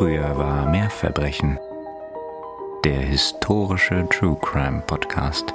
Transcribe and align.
Früher 0.00 0.34
war 0.38 0.66
mehr 0.66 0.88
Verbrechen. 0.88 1.58
Der 2.84 3.02
historische 3.02 4.08
True 4.08 4.38
Crime 4.40 4.80
Podcast. 4.86 5.52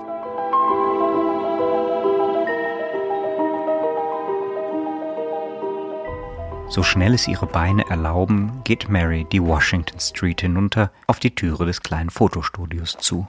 So 6.70 6.84
schnell 6.84 7.16
es 7.16 7.28
ihre 7.28 7.48
Beine 7.48 7.90
erlauben, 7.90 8.62
geht 8.64 8.88
Mary 8.88 9.26
die 9.32 9.42
Washington 9.42 10.00
Street 10.00 10.42
hinunter 10.42 10.92
auf 11.08 11.20
die 11.20 11.34
Türe 11.34 11.66
des 11.66 11.82
kleinen 11.82 12.12
Fotostudios 12.12 12.98
zu. 13.00 13.28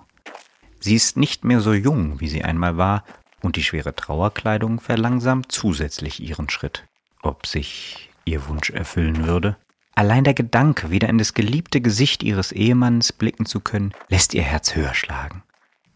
Sie 0.81 0.97
ist 0.97 1.17
nicht 1.17 1.45
mehr 1.45 1.61
so 1.61 1.73
jung, 1.73 2.21
wie 2.21 2.29
sie 2.29 2.45
einmal 2.45 2.77
war, 2.77 3.05
und 3.41 3.57
die 3.57 3.63
schwere 3.63 3.97
Trauerkleidung 3.97 4.81
verlangsamt 4.81 5.51
zusätzlich 5.51 6.23
ihren 6.23 6.51
Schritt. 6.51 6.85
Ob 7.23 7.47
sich 7.47 8.11
ihr 8.27 8.47
Wunsch 8.49 8.69
erfüllen 8.69 9.27
würde? 9.27 9.57
Allein 9.97 10.25
der 10.25 10.35
Gedanke, 10.35 10.91
wieder 10.91 11.09
in 11.09 11.17
das 11.17 11.33
geliebte 11.33 11.81
Gesicht 11.81 12.23
ihres 12.23 12.53
Ehemanns 12.53 13.15
blicken 13.15 13.47
zu 13.47 13.61
können, 13.61 13.95
lässt 14.11 14.35
ihr 14.35 14.43
Herz 14.43 14.77
höher 14.77 14.93
schlagen. 14.93 15.43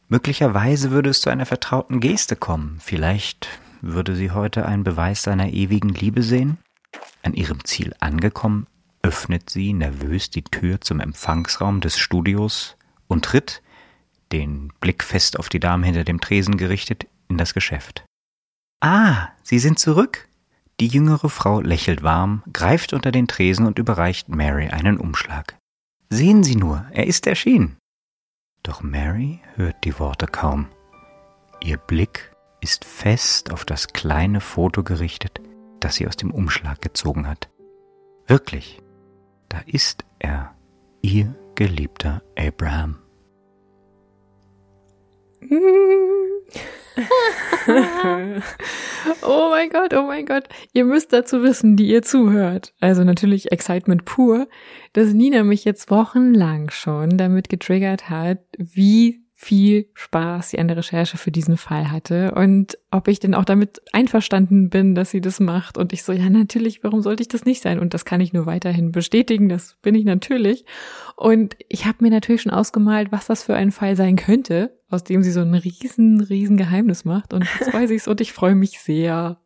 Möglicherweise 0.08 0.90
würde 0.90 1.10
es 1.10 1.20
zu 1.20 1.28
einer 1.28 1.44
vertrauten 1.44 2.00
Geste 2.00 2.34
kommen. 2.34 2.78
Vielleicht 2.80 3.60
würde 3.82 4.16
sie 4.16 4.30
heute 4.30 4.64
einen 4.64 4.84
Beweis 4.84 5.22
seiner 5.22 5.52
ewigen 5.52 5.90
Liebe 5.90 6.22
sehen? 6.22 6.56
An 7.22 7.34
ihrem 7.34 7.62
Ziel 7.66 7.94
angekommen, 8.00 8.66
öffnet 9.02 9.50
sie 9.50 9.74
nervös 9.74 10.30
die 10.30 10.44
Tür 10.44 10.80
zum 10.80 11.00
Empfangsraum 11.00 11.82
des 11.82 11.98
Studios 11.98 12.76
und 13.06 13.26
tritt, 13.26 13.62
den 14.32 14.72
Blick 14.80 15.04
fest 15.04 15.38
auf 15.38 15.50
die 15.50 15.60
Dame 15.60 15.84
hinter 15.84 16.04
dem 16.04 16.22
Tresen 16.22 16.56
gerichtet, 16.56 17.06
in 17.28 17.36
das 17.36 17.52
Geschäft. 17.52 18.04
Ah, 18.80 19.28
Sie 19.42 19.58
sind 19.58 19.78
zurück? 19.78 20.26
Die 20.80 20.88
jüngere 20.88 21.28
Frau 21.28 21.60
lächelt 21.60 22.02
warm, 22.02 22.42
greift 22.54 22.94
unter 22.94 23.12
den 23.12 23.28
Tresen 23.28 23.66
und 23.66 23.78
überreicht 23.78 24.30
Mary 24.30 24.68
einen 24.68 24.96
Umschlag. 24.96 25.58
Sehen 26.08 26.42
Sie 26.42 26.56
nur, 26.56 26.86
er 26.92 27.06
ist 27.06 27.26
erschienen. 27.26 27.76
Doch 28.62 28.82
Mary 28.82 29.40
hört 29.56 29.84
die 29.84 29.98
Worte 29.98 30.26
kaum. 30.26 30.68
Ihr 31.62 31.76
Blick 31.76 32.34
ist 32.62 32.86
fest 32.86 33.52
auf 33.52 33.66
das 33.66 33.88
kleine 33.88 34.40
Foto 34.40 34.82
gerichtet, 34.82 35.42
das 35.80 35.96
sie 35.96 36.08
aus 36.08 36.16
dem 36.16 36.30
Umschlag 36.30 36.80
gezogen 36.80 37.28
hat. 37.28 37.50
Wirklich, 38.26 38.80
da 39.50 39.58
ist 39.66 40.06
er, 40.18 40.54
ihr 41.02 41.34
geliebter 41.56 42.22
Abraham. 42.38 42.96
oh 49.22 49.48
mein 49.50 49.70
Gott, 49.70 49.94
oh 49.94 50.02
mein 50.02 50.26
Gott. 50.26 50.48
Ihr 50.72 50.84
müsst 50.84 51.12
dazu 51.12 51.42
wissen, 51.42 51.76
die 51.76 51.88
ihr 51.88 52.02
zuhört. 52.02 52.74
Also 52.80 53.04
natürlich 53.04 53.52
Excitement 53.52 54.04
pur, 54.04 54.48
dass 54.92 55.12
Nina 55.12 55.44
mich 55.44 55.64
jetzt 55.64 55.90
wochenlang 55.90 56.70
schon 56.70 57.16
damit 57.16 57.48
getriggert 57.48 58.10
hat, 58.10 58.38
wie 58.58 59.24
viel 59.42 59.88
Spaß 59.94 60.50
sie 60.50 60.58
an 60.58 60.68
der 60.68 60.76
Recherche 60.76 61.16
für 61.16 61.30
diesen 61.30 61.56
Fall 61.56 61.90
hatte 61.90 62.34
und 62.34 62.76
ob 62.90 63.08
ich 63.08 63.20
denn 63.20 63.34
auch 63.34 63.46
damit 63.46 63.80
einverstanden 63.90 64.68
bin, 64.68 64.94
dass 64.94 65.12
sie 65.12 65.22
das 65.22 65.40
macht. 65.40 65.78
Und 65.78 65.94
ich 65.94 66.02
so, 66.02 66.12
ja, 66.12 66.28
natürlich, 66.28 66.84
warum 66.84 67.00
sollte 67.00 67.22
ich 67.22 67.28
das 67.28 67.46
nicht 67.46 67.62
sein? 67.62 67.78
Und 67.78 67.94
das 67.94 68.04
kann 68.04 68.20
ich 68.20 68.34
nur 68.34 68.44
weiterhin 68.44 68.92
bestätigen, 68.92 69.48
das 69.48 69.76
bin 69.80 69.94
ich 69.94 70.04
natürlich. 70.04 70.66
Und 71.16 71.56
ich 71.70 71.86
habe 71.86 72.04
mir 72.04 72.10
natürlich 72.10 72.42
schon 72.42 72.52
ausgemalt, 72.52 73.12
was 73.12 73.28
das 73.28 73.42
für 73.42 73.54
ein 73.54 73.72
Fall 73.72 73.96
sein 73.96 74.16
könnte, 74.16 74.78
aus 74.90 75.04
dem 75.04 75.22
sie 75.22 75.32
so 75.32 75.40
ein 75.40 75.54
riesen, 75.54 76.20
riesen 76.20 76.58
Geheimnis 76.58 77.06
macht. 77.06 77.32
Und 77.32 77.46
jetzt 77.58 77.72
weiß 77.72 77.88
ich's 77.92 78.08
und 78.08 78.20
ich 78.20 78.34
freue 78.34 78.54
mich 78.54 78.78
sehr. 78.78 79.40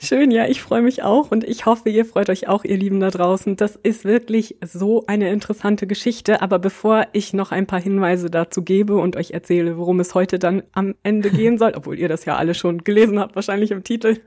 Schön, 0.00 0.30
ja, 0.30 0.46
ich 0.46 0.62
freue 0.62 0.82
mich 0.82 1.02
auch 1.02 1.30
und 1.30 1.44
ich 1.44 1.66
hoffe, 1.66 1.88
ihr 1.88 2.04
freut 2.04 2.30
euch 2.30 2.46
auch, 2.46 2.64
ihr 2.64 2.76
Lieben 2.76 3.00
da 3.00 3.10
draußen. 3.10 3.56
Das 3.56 3.76
ist 3.76 4.04
wirklich 4.04 4.56
so 4.64 5.04
eine 5.06 5.30
interessante 5.30 5.86
Geschichte. 5.86 6.42
Aber 6.42 6.58
bevor 6.58 7.06
ich 7.12 7.32
noch 7.32 7.50
ein 7.50 7.66
paar 7.66 7.80
Hinweise 7.80 8.30
dazu 8.30 8.62
gebe 8.62 8.96
und 8.96 9.16
euch 9.16 9.32
erzähle, 9.32 9.76
worum 9.76 10.00
es 10.00 10.14
heute 10.14 10.38
dann 10.38 10.62
am 10.72 10.94
Ende 11.02 11.30
gehen 11.30 11.58
soll, 11.58 11.72
obwohl 11.74 11.98
ihr 11.98 12.08
das 12.08 12.24
ja 12.24 12.36
alle 12.36 12.54
schon 12.54 12.84
gelesen 12.84 13.18
habt, 13.18 13.34
wahrscheinlich 13.34 13.72
im 13.72 13.82
Titel, 13.82 14.18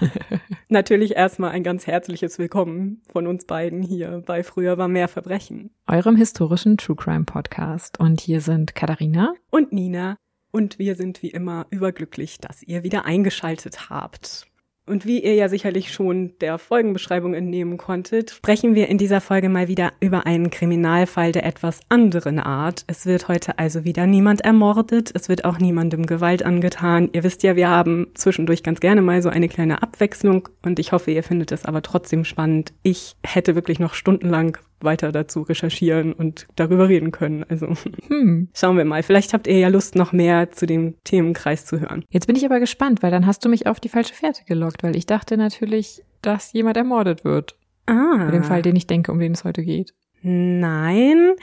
natürlich 0.68 1.16
erstmal 1.16 1.52
ein 1.52 1.62
ganz 1.62 1.86
herzliches 1.86 2.38
Willkommen 2.38 3.02
von 3.10 3.26
uns 3.26 3.46
beiden 3.46 3.82
hier 3.82 4.22
bei 4.26 4.42
Früher 4.42 4.78
war 4.78 4.88
mehr 4.88 5.08
Verbrechen. 5.08 5.70
Eurem 5.86 6.16
historischen 6.16 6.76
True 6.76 6.96
Crime 6.96 7.24
Podcast. 7.24 7.98
Und 7.98 8.20
hier 8.20 8.40
sind 8.40 8.74
Katharina 8.74 9.34
und 9.50 9.72
Nina. 9.72 10.16
Und 10.52 10.80
wir 10.80 10.96
sind 10.96 11.22
wie 11.22 11.30
immer 11.30 11.66
überglücklich, 11.70 12.38
dass 12.38 12.62
ihr 12.64 12.82
wieder 12.82 13.04
eingeschaltet 13.04 13.88
habt. 13.88 14.49
Und 14.90 15.06
wie 15.06 15.22
ihr 15.22 15.34
ja 15.34 15.48
sicherlich 15.48 15.92
schon 15.92 16.32
der 16.40 16.58
Folgenbeschreibung 16.58 17.32
entnehmen 17.32 17.78
konntet, 17.78 18.32
sprechen 18.32 18.74
wir 18.74 18.88
in 18.88 18.98
dieser 18.98 19.20
Folge 19.20 19.48
mal 19.48 19.68
wieder 19.68 19.92
über 20.00 20.26
einen 20.26 20.50
Kriminalfall 20.50 21.30
der 21.30 21.46
etwas 21.46 21.78
anderen 21.88 22.40
Art. 22.40 22.82
Es 22.88 23.06
wird 23.06 23.28
heute 23.28 23.56
also 23.56 23.84
wieder 23.84 24.08
niemand 24.08 24.40
ermordet, 24.40 25.12
es 25.14 25.28
wird 25.28 25.44
auch 25.44 25.58
niemandem 25.58 26.06
Gewalt 26.06 26.44
angetan. 26.44 27.08
Ihr 27.12 27.22
wisst 27.22 27.44
ja, 27.44 27.54
wir 27.54 27.68
haben 27.68 28.08
zwischendurch 28.14 28.64
ganz 28.64 28.80
gerne 28.80 29.00
mal 29.00 29.22
so 29.22 29.28
eine 29.28 29.48
kleine 29.48 29.80
Abwechslung 29.80 30.48
und 30.62 30.80
ich 30.80 30.90
hoffe, 30.90 31.12
ihr 31.12 31.22
findet 31.22 31.52
es 31.52 31.66
aber 31.66 31.82
trotzdem 31.82 32.24
spannend. 32.24 32.72
Ich 32.82 33.14
hätte 33.22 33.54
wirklich 33.54 33.78
noch 33.78 33.94
stundenlang 33.94 34.58
weiter 34.82 35.12
dazu 35.12 35.42
recherchieren 35.42 36.12
und 36.12 36.46
darüber 36.56 36.88
reden 36.88 37.10
können. 37.10 37.44
Also 37.48 37.74
hm. 38.08 38.48
schauen 38.54 38.76
wir 38.76 38.84
mal. 38.84 39.02
Vielleicht 39.02 39.32
habt 39.32 39.46
ihr 39.46 39.58
ja 39.58 39.68
Lust, 39.68 39.94
noch 39.94 40.12
mehr 40.12 40.50
zu 40.50 40.66
dem 40.66 40.94
Themenkreis 41.04 41.66
zu 41.66 41.80
hören. 41.80 42.04
Jetzt 42.10 42.26
bin 42.26 42.36
ich 42.36 42.44
aber 42.44 42.60
gespannt, 42.60 43.02
weil 43.02 43.10
dann 43.10 43.26
hast 43.26 43.44
du 43.44 43.48
mich 43.48 43.66
auf 43.66 43.80
die 43.80 43.88
falsche 43.88 44.14
Fährte 44.14 44.44
gelockt, 44.44 44.82
weil 44.82 44.96
ich 44.96 45.06
dachte 45.06 45.36
natürlich, 45.36 46.02
dass 46.22 46.52
jemand 46.52 46.76
ermordet 46.76 47.24
wird. 47.24 47.56
Ah. 47.86 48.24
Bei 48.26 48.30
dem 48.30 48.44
Fall, 48.44 48.62
den 48.62 48.76
ich 48.76 48.86
denke, 48.86 49.10
um 49.10 49.18
den 49.18 49.32
es 49.32 49.44
heute 49.44 49.62
geht. 49.62 49.94
Nein. 50.22 51.34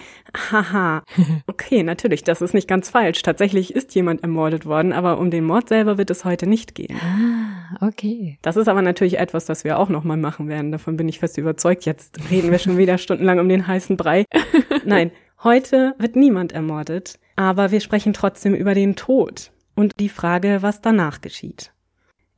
Haha. 0.52 1.04
Okay, 1.48 1.82
natürlich, 1.84 2.24
das 2.24 2.42
ist 2.42 2.54
nicht 2.54 2.68
ganz 2.68 2.90
falsch. 2.90 3.22
Tatsächlich 3.24 3.76
ist 3.76 3.96
jemand 3.96 4.22
ermordet 4.22 4.66
worden, 4.66 4.94
aber 4.94 5.18
um 5.18 5.32
den 5.32 5.44
Mord 5.44 5.70
selber 5.70 5.98
wird 5.98 6.10
es 6.12 6.24
heute 6.24 6.48
nicht 6.48 6.76
gehen. 6.76 6.96
Ah, 7.02 7.88
okay. 7.88 8.38
Das 8.42 8.58
ist 8.58 8.68
aber 8.68 8.82
natürlich 8.82 9.18
etwas, 9.18 9.46
das 9.46 9.64
wir 9.64 9.80
auch 9.80 9.90
nochmal 9.90 10.18
machen 10.18 10.48
werden. 10.48 10.72
Davon 10.72 10.98
bin 10.98 11.10
ich 11.10 11.20
fest 11.20 11.38
überzeugt. 11.38 11.86
Jetzt 11.86 12.20
reden 12.30 12.52
wir 12.52 12.60
schon 12.60 12.78
wieder 12.78 12.98
stundenlang 12.98 13.40
um 13.40 13.50
den 13.50 13.66
heißen 13.66 13.98
Brei. 13.98 14.26
Nein, 14.86 15.12
heute 15.44 15.96
wird 15.98 16.16
niemand 16.16 16.52
ermordet, 16.52 17.20
aber 17.36 17.72
wir 17.72 17.80
sprechen 17.80 18.14
trotzdem 18.14 18.54
über 18.54 18.74
den 18.74 18.96
Tod 18.96 19.52
und 19.76 20.00
die 20.00 20.10
Frage, 20.10 20.60
was 20.62 20.82
danach 20.82 21.22
geschieht. 21.22 21.72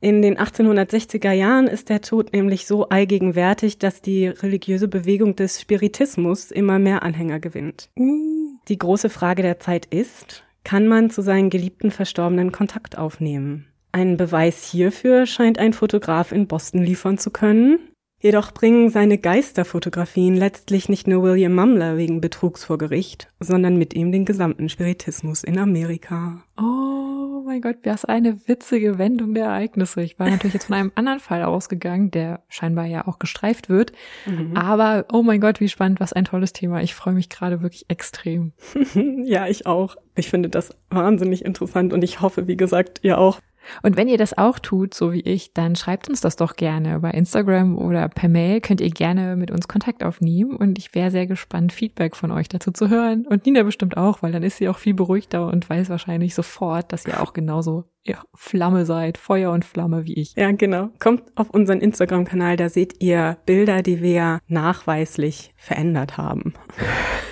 In 0.02 0.22
den 0.22 0.38
1860er 0.38 1.32
Jahren 1.32 1.66
ist 1.66 1.90
der 1.90 2.00
Tod 2.00 2.32
nämlich 2.32 2.66
so 2.66 2.88
allgegenwärtig, 2.88 3.78
dass 3.78 4.00
die 4.00 4.28
religiöse 4.28 4.88
Bewegung 4.88 5.36
des 5.36 5.60
Spiritismus 5.60 6.50
immer 6.50 6.78
mehr 6.78 7.02
Anhänger 7.02 7.38
gewinnt. 7.38 7.90
Die 7.96 8.78
große 8.78 9.10
Frage 9.10 9.42
der 9.42 9.60
Zeit 9.60 9.84
ist, 9.86 10.42
kann 10.64 10.88
man 10.88 11.10
zu 11.10 11.20
seinen 11.20 11.50
geliebten 11.50 11.90
Verstorbenen 11.90 12.50
Kontakt 12.50 12.96
aufnehmen? 12.96 13.66
Einen 13.92 14.16
Beweis 14.16 14.64
hierfür 14.64 15.26
scheint 15.26 15.58
ein 15.58 15.74
Fotograf 15.74 16.32
in 16.32 16.46
Boston 16.46 16.82
liefern 16.82 17.18
zu 17.18 17.30
können. 17.30 17.78
Jedoch 18.22 18.52
bringen 18.52 18.90
seine 18.90 19.16
Geisterfotografien 19.16 20.36
letztlich 20.36 20.90
nicht 20.90 21.06
nur 21.06 21.22
William 21.22 21.54
Mumler 21.54 21.96
wegen 21.96 22.20
Betrugs 22.20 22.64
vor 22.64 22.76
Gericht, 22.76 23.28
sondern 23.40 23.76
mit 23.76 23.94
ihm 23.94 24.12
den 24.12 24.26
gesamten 24.26 24.68
Spiritismus 24.68 25.42
in 25.42 25.58
Amerika. 25.58 26.42
Oh 26.58 27.42
mein 27.46 27.62
Gott, 27.62 27.78
was 27.84 28.04
eine 28.04 28.46
witzige 28.46 28.98
Wendung 28.98 29.32
der 29.32 29.46
Ereignisse. 29.46 30.02
Ich 30.02 30.18
war 30.18 30.28
natürlich 30.28 30.52
jetzt 30.52 30.66
von 30.66 30.76
einem 30.76 30.92
anderen 30.94 31.18
Fall 31.18 31.42
ausgegangen, 31.42 32.10
der 32.10 32.42
scheinbar 32.48 32.84
ja 32.84 33.08
auch 33.08 33.18
gestreift 33.18 33.70
wird. 33.70 33.92
Mhm. 34.26 34.54
Aber 34.54 35.06
oh 35.10 35.22
mein 35.22 35.40
Gott, 35.40 35.58
wie 35.58 35.68
spannend, 35.68 35.98
was 35.98 36.12
ein 36.12 36.26
tolles 36.26 36.52
Thema. 36.52 36.82
Ich 36.82 36.94
freue 36.94 37.14
mich 37.14 37.30
gerade 37.30 37.62
wirklich 37.62 37.86
extrem. 37.88 38.52
ja, 39.24 39.46
ich 39.48 39.66
auch. 39.66 39.96
Ich 40.14 40.28
finde 40.28 40.50
das 40.50 40.76
wahnsinnig 40.90 41.44
interessant 41.44 41.94
und 41.94 42.04
ich 42.04 42.20
hoffe, 42.20 42.46
wie 42.46 42.56
gesagt, 42.56 43.00
ihr 43.02 43.16
auch. 43.18 43.40
Und 43.82 43.96
wenn 43.96 44.08
ihr 44.08 44.18
das 44.18 44.36
auch 44.36 44.58
tut, 44.58 44.94
so 44.94 45.12
wie 45.12 45.20
ich, 45.20 45.52
dann 45.52 45.76
schreibt 45.76 46.08
uns 46.08 46.20
das 46.20 46.36
doch 46.36 46.56
gerne 46.56 47.00
bei 47.00 47.10
Instagram 47.10 47.78
oder 47.78 48.08
per 48.08 48.28
Mail. 48.28 48.60
Könnt 48.60 48.80
ihr 48.80 48.90
gerne 48.90 49.36
mit 49.36 49.50
uns 49.50 49.68
Kontakt 49.68 50.02
aufnehmen 50.02 50.56
und 50.56 50.78
ich 50.78 50.94
wäre 50.94 51.10
sehr 51.10 51.26
gespannt, 51.26 51.72
Feedback 51.72 52.16
von 52.16 52.30
euch 52.30 52.48
dazu 52.48 52.70
zu 52.70 52.88
hören. 52.88 53.26
Und 53.26 53.46
Nina 53.46 53.62
bestimmt 53.62 53.96
auch, 53.96 54.22
weil 54.22 54.32
dann 54.32 54.42
ist 54.42 54.58
sie 54.58 54.68
auch 54.68 54.78
viel 54.78 54.94
beruhigter 54.94 55.46
und 55.46 55.68
weiß 55.68 55.88
wahrscheinlich 55.88 56.34
sofort, 56.34 56.92
dass 56.92 57.06
ihr 57.06 57.22
auch 57.22 57.32
genauso 57.32 57.84
ja, 58.02 58.22
Flamme 58.34 58.86
seid, 58.86 59.18
Feuer 59.18 59.52
und 59.52 59.64
Flamme 59.64 60.04
wie 60.06 60.14
ich. 60.14 60.34
Ja, 60.34 60.50
genau. 60.52 60.88
Kommt 60.98 61.22
auf 61.36 61.50
unseren 61.50 61.80
Instagram-Kanal, 61.80 62.56
da 62.56 62.68
seht 62.68 63.02
ihr 63.02 63.36
Bilder, 63.44 63.82
die 63.82 64.02
wir 64.02 64.40
nachweislich 64.48 65.52
verändert 65.56 66.16
haben. 66.16 66.54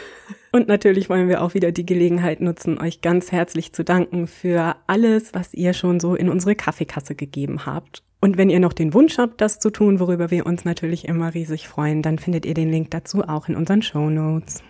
Und 0.50 0.68
natürlich 0.68 1.10
wollen 1.10 1.28
wir 1.28 1.42
auch 1.42 1.54
wieder 1.54 1.72
die 1.72 1.84
Gelegenheit 1.84 2.40
nutzen, 2.40 2.80
euch 2.80 3.00
ganz 3.00 3.32
herzlich 3.32 3.72
zu 3.72 3.84
danken 3.84 4.26
für 4.26 4.76
alles, 4.86 5.34
was 5.34 5.52
ihr 5.52 5.74
schon 5.74 6.00
so 6.00 6.14
in 6.14 6.28
unsere 6.28 6.54
Kaffeekasse 6.54 7.14
gegeben 7.14 7.66
habt. 7.66 8.02
Und 8.20 8.36
wenn 8.36 8.50
ihr 8.50 8.60
noch 8.60 8.72
den 8.72 8.94
Wunsch 8.94 9.18
habt, 9.18 9.40
das 9.40 9.58
zu 9.60 9.70
tun, 9.70 10.00
worüber 10.00 10.30
wir 10.30 10.46
uns 10.46 10.64
natürlich 10.64 11.06
immer 11.06 11.34
riesig 11.34 11.68
freuen, 11.68 12.02
dann 12.02 12.18
findet 12.18 12.46
ihr 12.46 12.54
den 12.54 12.70
Link 12.70 12.90
dazu 12.90 13.22
auch 13.22 13.48
in 13.48 13.56
unseren 13.56 13.82
Show 13.82 14.10
Notes. 14.10 14.62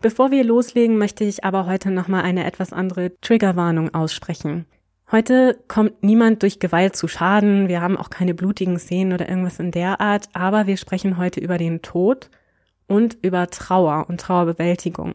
Bevor 0.00 0.30
wir 0.30 0.44
loslegen, 0.44 0.98
möchte 0.98 1.24
ich 1.24 1.44
aber 1.44 1.66
heute 1.66 1.90
nochmal 1.90 2.22
eine 2.22 2.44
etwas 2.44 2.72
andere 2.72 3.18
Triggerwarnung 3.20 3.94
aussprechen. 3.94 4.66
Heute 5.10 5.58
kommt 5.68 6.02
niemand 6.02 6.42
durch 6.42 6.58
Gewalt 6.58 6.96
zu 6.96 7.06
Schaden, 7.06 7.68
wir 7.68 7.80
haben 7.80 7.96
auch 7.96 8.10
keine 8.10 8.34
blutigen 8.34 8.78
Szenen 8.78 9.12
oder 9.12 9.28
irgendwas 9.28 9.60
in 9.60 9.70
der 9.70 10.00
Art, 10.00 10.28
aber 10.32 10.66
wir 10.66 10.76
sprechen 10.76 11.16
heute 11.16 11.40
über 11.40 11.58
den 11.58 11.80
Tod 11.80 12.30
und 12.86 13.18
über 13.22 13.48
Trauer 13.48 14.06
und 14.08 14.20
Trauerbewältigung. 14.20 15.14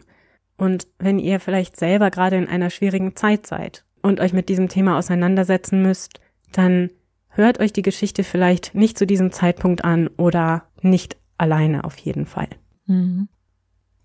Und 0.58 0.88
wenn 1.00 1.20
ihr 1.20 1.40
vielleicht 1.40 1.78
selber 1.78 2.12
gerade 2.12 2.36
in 2.38 2.48
einer 2.48 2.70
schwierigen 2.70 3.16
Zeit 3.16 3.48
seid 3.48 3.84
und 4.02 4.20
euch 4.20 4.34
mit 4.34 4.50
diesem 4.50 4.70
Thema 4.70 4.98
auseinandersetzen 4.98 5.82
müsst, 5.82 6.20
dann 6.52 6.92
hört 7.30 7.60
euch 7.60 7.74
die 7.74 7.82
Geschichte 7.82 8.24
vielleicht 8.24 8.76
nicht 8.76 8.98
zu 8.98 9.08
diesem 9.08 9.32
Zeitpunkt 9.32 9.84
an 9.84 10.08
oder 10.18 10.66
nicht 10.82 11.18
alleine 11.38 11.84
auf 11.84 11.98
jeden 11.98 12.26
Fall. 12.26 12.50
Mhm. 12.86 13.28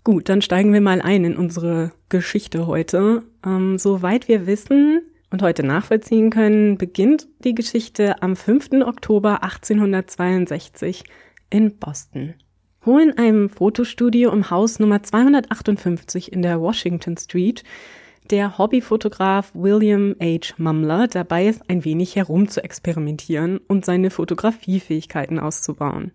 Gut, 0.05 0.29
dann 0.29 0.41
steigen 0.41 0.73
wir 0.73 0.81
mal 0.81 1.03
ein 1.03 1.25
in 1.25 1.37
unsere 1.37 1.91
Geschichte 2.09 2.69
heute. 2.69 3.25
Ähm, 3.45 3.77
soweit 3.77 4.29
wir 4.29 4.47
wissen 4.47 5.03
und 5.31 5.43
heute 5.43 5.65
nachvollziehen 5.65 6.31
können, 6.31 6.79
beginnt 6.79 7.27
die 7.41 7.55
Geschichte 7.55 8.23
am 8.23 8.37
5. 8.37 8.83
Oktober 8.87 9.43
1862 9.43 11.05
in 11.51 11.77
Boston. 11.79 12.35
Wo 12.87 13.01
in 13.01 13.19
einem 13.19 13.49
Fotostudio 13.49 14.31
im 14.31 14.49
Haus 14.49 14.79
Nummer 14.79 15.03
258 15.03 16.33
in 16.33 16.43
der 16.43 16.61
Washington 16.61 17.17
Street 17.17 17.65
der 18.31 18.59
Hobbyfotograf 18.59 19.51
William 19.55 20.15
H. 20.23 20.55
Mumler 20.57 21.09
dabei 21.09 21.49
ist, 21.49 21.69
ein 21.69 21.85
wenig 21.85 22.15
herum 22.15 22.47
zu 22.47 22.63
experimentieren 22.63 23.59
und 23.67 23.85
seine 23.85 24.11
Fotografiefähigkeiten 24.11 25.41
auszubauen. 25.41 26.13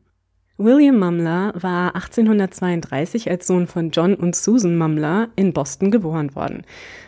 William 0.58 0.98
Mumler 0.98 1.52
war 1.60 1.94
1832 1.96 3.30
als 3.30 3.48
Sohn 3.48 3.68
von 3.68 3.92
John 3.92 4.16
und 4.16 4.34
Susan 4.34 4.78
Mumler 4.78 5.28
in 5.36 5.52
Boston 5.52 5.92
geboren 5.92 6.36
worden. 6.36 6.64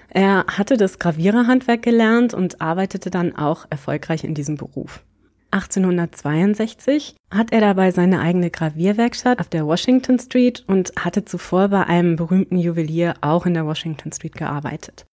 Er 0.09 0.43
hatte 0.47 0.75
das 0.75 0.99
Graviererhandwerk 0.99 1.81
gelernt 1.81 2.33
und 2.33 2.59
arbeitete 2.59 3.09
dann 3.09 3.33
auch 3.33 3.65
erfolgreich 3.69 4.25
in 4.25 4.33
diesem 4.33 4.57
Beruf. 4.57 5.05
1862 5.53 7.15
hat 7.31 7.51
er 7.51 7.61
dabei 7.61 7.91
seine 7.91 8.19
eigene 8.19 8.49
Gravierwerkstatt 8.49 9.39
auf 9.39 9.49
der 9.49 9.65
Washington 9.65 10.19
Street 10.19 10.63
und 10.67 10.93
hatte 10.97 11.25
zuvor 11.25 11.69
bei 11.69 11.85
einem 11.85 12.15
berühmten 12.15 12.57
Juwelier 12.57 13.13
auch 13.21 13.45
in 13.45 13.53
der 13.53 13.65
Washington 13.65 14.11
Street 14.11 14.35
gearbeitet. 14.35 15.05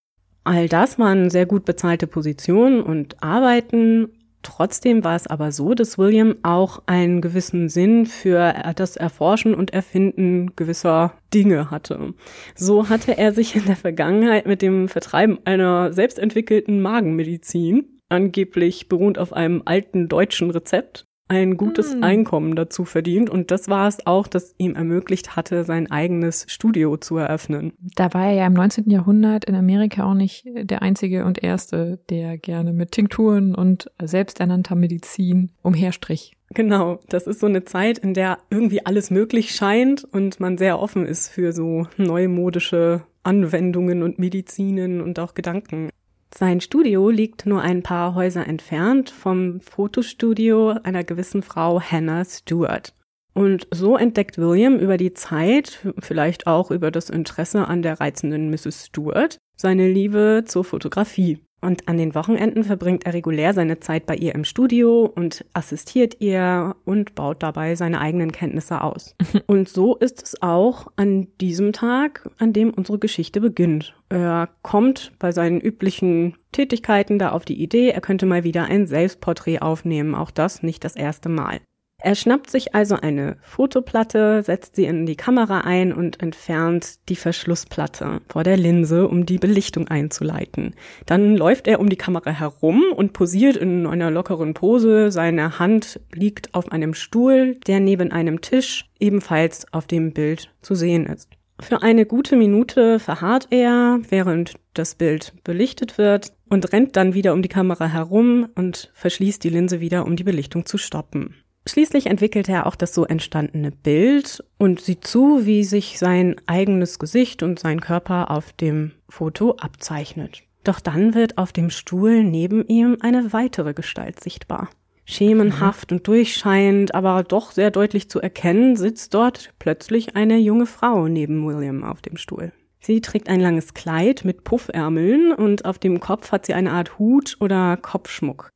All 0.45 0.69
das 0.69 0.99
waren 0.99 1.29
sehr 1.31 1.47
gut 1.47 1.65
bezahlte 1.65 2.07
Positionen 2.07 2.83
und 2.83 3.23
Arbeiten 3.23 4.09
Trotzdem 4.43 5.05
war 5.05 5.17
es 5.17 5.27
aber 5.27 5.53
so, 5.53 5.75
dass 5.75 5.99
William 5.99 6.37
auch 6.43 6.83
einen 6.87 7.21
gewissen 7.21 7.69
Sinn 7.69 8.07
für 8.07 8.55
das 8.75 8.97
Erforschen 8.97 9.55
und 9.55 9.73
Erfinden 9.73 10.57
gewisser 10.57 11.13
Dinge 11.35 11.71
hatte. 11.71 12.15
So 12.55 12.89
hatte 12.89 13.19
er 13.19 13.33
sich 13.35 13.55
in 13.55 13.67
der 13.67 13.77
Vergangenheit 13.77 14.47
mit 14.47 14.63
dem 14.63 14.89
Vertreiben 14.89 15.39
einer 15.45 15.93
selbstentwickelten 15.93 16.81
Magenmedizin, 16.81 18.00
angeblich 18.11 18.89
beruht 18.89 19.19
auf 19.19 19.33
einem 19.33 19.63
alten 19.65 20.09
deutschen 20.09 20.51
Rezept, 20.51 21.07
ein 21.31 21.57
gutes 21.57 21.93
hm. 21.93 22.03
Einkommen 22.03 22.57
dazu 22.57 22.85
verdient 22.85 23.31
und 23.31 23.53
das 23.53 23.69
war 23.69 23.87
es 23.87 24.05
auch, 24.05 24.27
das 24.27 24.53
ihm 24.59 24.75
ermöglicht 24.75 25.37
hatte, 25.37 25.63
sein 25.63 25.89
eigenes 25.89 26.45
Studio 26.49 26.97
zu 26.97 27.19
eröffnen. 27.19 27.73
Da 27.95 28.13
war 28.13 28.27
er 28.27 28.33
ja 28.33 28.47
im 28.49 28.55
19. 28.55 28.91
Jahrhundert 28.91 29.45
in 29.45 29.55
Amerika 29.55 30.05
auch 30.11 30.15
nicht 30.15 30.45
der 30.47 30.83
einzige 30.83 31.25
und 31.25 31.41
erste, 31.41 32.01
der 32.11 32.37
gerne 32.37 32.73
mit 32.73 32.91
Tinkturen 32.91 33.55
und 33.55 33.93
selbsternannter 34.03 34.75
Medizin 34.75 35.53
umherstrich. 35.63 36.37
Genau, 36.53 36.99
das 37.09 37.29
ist 37.29 37.39
so 37.39 37.47
eine 37.47 37.65
Zeit, 37.65 37.99
in 37.99 38.13
der 38.13 38.39
irgendwie 38.51 38.85
alles 38.85 39.13
möglich 39.13 39.55
scheint 39.55 40.03
und 40.03 40.41
man 40.41 40.59
sehr 40.59 40.81
offen 40.81 41.07
ist 41.07 41.29
für 41.29 41.53
so 41.53 41.87
neumodische 41.97 43.03
Anwendungen 43.23 44.03
und 44.03 44.19
Medizinen 44.19 45.01
und 45.01 45.21
auch 45.21 45.35
Gedanken. 45.35 45.91
Sein 46.33 46.61
Studio 46.61 47.11
liegt 47.11 47.47
nur 47.47 47.61
ein 47.61 47.83
paar 47.83 48.15
Häuser 48.15 48.47
entfernt 48.47 49.11
vom 49.11 49.61
Fotostudio 49.61 50.71
einer 50.83 51.03
gewissen 51.05 51.43
Frau 51.43 51.81
Hannah 51.81 52.25
Stewart. 52.25 52.95
Und 53.35 53.67
so 53.71 53.97
entdeckt 53.97 54.39
William 54.39 54.79
über 54.79 54.97
die 54.97 55.13
Zeit, 55.13 55.87
vielleicht 55.99 56.47
auch 56.47 56.71
über 56.71 56.91
das 56.91 57.11
Interesse 57.11 57.67
an 57.69 57.83
der 57.83 58.01
reizenden 58.01 58.51
Mrs. 58.51 58.87
Stewart, 58.87 59.39
seine 59.57 59.91
Liebe 59.91 60.45
zur 60.47 60.65
Fotografie. 60.65 61.39
Und 61.61 61.89
an 61.89 61.99
den 61.99 62.15
Wochenenden 62.15 62.65
verbringt 62.65 63.05
er 63.05 63.15
regulär 63.15 63.53
seine 63.53 63.81
Zeit 63.81 64.07
bei 64.07 64.17
ihr 64.17 64.35
im 64.35 64.45
Studio 64.45 65.05
und 65.15 65.45
assistiert 65.53 66.17
ihr 66.21 66.75
und 66.85 67.15
baut 67.15 67.43
dabei 67.43 67.75
seine 67.75 68.01
eigenen 68.01 68.33
Kenntnisse 68.33 68.83
aus. 68.83 69.15
und 69.47 69.69
so 69.69 69.97
ist 69.97 70.23
es 70.23 70.43
auch 70.43 70.87
an 70.97 71.29
diesem 71.41 71.73
Tag, 71.73 72.31
an 72.39 72.53
dem 72.53 72.71
unsere 72.71 72.99
Geschichte 72.99 73.41
beginnt. 73.41 73.95
Er 74.09 74.49
kommt 74.63 75.13
bei 75.19 75.33
seinen 75.33 75.61
üblichen 75.61 76.37
Tätigkeiten 76.53 77.19
da 77.19 77.31
auf 77.31 77.45
die 77.45 77.63
Idee, 77.63 77.91
er 77.91 78.01
könnte 78.01 78.27
mal 78.27 78.43
wieder 78.43 78.65
ein 78.65 78.87
Selbstporträt 78.87 79.61
aufnehmen, 79.61 80.15
auch 80.15 80.31
das 80.31 80.63
nicht 80.63 80.85
das 80.85 80.97
erste 80.97 81.29
Mal. 81.29 81.61
Er 82.03 82.15
schnappt 82.15 82.51
sich 82.51 82.75
also 82.75 82.97
eine 82.97 83.37
Fotoplatte, 83.43 84.43
setzt 84.43 84.77
sie 84.77 84.85
in 84.85 85.05
die 85.05 85.17
Kamera 85.17 85.61
ein 85.61 85.93
und 85.93 86.23
entfernt 86.23 86.99
die 87.11 87.17
Verschlussplatte 87.17 88.23
vor 88.27 88.43
der 88.43 88.57
Linse, 88.57 89.07
um 89.07 89.27
die 89.27 89.39
Belichtung 89.39 89.89
einzuleiten. 89.89 90.75
Dann 91.05 91.37
läuft 91.37 91.69
er 91.69 91.79
um 91.79 91.91
die 91.91 91.97
Kamera 91.97 92.31
herum 92.31 92.85
und 92.95 93.13
posiert 93.13 93.57
in 93.57 93.87
einer 93.87 94.11
lockeren 94.11 94.55
Pose. 94.55 95.13
Seine 95.13 95.59
Hand 95.59 96.01
liegt 96.13 96.55
auf 96.55 96.73
einem 96.73 96.95
Stuhl, 96.95 97.57
der 97.67 97.81
neben 97.81 98.13
einem 98.13 98.41
Tisch 98.41 98.87
ebenfalls 98.99 99.71
auf 99.73 99.87
dem 99.87 100.13
Bild 100.13 100.51
zu 100.63 100.75
sehen 100.75 101.05
ist. 101.05 101.29
Für 101.61 101.83
eine 101.83 102.07
gute 102.07 102.37
Minute 102.37 102.99
verharrt 102.99 103.49
er, 103.51 104.01
während 104.09 104.55
das 104.73 104.95
Bild 104.95 105.35
belichtet 105.45 105.99
wird 105.99 106.33
und 106.49 106.73
rennt 106.73 106.97
dann 106.97 107.13
wieder 107.13 107.35
um 107.35 107.43
die 107.43 107.49
Kamera 107.49 107.87
herum 107.87 108.49
und 108.55 108.91
verschließt 108.95 109.45
die 109.45 109.51
Linse 109.51 109.81
wieder, 109.81 110.07
um 110.07 110.17
die 110.17 110.25
Belichtung 110.25 110.65
zu 110.65 110.79
stoppen. 110.79 111.35
Schließlich 111.67 112.07
entwickelt 112.07 112.49
er 112.49 112.67
auch 112.67 112.75
das 112.75 112.95
so 112.95 113.05
entstandene 113.05 113.71
Bild 113.71 114.43
und 114.59 114.81
sieht 114.81 115.07
zu, 115.07 115.45
wie 115.45 115.65
sich 115.65 115.99
sein 115.99 116.37
eigenes 116.47 116.99
Gesicht 116.99 117.43
und 117.43 117.59
sein 117.59 117.81
Körper 117.81 118.31
auf 118.31 118.53
dem 118.53 118.93
Foto 119.09 119.57
abzeichnet. 119.57 120.43
Doch 120.65 120.81
dann 120.81 121.15
wird 121.15 121.39
auf 121.39 121.53
dem 121.53 121.71
Stuhl 121.71 122.23
neben 122.25 122.67
ihm 122.67 122.97
eine 123.01 123.33
weitere 123.33 123.75
Gestalt 123.75 124.21
sichtbar. 124.21 124.69
Schemenhaft 125.05 125.91
und 125.93 126.07
durchscheinend, 126.07 126.95
aber 126.95 127.25
doch 127.25 127.51
sehr 127.51 127.71
deutlich 127.71 128.09
zu 128.09 128.21
erkennen, 128.21 128.77
sitzt 128.77 129.13
dort 129.13 129.53
plötzlich 129.59 130.17
eine 130.17 130.39
junge 130.39 130.67
Frau 130.67 131.09
neben 131.09 131.45
William 131.47 131.83
auf 131.83 132.01
dem 132.01 132.17
Stuhl. 132.17 132.53
Sie 132.79 133.01
trägt 133.01 133.29
ein 133.29 133.41
langes 133.41 133.75
Kleid 133.75 134.25
mit 134.25 134.45
Puffärmeln 134.45 135.33
und 135.33 135.65
auf 135.65 135.79
dem 135.79 136.01
Kopf 136.01 136.33
hat 136.33 136.47
sie 136.47 136.55
eine 136.55 136.73
Art 136.73 136.99
Hut 136.99 137.37
oder 137.41 137.77
Kopfschmuck. 137.77 138.51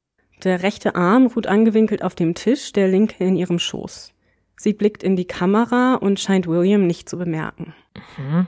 Der 0.45 0.63
rechte 0.63 0.95
Arm 0.95 1.27
ruht 1.27 1.47
angewinkelt 1.47 2.03
auf 2.03 2.15
dem 2.15 2.35
Tisch, 2.35 2.73
der 2.73 2.87
linke 2.87 3.25
in 3.25 3.37
ihrem 3.37 3.59
Schoß. 3.59 4.13
Sie 4.57 4.75
blickt 4.75 5.03
in 5.03 5.17
die 5.17 5.25
Kamera 5.25 5.95
und 5.95 6.21
scheint 6.21 6.47
William 6.47 6.87
nicht 6.87 7.09
zu 7.09 7.17
bemerken. 7.17 7.75
Mhm. 8.19 8.47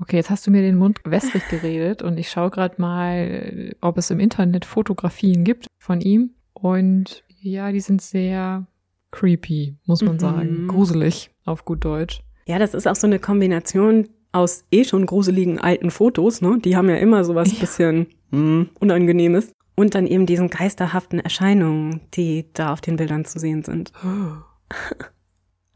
Okay, 0.00 0.16
jetzt 0.16 0.28
hast 0.28 0.46
du 0.46 0.50
mir 0.50 0.60
den 0.60 0.76
Mund 0.76 1.00
wässrig 1.04 1.48
geredet 1.48 2.02
und 2.02 2.18
ich 2.18 2.30
schaue 2.30 2.50
gerade 2.50 2.80
mal, 2.80 3.74
ob 3.80 3.96
es 3.96 4.10
im 4.10 4.20
Internet 4.20 4.64
Fotografien 4.64 5.44
gibt 5.44 5.68
von 5.78 6.00
ihm. 6.00 6.30
Und 6.52 7.24
ja, 7.40 7.72
die 7.72 7.80
sind 7.80 8.02
sehr 8.02 8.66
creepy, 9.12 9.76
muss 9.86 10.02
man 10.02 10.14
mhm. 10.14 10.20
sagen. 10.20 10.68
Gruselig, 10.68 11.30
auf 11.44 11.64
gut 11.64 11.84
Deutsch. 11.84 12.20
Ja, 12.46 12.58
das 12.58 12.74
ist 12.74 12.86
auch 12.86 12.96
so 12.96 13.06
eine 13.06 13.18
Kombination 13.18 14.08
aus 14.32 14.64
eh 14.70 14.84
schon 14.84 15.06
gruseligen 15.06 15.58
alten 15.58 15.90
Fotos, 15.90 16.42
ne? 16.42 16.58
Die 16.62 16.76
haben 16.76 16.90
ja 16.90 16.96
immer 16.96 17.24
sowas 17.24 17.52
ja. 17.52 17.60
bisschen 17.60 18.08
mh, 18.30 18.38
hm, 18.38 18.70
Unangenehmes. 18.80 19.52
Und 19.76 19.94
dann 19.94 20.06
eben 20.06 20.26
diesen 20.26 20.48
geisterhaften 20.48 21.20
Erscheinungen, 21.20 22.00
die 22.14 22.46
da 22.54 22.72
auf 22.72 22.80
den 22.80 22.96
Bildern 22.96 23.24
zu 23.24 23.38
sehen 23.38 23.62
sind. 23.62 23.92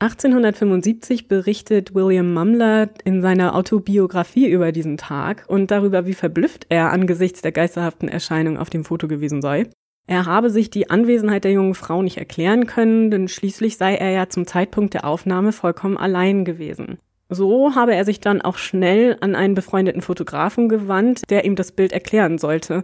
1875 0.01 1.29
berichtet 1.29 1.95
William 1.95 2.33
Mumler 2.33 2.89
in 3.05 3.21
seiner 3.21 3.55
Autobiografie 3.55 4.49
über 4.49 4.73
diesen 4.73 4.97
Tag 4.97 5.45
und 5.47 5.71
darüber, 5.71 6.07
wie 6.07 6.15
verblüfft 6.15 6.65
er 6.71 6.91
angesichts 6.91 7.43
der 7.43 7.53
geisterhaften 7.53 8.09
Erscheinung 8.09 8.57
auf 8.57 8.71
dem 8.71 8.85
Foto 8.85 9.07
gewesen 9.07 9.43
sei. 9.43 9.69
Er 10.07 10.25
habe 10.25 10.49
sich 10.49 10.71
die 10.71 10.89
Anwesenheit 10.89 11.45
der 11.45 11.53
jungen 11.53 11.75
Frau 11.75 12.01
nicht 12.01 12.17
erklären 12.17 12.67
können, 12.67 13.11
denn 13.11 13.29
schließlich 13.29 13.77
sei 13.77 13.95
er 13.95 14.11
ja 14.11 14.29
zum 14.31 14.47
Zeitpunkt 14.47 14.95
der 14.95 15.05
Aufnahme 15.05 15.53
vollkommen 15.53 15.99
allein 15.99 16.47
gewesen. 16.47 16.99
So 17.29 17.77
habe 17.77 17.95
er 17.95 18.05
sich 18.05 18.19
dann 18.19 18.43
auch 18.43 18.59
schnell 18.59 19.17
an 19.21 19.37
einen 19.37 19.55
befreundeten 19.55 20.03
Fotografen 20.03 20.69
gewandt, 20.69 21.31
der 21.31 21.45
ihm 21.45 21.55
das 21.55 21.71
Bild 21.71 21.93
erklären 21.93 22.39
sollte. 22.39 22.83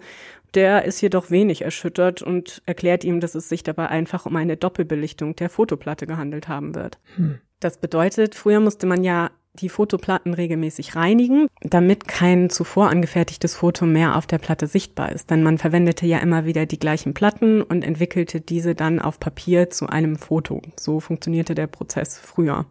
Der 0.57 0.87
ist 0.87 1.03
jedoch 1.03 1.31
wenig 1.31 1.63
erschüttert 1.63 2.23
und 2.23 2.63
erklärt 2.65 3.05
ihm, 3.05 3.21
dass 3.21 3.35
es 3.35 3.51
sich 3.51 3.63
dabei 3.63 3.89
einfach 3.89 4.25
um 4.25 4.35
eine 4.37 4.57
Doppelbelichtung 4.57 5.37
der 5.37 5.51
Fotoplatte 5.51 6.07
gehandelt 6.07 6.49
haben 6.49 6.75
wird. 6.75 6.99
Hm. 7.17 7.39
Das 7.61 7.77
bedeutet, 7.77 8.35
früher 8.35 8.61
musste 8.61 8.87
man 8.87 9.05
ja 9.05 9.31
die 9.55 9.69
Fotoplatten 9.69 10.33
regelmäßig 10.33 10.97
reinigen, 10.97 11.49
damit 11.61 12.09
kein 12.09 12.49
zuvor 12.49 12.89
angefertigtes 12.89 13.55
Foto 13.55 13.85
mehr 13.85 14.17
auf 14.17 14.27
der 14.27 14.39
Platte 14.39 14.67
sichtbar 14.67 15.13
ist. 15.13 15.31
Denn 15.31 15.43
man 15.43 15.59
verwendete 15.59 16.07
ja 16.07 16.19
immer 16.19 16.47
wieder 16.47 16.65
die 16.65 16.79
gleichen 16.79 17.13
Platten 17.13 17.61
und 17.61 17.85
entwickelte 17.85 18.41
diese 18.41 18.75
dann 18.75 18.99
auf 18.99 19.21
Papier 19.21 19.69
zu 19.69 19.89
einem 19.89 20.17
Foto. 20.17 20.63
So 20.79 21.01
funktionierte 21.01 21.55
der 21.55 21.67
Prozess 21.67 22.19
früher. 22.19 22.65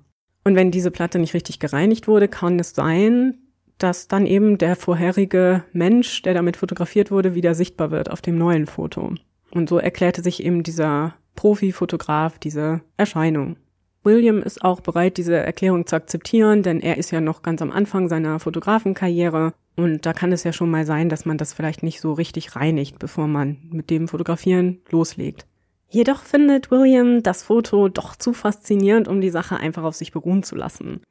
Und 0.44 0.56
wenn 0.56 0.72
diese 0.72 0.92
Platte 0.92 1.20
nicht 1.20 1.36
richtig 1.36 1.60
gereinigt 1.60 2.08
wurde, 2.08 2.28
kann 2.28 2.60
es 2.60 2.72
sein, 2.72 3.45
dass 3.78 4.08
dann 4.08 4.26
eben 4.26 4.58
der 4.58 4.76
vorherige 4.76 5.64
Mensch, 5.74 6.22
der 6.22 6.34
damit 6.34 6.58
fotografiert 6.58 7.12
wurde, 7.12 7.36
wieder 7.36 7.56
sichtbar 7.56 7.92
wird 7.92 8.10
auf 8.10 8.22
dem 8.22 8.38
neuen 8.38 8.66
Foto. 8.68 9.14
Und 9.52 9.70
so 9.70 9.78
erklärte 9.78 10.22
sich 10.22 10.44
eben 10.44 10.64
dieser 10.64 11.16
Profi-Fotograf 11.36 12.40
diese 12.40 12.82
Erscheinung. 12.98 13.58
William 14.04 14.42
ist 14.42 14.64
auch 14.64 14.82
bereit, 14.82 15.18
diese 15.18 15.36
Erklärung 15.36 15.88
zu 15.88 15.96
akzeptieren, 15.96 16.62
denn 16.62 16.80
er 16.80 16.98
ist 16.98 17.12
ja 17.12 17.22
noch 17.22 17.42
ganz 17.42 17.62
am 17.62 17.72
Anfang 17.72 18.08
seiner 18.08 18.40
Fotografenkarriere 18.40 19.54
und 19.76 20.06
da 20.06 20.14
kann 20.14 20.32
es 20.32 20.44
ja 20.44 20.54
schon 20.54 20.70
mal 20.70 20.86
sein, 20.86 21.10
dass 21.10 21.26
man 21.26 21.38
das 21.38 21.54
vielleicht 21.54 21.84
nicht 21.84 22.00
so 22.00 22.14
richtig 22.14 22.56
reinigt, 22.56 23.00
bevor 23.00 23.28
man 23.28 23.58
mit 23.72 23.90
dem 23.90 24.08
Fotografieren 24.08 24.80
loslegt. 24.90 25.46
Jedoch 25.90 26.24
findet 26.24 26.72
William 26.72 27.24
das 27.24 27.44
Foto 27.44 27.90
doch 27.90 28.16
zu 28.16 28.34
faszinierend, 28.34 29.08
um 29.08 29.22
die 29.22 29.30
Sache 29.30 29.58
einfach 29.58 29.84
auf 29.84 29.96
sich 29.96 30.12
beruhen 30.12 30.44
zu 30.44 30.56
lassen. 30.56 31.02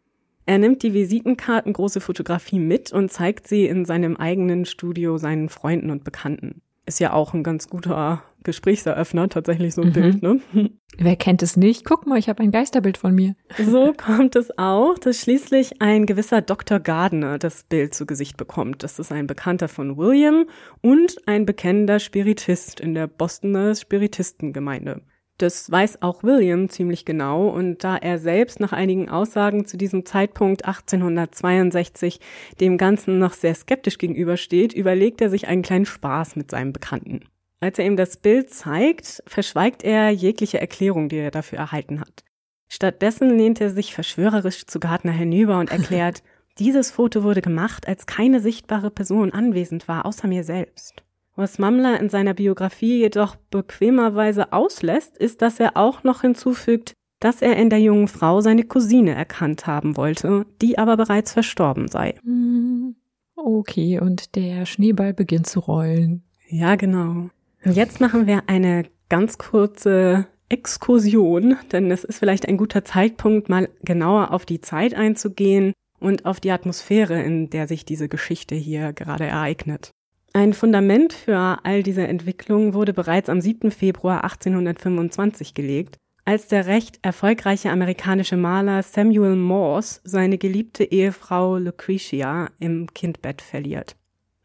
Er 0.47 0.59
nimmt 0.59 0.83
die 0.83 0.93
Visitenkarten 0.93 1.73
große 1.73 2.01
Fotografie 2.01 2.59
mit 2.59 2.93
und 2.93 3.11
zeigt 3.11 3.49
sie 3.49 3.67
in 3.67 3.85
seinem 3.85 4.17
eigenen 4.17 4.65
Studio 4.67 5.17
seinen 5.17 5.49
Freunden 5.49 5.91
und 5.91 6.05
Bekannten. 6.05 6.61
Ist 6.87 7.01
ja 7.01 7.15
auch 7.15 7.33
ein 7.33 7.43
ganz 7.43 7.69
guter 7.69 8.23
Gesprächseröffner, 8.43 9.31
tatsächlich 9.31 9.75
so 9.75 9.81
ein 9.81 9.89
mhm. 9.89 9.93
Bild, 9.93 10.23
ne? 10.23 10.41
Wer 10.99 11.17
kennt 11.17 11.43
es 11.43 11.57
nicht? 11.57 11.85
Guck 11.85 12.07
mal, 12.07 12.19
ich 12.19 12.29
habe 12.29 12.43
ein 12.43 12.53
Geisterbild 12.53 12.99
von 12.99 13.15
mir. 13.15 13.35
So 13.59 13.95
kommt 13.97 14.37
es 14.37 14.57
auch, 14.59 14.99
dass 14.99 15.21
schließlich 15.21 15.81
ein 15.81 16.07
gewisser 16.07 16.41
Dr. 16.41 16.79
Gardner 16.79 17.39
das 17.39 17.65
Bild 17.65 17.95
zu 17.95 18.07
Gesicht 18.07 18.37
bekommt. 18.37 18.83
Das 18.83 18.99
ist 18.99 19.11
ein 19.11 19.27
Bekannter 19.27 19.69
von 19.69 19.97
William 19.97 20.45
und 20.83 21.17
ein 21.27 21.47
bekennender 21.47 21.99
Spiritist 21.99 22.81
in 22.81 22.95
der 22.95 23.07
Bostoner 23.07 23.75
Spiritistengemeinde. 23.75 25.01
Das 25.39 25.69
weiß 25.69 26.01
auch 26.03 26.23
William 26.23 26.69
ziemlich 26.69 27.05
genau 27.05 27.49
und 27.49 27.83
da 27.83 27.97
er 27.97 28.19
selbst 28.19 28.61
nach 28.61 28.73
einigen 28.73 29.09
Aussagen 29.09 29.67
zu 29.67 29.77
diesem 29.77 30.07
Zeitpunkt 30.07 30.65
1862 30.65 32.21
dem 32.61 32.79
Ganzen 32.79 33.19
noch 33.19 33.33
sehr 33.33 33.55
skeptisch 33.55 33.99
gegenübersteht, 33.99 34.73
überlegt 34.73 35.21
er 35.21 35.31
sich 35.31 35.49
einen 35.49 35.63
kleinen 35.63 35.87
Spaß 35.87 36.37
mit 36.37 36.53
seinem 36.53 36.73
Bekannten. 36.73 37.25
Als 37.59 37.79
er 37.79 37.87
ihm 37.87 37.97
das 37.97 38.17
Bild 38.17 38.51
zeigt, 38.51 39.25
verschweigt 39.27 39.83
er 39.83 40.11
jegliche 40.11 40.61
Erklärung, 40.61 41.09
die 41.09 41.17
er 41.17 41.31
dafür 41.33 41.59
erhalten 41.59 41.99
hat. 41.99 42.23
Stattdessen 42.69 43.37
lehnt 43.37 43.61
er 43.61 43.71
sich 43.71 43.95
verschwörerisch 43.95 44.67
zu 44.67 44.79
Gardner 44.81 45.13
hinüber 45.13 45.59
und 45.59 45.71
erklärt, 45.71 46.23
dieses 46.59 46.91
Foto 46.91 47.25
wurde 47.25 47.43
gemacht, 47.43 47.89
als 47.89 48.07
keine 48.07 48.41
sichtbare 48.41 48.91
Person 48.91 49.33
anwesend 49.33 49.89
war, 49.89 50.07
außer 50.07 50.29
mir 50.29 50.45
selbst. 50.45 51.04
Was 51.37 51.59
Mamler 51.59 51.99
in 52.01 52.09
seiner 52.09 52.35
Biografie 52.35 53.01
jedoch 53.01 53.37
bequemerweise 53.51 54.53
auslässt, 54.53 55.19
ist, 55.19 55.43
dass 55.43 55.59
er 55.59 55.77
auch 55.77 56.05
noch 56.05 56.21
hinzufügt, 56.21 56.95
dass 57.19 57.43
er 57.43 57.57
in 57.57 57.71
der 57.71 57.81
jungen 57.81 58.07
Frau 58.07 58.41
seine 58.41 58.65
Cousine 58.65 59.15
erkannt 59.15 59.67
haben 59.67 59.97
wollte, 59.97 60.47
die 60.63 60.79
aber 60.79 60.97
bereits 60.97 61.33
verstorben 61.33 61.89
sei. 61.89 62.15
Hm, 62.23 62.95
okay, 63.35 63.99
und 63.99 64.37
der 64.37 64.67
Schneeball 64.67 65.13
beginnt 65.13 65.47
zu 65.47 65.61
rollen. 65.61 66.23
Ja, 66.49 66.77
genau. 66.77 67.31
Jetzt 67.65 68.01
machen 68.01 68.27
wir 68.27 68.43
eine 68.47 68.85
ganz 69.09 69.39
kurze 69.39 70.27
Exkursion, 70.49 71.57
denn 71.73 71.91
es 71.91 72.05
ist 72.05 72.19
vielleicht 72.19 72.47
ein 72.47 72.59
guter 72.59 72.85
Zeitpunkt, 72.85 73.49
mal 73.49 73.69
genauer 73.83 74.33
auf 74.33 74.45
die 74.45 74.61
Zeit 74.61 74.95
einzugehen 74.95 75.73
und 75.99 76.27
auf 76.27 76.39
die 76.39 76.51
Atmosphäre, 76.51 77.23
in 77.23 77.51
der 77.51 77.67
sich 77.67 77.85
diese 77.85 78.09
Geschichte 78.09 78.55
hier 78.55 78.93
gerade 78.93 79.25
ereignet. 79.25 79.91
Ein 80.37 80.53
Fundament 80.53 81.13
für 81.13 81.61
all 81.63 81.85
diese 81.85 82.09
Entwicklungen 82.09 82.75
wurde 82.75 82.93
bereits 82.93 83.29
am 83.29 83.41
7. 83.41 83.71
Februar 83.71 84.25
1825 84.25 85.55
gelegt, 85.55 85.97
als 86.25 86.49
der 86.49 86.67
recht 86.67 86.99
erfolgreiche 87.03 87.71
amerikanische 87.71 88.37
Maler 88.37 88.83
Samuel 88.83 89.37
Morse 89.37 90.01
seine 90.03 90.37
geliebte 90.37 90.83
Ehefrau 90.83 91.59
Lucretia 91.59 92.49
im 92.59 92.93
Kindbett 92.93 93.43
verliert. 93.43 93.95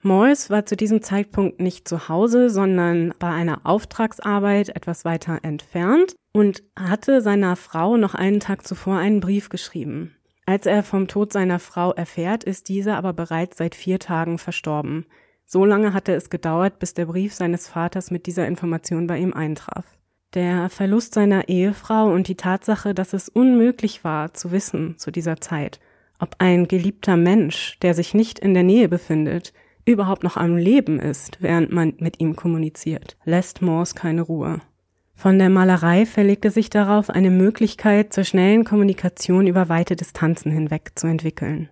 Morse 0.03 0.51
war 0.51 0.67
zu 0.67 0.77
diesem 0.77 1.01
Zeitpunkt 1.01 1.59
nicht 1.59 1.87
zu 1.87 2.07
Hause, 2.07 2.51
sondern 2.51 3.15
bei 3.17 3.31
einer 3.31 3.61
Auftragsarbeit 3.63 4.69
etwas 4.69 5.05
weiter 5.05 5.39
entfernt 5.41 6.13
und 6.33 6.61
hatte 6.77 7.21
seiner 7.21 7.55
Frau 7.55 7.97
noch 7.97 8.13
einen 8.13 8.39
Tag 8.39 8.67
zuvor 8.67 8.97
einen 8.97 9.21
Brief 9.21 9.49
geschrieben. 9.49 10.15
Als 10.45 10.67
er 10.67 10.83
vom 10.83 11.07
Tod 11.07 11.33
seiner 11.33 11.57
Frau 11.57 11.93
erfährt, 11.93 12.43
ist 12.43 12.69
diese 12.69 12.93
aber 12.93 13.13
bereits 13.13 13.57
seit 13.57 13.73
vier 13.73 13.97
Tagen 13.97 14.37
verstorben. 14.37 15.07
So 15.51 15.65
lange 15.65 15.93
hatte 15.95 16.13
es 16.13 16.29
gedauert, 16.29 16.77
bis 16.77 16.93
der 16.93 17.07
Brief 17.07 17.33
seines 17.33 17.67
Vaters 17.67 18.11
mit 18.11 18.27
dieser 18.27 18.45
Information 18.45 19.07
bei 19.07 19.17
ihm 19.17 19.33
eintraf. 19.33 19.83
Der 20.35 20.69
Verlust 20.69 21.15
seiner 21.15 21.49
Ehefrau 21.49 22.13
und 22.13 22.27
die 22.27 22.35
Tatsache, 22.35 22.93
dass 22.93 23.13
es 23.13 23.29
unmöglich 23.29 24.03
war 24.03 24.31
zu 24.35 24.51
wissen 24.51 24.99
zu 24.99 25.09
dieser 25.09 25.41
Zeit, 25.41 25.79
ob 26.19 26.35
ein 26.37 26.67
geliebter 26.67 27.17
Mensch, 27.17 27.79
der 27.81 27.95
sich 27.95 28.13
nicht 28.13 28.37
in 28.37 28.53
der 28.53 28.61
Nähe 28.61 28.87
befindet, 28.89 29.51
überhaupt 29.85 30.23
noch 30.23 30.37
am 30.37 30.55
Leben 30.55 30.99
ist, 30.99 31.41
während 31.41 31.71
man 31.71 31.95
mit 31.97 32.19
ihm 32.19 32.35
kommuniziert, 32.35 33.17
lässt 33.25 33.63
Morse 33.63 33.95
keine 33.95 34.21
Ruhe. 34.21 34.61
Von 35.15 35.39
der 35.39 35.49
Malerei 35.49 36.05
verlegte 36.05 36.51
sich 36.51 36.69
darauf, 36.69 37.09
eine 37.09 37.31
Möglichkeit 37.31 38.13
zur 38.13 38.23
schnellen 38.23 38.65
Kommunikation 38.65 39.47
über 39.47 39.67
weite 39.67 39.95
Distanzen 39.95 40.51
hinweg 40.51 40.91
zu 40.93 41.07
entwickeln. 41.07 41.69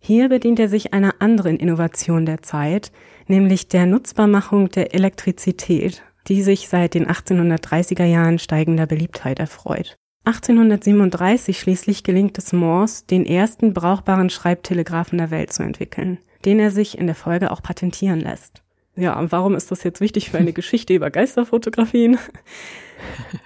Hier 0.00 0.28
bedient 0.28 0.58
er 0.60 0.68
sich 0.68 0.92
einer 0.92 1.16
anderen 1.20 1.58
Innovation 1.58 2.24
der 2.24 2.42
Zeit, 2.42 2.92
nämlich 3.26 3.68
der 3.68 3.86
Nutzbarmachung 3.86 4.68
der 4.70 4.94
Elektrizität, 4.94 6.02
die 6.28 6.42
sich 6.42 6.68
seit 6.68 6.94
den 6.94 7.06
1830er 7.06 8.04
Jahren 8.04 8.38
steigender 8.38 8.86
Beliebtheit 8.86 9.38
erfreut. 9.38 9.96
1837 10.24 11.58
schließlich 11.58 12.04
gelingt 12.04 12.36
es 12.36 12.52
Morse, 12.52 13.04
den 13.06 13.24
ersten 13.24 13.72
brauchbaren 13.72 14.28
Schreibtelegraphen 14.28 15.18
der 15.18 15.30
Welt 15.30 15.52
zu 15.52 15.62
entwickeln, 15.62 16.18
den 16.44 16.60
er 16.60 16.70
sich 16.70 16.98
in 16.98 17.06
der 17.06 17.14
Folge 17.14 17.50
auch 17.50 17.62
patentieren 17.62 18.20
lässt. 18.20 18.62
Ja, 18.94 19.18
und 19.18 19.32
warum 19.32 19.54
ist 19.54 19.70
das 19.70 19.84
jetzt 19.84 20.00
wichtig 20.00 20.30
für 20.30 20.38
eine 20.38 20.52
Geschichte 20.54 20.92
über 20.92 21.10
Geisterfotografien? 21.10 22.18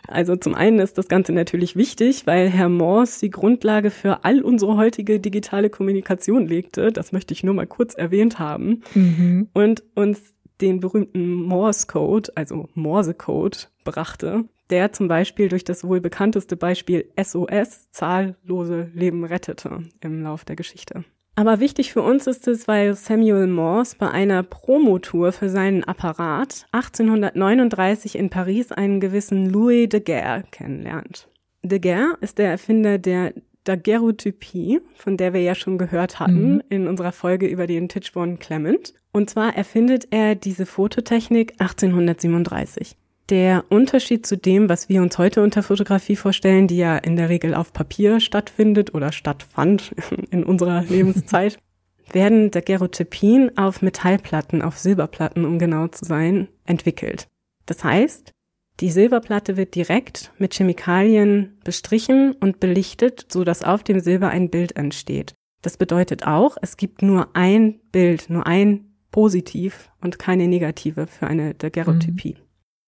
Also 0.08 0.36
zum 0.36 0.54
einen 0.54 0.78
ist 0.78 0.98
das 0.98 1.08
Ganze 1.08 1.32
natürlich 1.32 1.74
wichtig, 1.74 2.26
weil 2.26 2.48
Herr 2.48 2.68
Morse 2.68 3.20
die 3.20 3.30
Grundlage 3.30 3.90
für 3.90 4.24
all 4.24 4.42
unsere 4.42 4.76
heutige 4.76 5.20
digitale 5.20 5.70
Kommunikation 5.70 6.46
legte. 6.46 6.92
Das 6.92 7.12
möchte 7.12 7.32
ich 7.32 7.42
nur 7.42 7.54
mal 7.54 7.66
kurz 7.66 7.94
erwähnt 7.94 8.38
haben. 8.38 8.82
Mhm. 8.94 9.48
Und 9.54 9.82
uns 9.94 10.34
den 10.60 10.80
berühmten 10.80 11.34
Morse-Code, 11.34 12.32
also 12.36 12.68
Morse-Code, 12.74 13.58
brachte, 13.84 14.44
der 14.70 14.92
zum 14.92 15.08
Beispiel 15.08 15.48
durch 15.48 15.64
das 15.64 15.84
wohl 15.84 16.00
bekannteste 16.00 16.56
Beispiel 16.56 17.10
SOS 17.20 17.90
zahllose 17.90 18.90
Leben 18.94 19.24
rettete 19.24 19.80
im 20.00 20.22
Lauf 20.22 20.44
der 20.44 20.56
Geschichte. 20.56 21.04
Aber 21.34 21.60
wichtig 21.60 21.92
für 21.92 22.02
uns 22.02 22.26
ist 22.26 22.46
es, 22.46 22.68
weil 22.68 22.94
Samuel 22.94 23.46
Morse 23.46 23.96
bei 23.98 24.10
einer 24.10 24.42
Promotour 24.42 25.32
für 25.32 25.48
seinen 25.48 25.82
Apparat 25.82 26.66
1839 26.72 28.16
in 28.16 28.28
Paris 28.28 28.70
einen 28.70 29.00
gewissen 29.00 29.48
Louis 29.48 29.88
de 29.88 30.00
Daguerre 30.00 30.44
kennenlernt. 30.50 31.28
De 31.62 31.78
Daguerre 31.78 32.18
ist 32.20 32.38
der 32.38 32.50
Erfinder 32.50 32.98
der 32.98 33.32
Daguerreotypie, 33.64 34.80
von 34.94 35.16
der 35.16 35.32
wir 35.32 35.40
ja 35.40 35.54
schon 35.54 35.78
gehört 35.78 36.20
hatten 36.20 36.54
mhm. 36.54 36.62
in 36.68 36.88
unserer 36.88 37.12
Folge 37.12 37.46
über 37.46 37.66
den 37.66 37.88
Tichborne 37.88 38.36
Clement. 38.36 38.92
Und 39.12 39.30
zwar 39.30 39.56
erfindet 39.56 40.08
er 40.10 40.34
diese 40.34 40.66
Fototechnik 40.66 41.52
1837. 41.58 42.96
Der 43.28 43.64
Unterschied 43.68 44.26
zu 44.26 44.36
dem, 44.36 44.68
was 44.68 44.88
wir 44.88 45.00
uns 45.00 45.16
heute 45.16 45.42
unter 45.42 45.62
Fotografie 45.62 46.16
vorstellen, 46.16 46.66
die 46.66 46.76
ja 46.76 46.98
in 46.98 47.16
der 47.16 47.28
Regel 47.28 47.54
auf 47.54 47.72
Papier 47.72 48.20
stattfindet 48.20 48.94
oder 48.94 49.12
stattfand 49.12 49.94
in 50.30 50.44
unserer 50.44 50.82
Lebenszeit, 50.82 51.58
werden 52.12 52.50
Daguerreotypien 52.50 53.56
auf 53.56 53.80
Metallplatten, 53.80 54.60
auf 54.60 54.76
Silberplatten, 54.76 55.44
um 55.44 55.58
genau 55.58 55.88
zu 55.88 56.04
sein, 56.04 56.48
entwickelt. 56.66 57.28
Das 57.66 57.84
heißt, 57.84 58.32
die 58.80 58.90
Silberplatte 58.90 59.56
wird 59.56 59.74
direkt 59.74 60.32
mit 60.38 60.54
Chemikalien 60.54 61.58
bestrichen 61.64 62.32
und 62.32 62.60
belichtet, 62.60 63.26
so 63.30 63.44
dass 63.44 63.62
auf 63.62 63.82
dem 63.84 64.00
Silber 64.00 64.28
ein 64.28 64.50
Bild 64.50 64.76
entsteht. 64.76 65.34
Das 65.62 65.76
bedeutet 65.76 66.26
auch, 66.26 66.56
es 66.60 66.76
gibt 66.76 67.02
nur 67.02 67.36
ein 67.36 67.80
Bild, 67.92 68.28
nur 68.28 68.46
ein 68.46 68.92
Positiv 69.12 69.90
und 70.00 70.18
keine 70.18 70.48
Negative 70.48 71.06
für 71.06 71.26
eine 71.26 71.54
Daguerreotypie. 71.54 72.36
Mhm. 72.38 72.41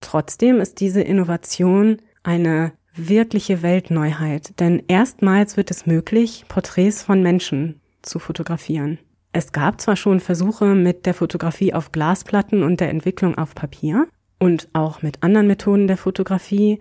Trotzdem 0.05 0.61
ist 0.61 0.81
diese 0.81 1.01
Innovation 1.01 1.97
eine 2.23 2.73
wirkliche 2.95 3.63
Weltneuheit, 3.63 4.61
denn 4.61 4.83
erstmals 4.87 5.57
wird 5.57 5.71
es 5.71 5.87
möglich, 5.87 6.45
Porträts 6.47 7.03
von 7.03 7.23
Menschen 7.23 7.81
zu 8.03 8.19
fotografieren. 8.19 8.99
Es 9.33 9.53
gab 9.53 9.81
zwar 9.81 9.97
schon 9.97 10.21
Versuche 10.21 10.75
mit 10.75 11.07
der 11.07 11.15
Fotografie 11.15 11.73
auf 11.73 11.91
Glasplatten 11.91 12.63
und 12.63 12.81
der 12.81 12.91
Entwicklung 12.91 13.39
auf 13.39 13.55
Papier 13.55 14.07
und 14.39 14.69
auch 14.75 15.01
mit 15.01 15.23
anderen 15.23 15.47
Methoden 15.47 15.87
der 15.87 15.97
Fotografie, 15.97 16.81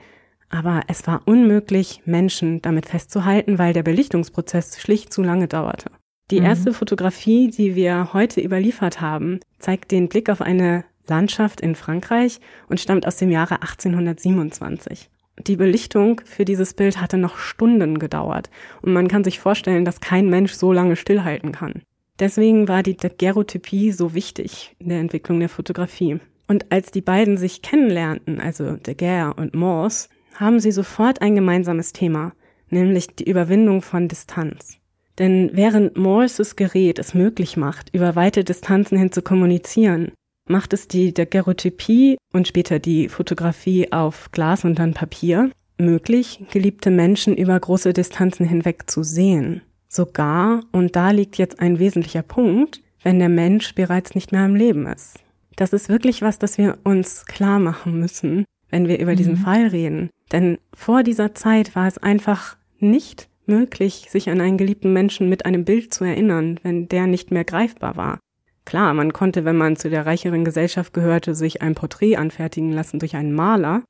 aber 0.49 0.81
es 0.89 1.07
war 1.07 1.21
unmöglich, 1.25 2.01
Menschen 2.03 2.61
damit 2.61 2.87
festzuhalten, 2.87 3.57
weil 3.57 3.71
der 3.71 3.83
Belichtungsprozess 3.83 4.81
schlicht 4.81 5.13
zu 5.13 5.23
lange 5.23 5.47
dauerte. 5.47 5.89
Die 6.29 6.41
mhm. 6.41 6.45
erste 6.45 6.73
Fotografie, 6.73 7.49
die 7.49 7.75
wir 7.75 8.11
heute 8.11 8.41
überliefert 8.41 8.99
haben, 8.99 9.39
zeigt 9.59 9.91
den 9.91 10.09
Blick 10.09 10.29
auf 10.29 10.41
eine 10.41 10.83
Landschaft 11.07 11.61
in 11.61 11.75
Frankreich 11.75 12.39
und 12.69 12.79
stammt 12.79 13.07
aus 13.07 13.17
dem 13.17 13.29
Jahre 13.29 13.55
1827. 13.55 15.09
Die 15.47 15.55
Belichtung 15.55 16.21
für 16.25 16.45
dieses 16.45 16.73
Bild 16.73 17.01
hatte 17.01 17.17
noch 17.17 17.37
Stunden 17.37 17.99
gedauert 17.99 18.49
und 18.81 18.93
man 18.93 19.07
kann 19.07 19.23
sich 19.23 19.39
vorstellen, 19.39 19.85
dass 19.85 19.99
kein 19.99 20.29
Mensch 20.29 20.53
so 20.53 20.71
lange 20.71 20.95
stillhalten 20.95 21.51
kann. 21.51 21.81
Deswegen 22.19 22.67
war 22.67 22.83
die 22.83 22.95
Daguerreotypie 22.95 23.91
so 23.91 24.13
wichtig 24.13 24.75
in 24.79 24.89
der 24.89 24.99
Entwicklung 24.99 25.39
der 25.39 25.49
Fotografie. 25.49 26.19
Und 26.47 26.71
als 26.71 26.91
die 26.91 27.01
beiden 27.01 27.37
sich 27.37 27.61
kennenlernten, 27.61 28.39
also 28.39 28.75
Daguerre 28.75 29.33
und 29.33 29.55
Morse, 29.55 30.09
haben 30.35 30.59
sie 30.59 30.71
sofort 30.71 31.21
ein 31.21 31.35
gemeinsames 31.35 31.93
Thema, 31.93 32.33
nämlich 32.69 33.07
die 33.15 33.29
Überwindung 33.29 33.81
von 33.81 34.07
Distanz. 34.07 34.77
Denn 35.19 35.51
während 35.53 35.97
Morses 35.97 36.55
Gerät 36.55 36.99
es 36.99 37.13
möglich 37.13 37.57
macht, 37.57 37.93
über 37.93 38.15
weite 38.15 38.43
Distanzen 38.43 38.97
hin 38.97 39.11
zu 39.11 39.21
kommunizieren, 39.21 40.11
macht 40.47 40.73
es 40.73 40.87
die 40.87 41.13
Daguerreotypie 41.13 42.17
und 42.33 42.47
später 42.47 42.79
die 42.79 43.09
Fotografie 43.09 43.91
auf 43.91 44.31
Glas 44.31 44.65
und 44.65 44.79
dann 44.79 44.93
Papier 44.93 45.51
möglich, 45.77 46.43
geliebte 46.51 46.91
Menschen 46.91 47.35
über 47.35 47.59
große 47.59 47.93
Distanzen 47.93 48.45
hinweg 48.45 48.89
zu 48.89 49.03
sehen. 49.03 49.61
Sogar, 49.87 50.63
und 50.71 50.95
da 50.95 51.11
liegt 51.11 51.37
jetzt 51.37 51.59
ein 51.59 51.79
wesentlicher 51.79 52.23
Punkt, 52.23 52.81
wenn 53.03 53.19
der 53.19 53.29
Mensch 53.29 53.75
bereits 53.75 54.15
nicht 54.15 54.31
mehr 54.31 54.41
am 54.41 54.55
Leben 54.55 54.87
ist. 54.87 55.19
Das 55.55 55.73
ist 55.73 55.89
wirklich 55.89 56.21
was, 56.21 56.39
das 56.39 56.57
wir 56.57 56.79
uns 56.83 57.25
klar 57.25 57.59
machen 57.59 57.99
müssen, 57.99 58.45
wenn 58.69 58.87
wir 58.87 58.99
über 58.99 59.15
diesen 59.15 59.33
mhm. 59.33 59.43
Fall 59.43 59.67
reden. 59.67 60.09
Denn 60.31 60.57
vor 60.73 61.03
dieser 61.03 61.35
Zeit 61.35 61.75
war 61.75 61.87
es 61.87 61.99
einfach 61.99 62.57
nicht 62.79 63.29
möglich, 63.45 64.07
sich 64.09 64.29
an 64.29 64.41
einen 64.41 64.57
geliebten 64.57 64.93
Menschen 64.93 65.29
mit 65.29 65.45
einem 65.45 65.65
Bild 65.65 65.93
zu 65.93 66.05
erinnern, 66.05 66.59
wenn 66.63 66.87
der 66.87 67.07
nicht 67.07 67.29
mehr 67.29 67.43
greifbar 67.43 67.95
war. 67.97 68.19
Klar, 68.65 68.93
man 68.93 69.13
konnte, 69.13 69.45
wenn 69.45 69.57
man 69.57 69.75
zu 69.75 69.89
der 69.89 70.05
reicheren 70.05 70.45
Gesellschaft 70.45 70.93
gehörte, 70.93 71.35
sich 71.35 71.61
ein 71.61 71.75
Porträt 71.75 72.15
anfertigen 72.15 72.71
lassen 72.71 72.99
durch 72.99 73.15
einen 73.15 73.33
Maler, 73.33 73.83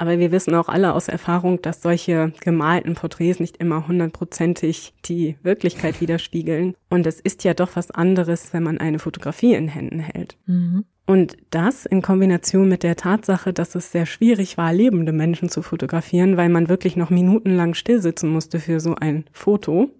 aber 0.00 0.18
wir 0.18 0.32
wissen 0.32 0.54
auch 0.54 0.70
alle 0.70 0.94
aus 0.94 1.08
Erfahrung, 1.08 1.60
dass 1.60 1.82
solche 1.82 2.32
gemalten 2.40 2.94
Porträts 2.94 3.38
nicht 3.38 3.58
immer 3.58 3.86
hundertprozentig 3.86 4.94
die 5.04 5.36
Wirklichkeit 5.42 6.00
widerspiegeln. 6.00 6.74
Und 6.88 7.06
es 7.06 7.20
ist 7.20 7.44
ja 7.44 7.52
doch 7.52 7.76
was 7.76 7.90
anderes, 7.90 8.54
wenn 8.54 8.62
man 8.62 8.78
eine 8.78 8.98
Fotografie 8.98 9.52
in 9.52 9.68
Händen 9.68 9.98
hält. 9.98 10.38
Mhm. 10.46 10.86
Und 11.04 11.36
das 11.50 11.84
in 11.84 12.00
Kombination 12.00 12.66
mit 12.66 12.82
der 12.82 12.96
Tatsache, 12.96 13.52
dass 13.52 13.74
es 13.74 13.92
sehr 13.92 14.06
schwierig 14.06 14.56
war, 14.56 14.72
lebende 14.72 15.12
Menschen 15.12 15.50
zu 15.50 15.60
fotografieren, 15.60 16.38
weil 16.38 16.48
man 16.48 16.70
wirklich 16.70 16.96
noch 16.96 17.10
minutenlang 17.10 17.74
stillsitzen 17.74 18.30
musste 18.30 18.58
für 18.58 18.80
so 18.80 18.94
ein 18.94 19.26
Foto, 19.32 19.90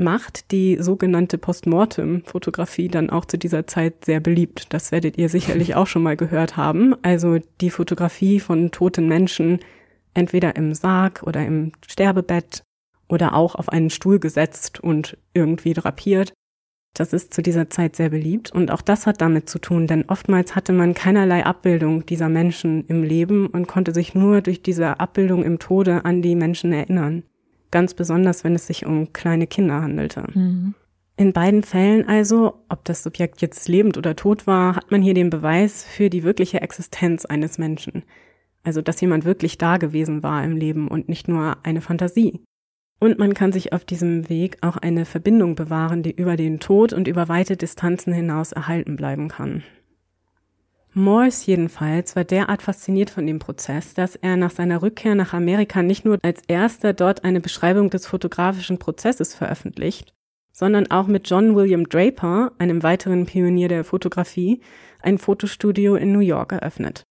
macht 0.00 0.50
die 0.50 0.78
sogenannte 0.80 1.38
Postmortem-Fotografie 1.38 2.88
dann 2.88 3.10
auch 3.10 3.24
zu 3.24 3.38
dieser 3.38 3.66
Zeit 3.66 4.04
sehr 4.04 4.20
beliebt. 4.20 4.72
Das 4.72 4.92
werdet 4.92 5.18
ihr 5.18 5.28
sicherlich 5.28 5.74
auch 5.76 5.86
schon 5.86 6.02
mal 6.02 6.16
gehört 6.16 6.56
haben. 6.56 6.94
Also 7.02 7.38
die 7.60 7.70
Fotografie 7.70 8.40
von 8.40 8.70
toten 8.70 9.06
Menschen, 9.06 9.60
entweder 10.14 10.56
im 10.56 10.74
Sarg 10.74 11.22
oder 11.22 11.44
im 11.44 11.72
Sterbebett 11.86 12.62
oder 13.08 13.34
auch 13.34 13.54
auf 13.54 13.68
einen 13.68 13.90
Stuhl 13.90 14.18
gesetzt 14.18 14.80
und 14.80 15.16
irgendwie 15.34 15.74
drapiert. 15.74 16.32
Das 16.94 17.12
ist 17.12 17.32
zu 17.32 17.40
dieser 17.40 17.70
Zeit 17.70 17.94
sehr 17.94 18.10
beliebt 18.10 18.50
und 18.50 18.72
auch 18.72 18.82
das 18.82 19.06
hat 19.06 19.20
damit 19.20 19.48
zu 19.48 19.60
tun, 19.60 19.86
denn 19.86 20.06
oftmals 20.08 20.56
hatte 20.56 20.72
man 20.72 20.92
keinerlei 20.92 21.46
Abbildung 21.46 22.04
dieser 22.04 22.28
Menschen 22.28 22.84
im 22.88 23.04
Leben 23.04 23.46
und 23.46 23.68
konnte 23.68 23.94
sich 23.94 24.16
nur 24.16 24.40
durch 24.40 24.60
diese 24.60 24.98
Abbildung 24.98 25.44
im 25.44 25.60
Tode 25.60 26.04
an 26.04 26.20
die 26.20 26.34
Menschen 26.34 26.72
erinnern 26.72 27.22
ganz 27.70 27.94
besonders 27.94 28.44
wenn 28.44 28.54
es 28.54 28.66
sich 28.66 28.86
um 28.86 29.12
kleine 29.12 29.46
Kinder 29.46 29.82
handelte. 29.82 30.24
Mhm. 30.32 30.74
In 31.16 31.34
beiden 31.34 31.62
Fällen 31.62 32.08
also, 32.08 32.62
ob 32.70 32.84
das 32.86 33.02
Subjekt 33.02 33.42
jetzt 33.42 33.68
lebend 33.68 33.98
oder 33.98 34.16
tot 34.16 34.46
war, 34.46 34.74
hat 34.74 34.90
man 34.90 35.02
hier 35.02 35.12
den 35.12 35.28
Beweis 35.28 35.84
für 35.84 36.08
die 36.08 36.22
wirkliche 36.22 36.62
Existenz 36.62 37.26
eines 37.26 37.58
Menschen. 37.58 38.04
Also, 38.62 38.80
dass 38.80 39.00
jemand 39.00 39.26
wirklich 39.26 39.58
da 39.58 39.76
gewesen 39.76 40.22
war 40.22 40.42
im 40.42 40.56
Leben 40.56 40.88
und 40.88 41.10
nicht 41.10 41.28
nur 41.28 41.58
eine 41.62 41.82
Fantasie. 41.82 42.40
Und 43.00 43.18
man 43.18 43.34
kann 43.34 43.52
sich 43.52 43.72
auf 43.72 43.84
diesem 43.84 44.28
Weg 44.28 44.58
auch 44.62 44.76
eine 44.76 45.04
Verbindung 45.04 45.54
bewahren, 45.54 46.02
die 46.02 46.10
über 46.10 46.36
den 46.36 46.60
Tod 46.60 46.92
und 46.92 47.08
über 47.08 47.28
weite 47.28 47.56
Distanzen 47.56 48.12
hinaus 48.12 48.52
erhalten 48.52 48.96
bleiben 48.96 49.28
kann. 49.28 49.62
Morse 50.92 51.46
jedenfalls 51.46 52.16
war 52.16 52.24
derart 52.24 52.62
fasziniert 52.62 53.10
von 53.10 53.26
dem 53.26 53.38
Prozess, 53.38 53.94
dass 53.94 54.16
er 54.16 54.36
nach 54.36 54.50
seiner 54.50 54.82
Rückkehr 54.82 55.14
nach 55.14 55.32
Amerika 55.32 55.82
nicht 55.82 56.04
nur 56.04 56.18
als 56.22 56.42
erster 56.48 56.92
dort 56.92 57.22
eine 57.22 57.40
Beschreibung 57.40 57.90
des 57.90 58.06
fotografischen 58.06 58.78
Prozesses 58.78 59.34
veröffentlicht, 59.34 60.12
sondern 60.52 60.90
auch 60.90 61.06
mit 61.06 61.30
John 61.30 61.54
William 61.54 61.88
Draper, 61.88 62.52
einem 62.58 62.82
weiteren 62.82 63.24
Pionier 63.24 63.68
der 63.68 63.84
Fotografie, 63.84 64.60
ein 65.00 65.18
Fotostudio 65.18 65.94
in 65.94 66.12
New 66.12 66.20
York 66.20 66.52
eröffnet. 66.52 67.04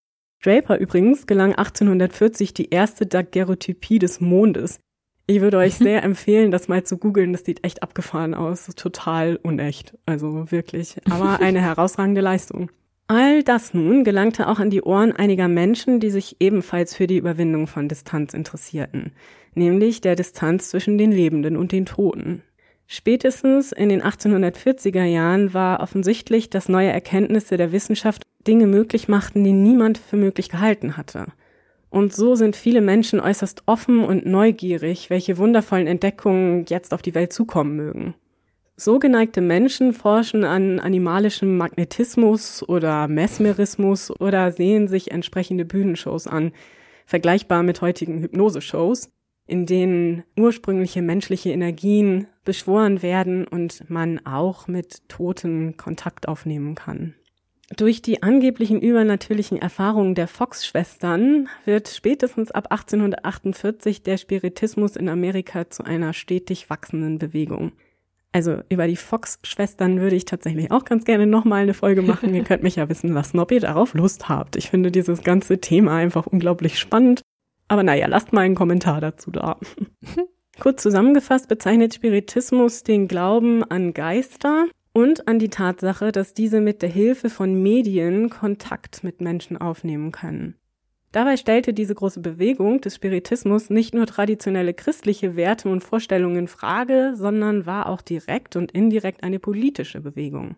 Draper 0.44 0.78
übrigens 0.78 1.26
gelang 1.26 1.56
1840 1.56 2.54
die 2.54 2.70
erste 2.70 3.06
Daguerreotypie 3.06 4.00
des 4.00 4.20
Mondes. 4.20 4.80
Ich 5.26 5.42
würde 5.42 5.58
euch 5.58 5.76
sehr 5.78 6.04
empfehlen, 6.04 6.52
das 6.52 6.68
mal 6.68 6.84
zu 6.84 6.98
googeln. 6.98 7.34
Das 7.34 7.46
sieht 7.46 7.64
echt 7.64 7.84
abgefahren 7.84 8.34
aus. 8.34 8.66
Total 8.76 9.38
unecht. 9.38 9.98
Also 10.06 10.52
wirklich. 10.52 10.98
Aber 11.10 11.40
eine 11.40 11.62
herausragende 11.62 12.22
Leistung. 12.22 12.72
All 13.12 13.42
das 13.42 13.74
nun 13.74 14.04
gelangte 14.04 14.48
auch 14.48 14.60
an 14.60 14.70
die 14.70 14.84
Ohren 14.84 15.12
einiger 15.14 15.48
Menschen, 15.48 16.00
die 16.00 16.12
sich 16.12 16.36
ebenfalls 16.40 16.96
für 16.96 17.08
die 17.08 17.18
Überwindung 17.18 17.66
von 17.66 17.88
Distanz 17.88 18.36
interessierten, 18.36 19.14
nämlich 19.56 20.00
der 20.02 20.16
Distanz 20.16 20.70
zwischen 20.70 21.00
den 21.00 21.12
Lebenden 21.12 21.58
und 21.58 21.72
den 21.72 21.88
Toten. 21.88 22.44
Spätestens 22.86 23.72
in 23.72 23.90
den 23.90 24.04
1840er 24.04 25.06
Jahren 25.06 25.56
war 25.56 25.80
offensichtlich, 25.80 26.52
dass 26.52 26.70
neue 26.70 26.92
Erkenntnisse 26.92 27.58
der 27.58 27.72
Wissenschaft 27.72 28.22
Dinge 28.48 28.68
möglich 28.68 29.08
machten, 29.08 29.44
die 29.44 29.54
niemand 29.54 29.98
für 29.98 30.16
möglich 30.16 30.50
gehalten 30.50 30.96
hatte. 30.96 31.26
Und 31.90 32.14
so 32.14 32.36
sind 32.36 32.56
viele 32.56 32.82
Menschen 32.82 33.20
äußerst 33.20 33.64
offen 33.66 34.04
und 34.04 34.28
neugierig, 34.28 35.10
welche 35.10 35.40
wundervollen 35.40 35.88
Entdeckungen 35.88 36.66
jetzt 36.70 36.94
auf 36.94 37.02
die 37.02 37.16
Welt 37.16 37.34
zukommen 37.34 37.76
mögen. 37.76 38.14
So 38.82 38.98
geneigte 38.98 39.42
Menschen 39.42 39.92
forschen 39.92 40.46
an 40.46 40.80
animalischem 40.80 41.58
Magnetismus 41.58 42.64
oder 42.64 43.10
Mesmerismus 43.10 44.10
oder 44.22 44.54
sehen 44.54 44.88
sich 44.88 45.12
entsprechende 45.12 45.66
Bühnenshows 45.66 46.28
an, 46.28 46.54
vergleichbar 47.06 47.62
mit 47.62 47.82
heutigen 47.82 48.22
Hypnoseshows, 48.22 49.12
in 49.48 49.66
denen 49.66 50.24
ursprüngliche 50.38 51.02
menschliche 51.02 51.50
Energien 51.50 52.28
beschworen 52.46 53.02
werden 53.02 53.46
und 53.46 53.90
man 53.90 54.26
auch 54.26 54.70
mit 54.70 55.10
Toten 55.10 55.76
Kontakt 55.76 56.30
aufnehmen 56.30 56.76
kann. 56.76 57.16
Durch 57.76 58.02
die 58.02 58.24
angeblichen 58.24 58.80
übernatürlichen 58.80 59.62
Erfahrungen 59.62 60.16
der 60.16 60.30
Fox-Schwestern 60.30 61.50
wird 61.66 61.90
spätestens 61.90 62.50
ab 62.52 62.72
1848 62.72 64.04
der 64.04 64.16
Spiritismus 64.16 64.96
in 64.96 65.10
Amerika 65.10 65.70
zu 65.70 65.84
einer 65.84 66.14
stetig 66.14 66.70
wachsenden 66.70 67.20
Bewegung. 67.20 67.74
Also 68.32 68.62
über 68.70 68.88
die 68.88 68.96
Fox-Schwestern 68.96 70.00
würde 70.02 70.16
ich 70.16 70.26
tatsächlich 70.26 70.72
auch 70.72 70.86
ganz 70.86 71.04
gerne 71.04 71.26
nochmal 71.26 71.64
eine 71.64 71.74
Folge 71.74 72.02
machen. 72.02 72.36
ihr 72.36 72.44
könnt 72.46 72.64
mich 72.64 72.76
ja 72.76 72.88
wissen 72.88 73.12
lassen, 73.12 73.40
ob 73.40 73.52
ihr 73.52 73.60
darauf 73.60 73.94
Lust 73.94 74.30
habt. 74.30 74.56
Ich 74.56 74.70
finde 74.70 74.92
dieses 74.92 75.24
ganze 75.24 75.60
Thema 75.60 75.96
einfach 75.96 76.28
unglaublich 76.28 76.78
spannend. 76.78 77.22
Aber 77.68 77.84
naja, 77.84 78.08
lasst 78.08 78.34
mal 78.34 78.42
einen 78.42 78.56
Kommentar 78.56 79.02
dazu 79.02 79.32
da. 79.32 79.58
Kurz 80.60 80.84
zusammengefasst 80.84 81.48
bezeichnet 81.48 81.94
Spiritismus 81.94 82.84
den 82.84 83.08
Glauben 83.08 83.64
an 83.64 83.94
Geister 83.94 84.66
und 84.92 85.28
an 85.28 85.40
die 85.40 85.50
Tatsache, 85.50 86.12
dass 86.12 86.34
diese 86.34 86.62
mit 86.62 86.82
der 86.82 86.90
Hilfe 86.90 87.30
von 87.30 87.62
Medien 87.62 88.30
Kontakt 88.30 89.04
mit 89.04 89.22
Menschen 89.22 89.58
aufnehmen 89.58 90.12
können. 90.12 90.59
Dabei 91.12 91.38
stellte 91.38 91.74
diese 91.74 91.96
große 91.96 92.20
Bewegung 92.20 92.82
des 92.82 92.96
Spiritismus 92.96 93.72
nicht 93.72 93.96
nur 93.96 94.06
traditionelle 94.06 94.76
christliche 94.76 95.36
Werte 95.36 95.70
und 95.70 95.84
Vorstellungen 95.84 96.38
in 96.38 96.48
Frage, 96.48 97.14
sondern 97.16 97.66
war 97.66 97.88
auch 97.88 98.02
direkt 98.02 98.56
und 98.56 98.72
indirekt 98.72 99.24
eine 99.24 99.40
politische 99.40 100.02
Bewegung. 100.02 100.56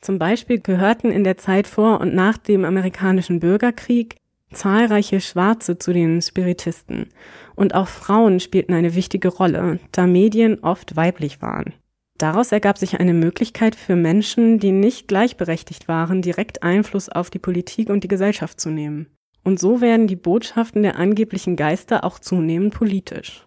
Zum 0.00 0.18
Beispiel 0.18 0.60
gehörten 0.60 1.10
in 1.10 1.24
der 1.24 1.36
Zeit 1.36 1.66
vor 1.68 2.00
und 2.00 2.14
nach 2.14 2.36
dem 2.36 2.64
amerikanischen 2.64 3.40
Bürgerkrieg 3.40 4.16
zahlreiche 4.52 5.20
Schwarze 5.20 5.78
zu 5.78 5.92
den 5.92 6.20
Spiritisten 6.20 7.08
und 7.54 7.74
auch 7.74 7.88
Frauen 7.88 8.40
spielten 8.40 8.74
eine 8.74 8.94
wichtige 8.94 9.28
Rolle, 9.28 9.78
da 9.92 10.06
Medien 10.06 10.60
oft 10.60 10.96
weiblich 10.96 11.42
waren. 11.42 11.74
Daraus 12.18 12.50
ergab 12.52 12.78
sich 12.78 12.98
eine 12.98 13.12
Möglichkeit 13.12 13.74
für 13.74 13.94
Menschen, 13.94 14.58
die 14.58 14.72
nicht 14.72 15.06
gleichberechtigt 15.06 15.86
waren, 15.86 16.22
direkt 16.22 16.62
Einfluss 16.62 17.08
auf 17.08 17.28
die 17.28 17.38
Politik 17.38 17.90
und 17.90 18.04
die 18.04 18.08
Gesellschaft 18.08 18.60
zu 18.60 18.70
nehmen. 18.70 19.06
Und 19.46 19.60
so 19.60 19.80
werden 19.80 20.08
die 20.08 20.16
Botschaften 20.16 20.82
der 20.82 20.98
angeblichen 20.98 21.54
Geister 21.54 22.02
auch 22.02 22.18
zunehmend 22.18 22.74
politisch. 22.74 23.46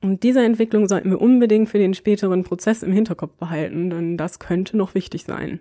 Und 0.00 0.22
diese 0.22 0.42
Entwicklung 0.42 0.88
sollten 0.88 1.10
wir 1.10 1.20
unbedingt 1.20 1.68
für 1.68 1.76
den 1.76 1.92
späteren 1.92 2.42
Prozess 2.42 2.82
im 2.82 2.90
Hinterkopf 2.90 3.34
behalten, 3.34 3.90
denn 3.90 4.16
das 4.16 4.38
könnte 4.38 4.78
noch 4.78 4.94
wichtig 4.94 5.24
sein. 5.24 5.60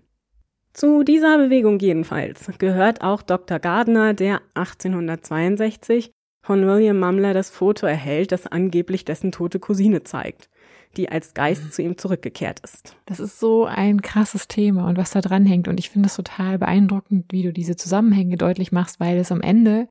Zu 0.72 1.04
dieser 1.04 1.38
Bewegung 1.38 1.78
jedenfalls 1.80 2.50
gehört 2.58 3.02
auch 3.02 3.22
Dr. 3.22 3.60
Gardner, 3.60 4.14
der 4.14 4.40
1862 4.54 6.10
von 6.42 6.66
William 6.66 6.98
Mumler 6.98 7.34
das 7.34 7.50
Foto 7.50 7.86
erhält, 7.86 8.32
das 8.32 8.48
angeblich 8.48 9.04
dessen 9.04 9.34
tote 9.34 9.60
Cousine 9.60 10.04
zeigt 10.04 10.50
die 10.97 11.10
als 11.10 11.34
Geist 11.34 11.73
zu 11.73 11.81
ihm 11.81 11.97
zurückgekehrt 11.97 12.60
ist. 12.62 12.95
Das 13.05 13.19
ist 13.19 13.39
so 13.39 13.65
ein 13.65 14.01
krasses 14.01 14.47
Thema 14.47 14.88
und 14.88 14.97
was 14.97 15.12
da 15.12 15.21
dran 15.21 15.45
hängt. 15.45 15.67
Und 15.67 15.79
ich 15.79 15.89
finde 15.89 16.08
es 16.08 16.15
total 16.15 16.58
beeindruckend, 16.58 17.25
wie 17.31 17.43
du 17.43 17.53
diese 17.53 17.75
Zusammenhänge 17.75 18.38
deutlich 18.38 18.71
machst, 18.71 18.99
weil 18.99 19.17
es 19.17 19.31
am 19.31 19.41
Ende 19.41 19.88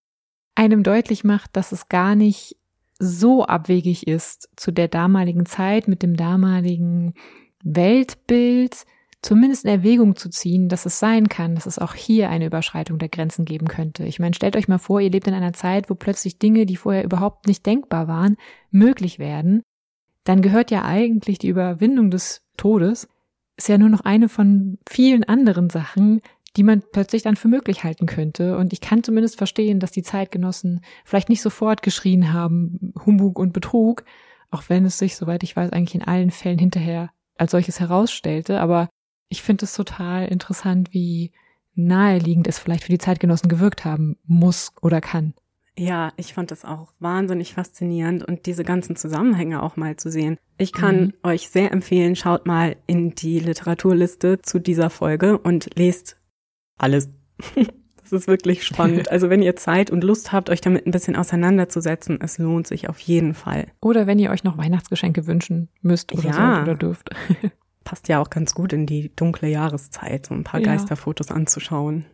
einem 0.54 0.82
deutlich 0.82 1.24
macht, 1.24 1.56
dass 1.56 1.72
es 1.72 1.88
gar 1.88 2.14
nicht 2.14 2.56
so 2.98 3.44
abwegig 3.44 4.06
ist, 4.06 4.48
zu 4.56 4.70
der 4.72 4.88
damaligen 4.88 5.46
Zeit 5.46 5.88
mit 5.88 6.02
dem 6.02 6.16
damaligen 6.16 7.14
Weltbild 7.62 8.84
zumindest 9.24 9.64
in 9.64 9.70
Erwägung 9.70 10.16
zu 10.16 10.28
ziehen, 10.28 10.68
dass 10.68 10.86
es 10.86 10.98
sein 10.98 11.28
kann, 11.28 11.54
dass 11.54 11.66
es 11.66 11.78
auch 11.78 11.94
hier 11.94 12.28
eine 12.28 12.46
Überschreitung 12.46 12.98
der 12.98 13.08
Grenzen 13.08 13.44
geben 13.44 13.68
könnte. 13.68 14.04
Ich 14.04 14.18
meine, 14.18 14.34
stellt 14.34 14.54
euch 14.54 14.68
mal 14.68 14.78
vor, 14.78 15.00
ihr 15.00 15.10
lebt 15.10 15.26
in 15.26 15.34
einer 15.34 15.54
Zeit, 15.54 15.88
wo 15.88 15.94
plötzlich 15.94 16.38
Dinge, 16.38 16.66
die 16.66 16.76
vorher 16.76 17.04
überhaupt 17.04 17.46
nicht 17.46 17.64
denkbar 17.64 18.06
waren, 18.06 18.36
möglich 18.70 19.18
werden 19.18 19.62
dann 20.24 20.42
gehört 20.42 20.70
ja 20.70 20.84
eigentlich 20.84 21.38
die 21.38 21.48
Überwindung 21.48 22.10
des 22.10 22.42
Todes, 22.56 23.08
ist 23.56 23.68
ja 23.68 23.78
nur 23.78 23.88
noch 23.88 24.00
eine 24.00 24.28
von 24.28 24.78
vielen 24.88 25.24
anderen 25.24 25.70
Sachen, 25.70 26.20
die 26.56 26.62
man 26.62 26.82
plötzlich 26.92 27.22
dann 27.22 27.36
für 27.36 27.48
möglich 27.48 27.84
halten 27.84 28.06
könnte. 28.06 28.56
Und 28.56 28.72
ich 28.72 28.80
kann 28.80 29.02
zumindest 29.02 29.36
verstehen, 29.36 29.80
dass 29.80 29.90
die 29.90 30.02
Zeitgenossen 30.02 30.80
vielleicht 31.04 31.28
nicht 31.28 31.42
sofort 31.42 31.82
geschrien 31.82 32.32
haben, 32.32 32.92
Humbug 33.04 33.38
und 33.38 33.52
Betrug, 33.52 34.04
auch 34.50 34.64
wenn 34.68 34.84
es 34.84 34.98
sich, 34.98 35.16
soweit 35.16 35.42
ich 35.42 35.56
weiß, 35.56 35.72
eigentlich 35.72 35.96
in 35.96 36.04
allen 36.04 36.30
Fällen 36.30 36.58
hinterher 36.58 37.10
als 37.36 37.50
solches 37.50 37.80
herausstellte. 37.80 38.60
Aber 38.60 38.88
ich 39.28 39.42
finde 39.42 39.64
es 39.64 39.74
total 39.74 40.28
interessant, 40.28 40.92
wie 40.92 41.32
naheliegend 41.74 42.46
es 42.46 42.58
vielleicht 42.58 42.84
für 42.84 42.92
die 42.92 42.98
Zeitgenossen 42.98 43.48
gewirkt 43.48 43.84
haben 43.84 44.16
muss 44.24 44.72
oder 44.80 45.00
kann. 45.00 45.34
Ja, 45.76 46.12
ich 46.16 46.34
fand 46.34 46.50
das 46.50 46.64
auch 46.64 46.92
wahnsinnig 47.00 47.54
faszinierend 47.54 48.24
und 48.24 48.46
diese 48.46 48.62
ganzen 48.62 48.94
Zusammenhänge 48.94 49.62
auch 49.62 49.76
mal 49.76 49.96
zu 49.96 50.10
sehen. 50.10 50.38
Ich 50.56 50.72
kann 50.72 51.00
mhm. 51.00 51.12
euch 51.24 51.48
sehr 51.48 51.72
empfehlen, 51.72 52.14
schaut 52.14 52.46
mal 52.46 52.76
in 52.86 53.14
die 53.14 53.40
Literaturliste 53.40 54.40
zu 54.40 54.60
dieser 54.60 54.88
Folge 54.88 55.36
und 55.36 55.70
lest 55.74 56.16
alles. 56.78 57.10
das 58.02 58.12
ist 58.12 58.28
wirklich 58.28 58.64
spannend. 58.64 59.08
Also 59.10 59.30
wenn 59.30 59.42
ihr 59.42 59.56
Zeit 59.56 59.90
und 59.90 60.04
Lust 60.04 60.32
habt, 60.32 60.48
euch 60.48 60.60
damit 60.60 60.86
ein 60.86 60.92
bisschen 60.92 61.16
auseinanderzusetzen, 61.16 62.20
es 62.20 62.38
lohnt 62.38 62.68
sich 62.68 62.88
auf 62.88 63.00
jeden 63.00 63.34
Fall. 63.34 63.66
Oder 63.80 64.06
wenn 64.06 64.20
ihr 64.20 64.30
euch 64.30 64.44
noch 64.44 64.56
Weihnachtsgeschenke 64.56 65.26
wünschen 65.26 65.68
müsst 65.82 66.12
oder 66.12 66.28
ja. 66.28 66.32
sollt 66.32 66.62
oder 66.62 66.74
dürft. 66.76 67.10
Passt 67.84 68.08
ja 68.08 68.20
auch 68.20 68.30
ganz 68.30 68.54
gut 68.54 68.72
in 68.72 68.86
die 68.86 69.14
dunkle 69.14 69.48
Jahreszeit, 69.48 70.26
so 70.26 70.34
ein 70.34 70.44
paar 70.44 70.60
ja. 70.60 70.66
Geisterfotos 70.66 71.30
anzuschauen. 71.30 72.06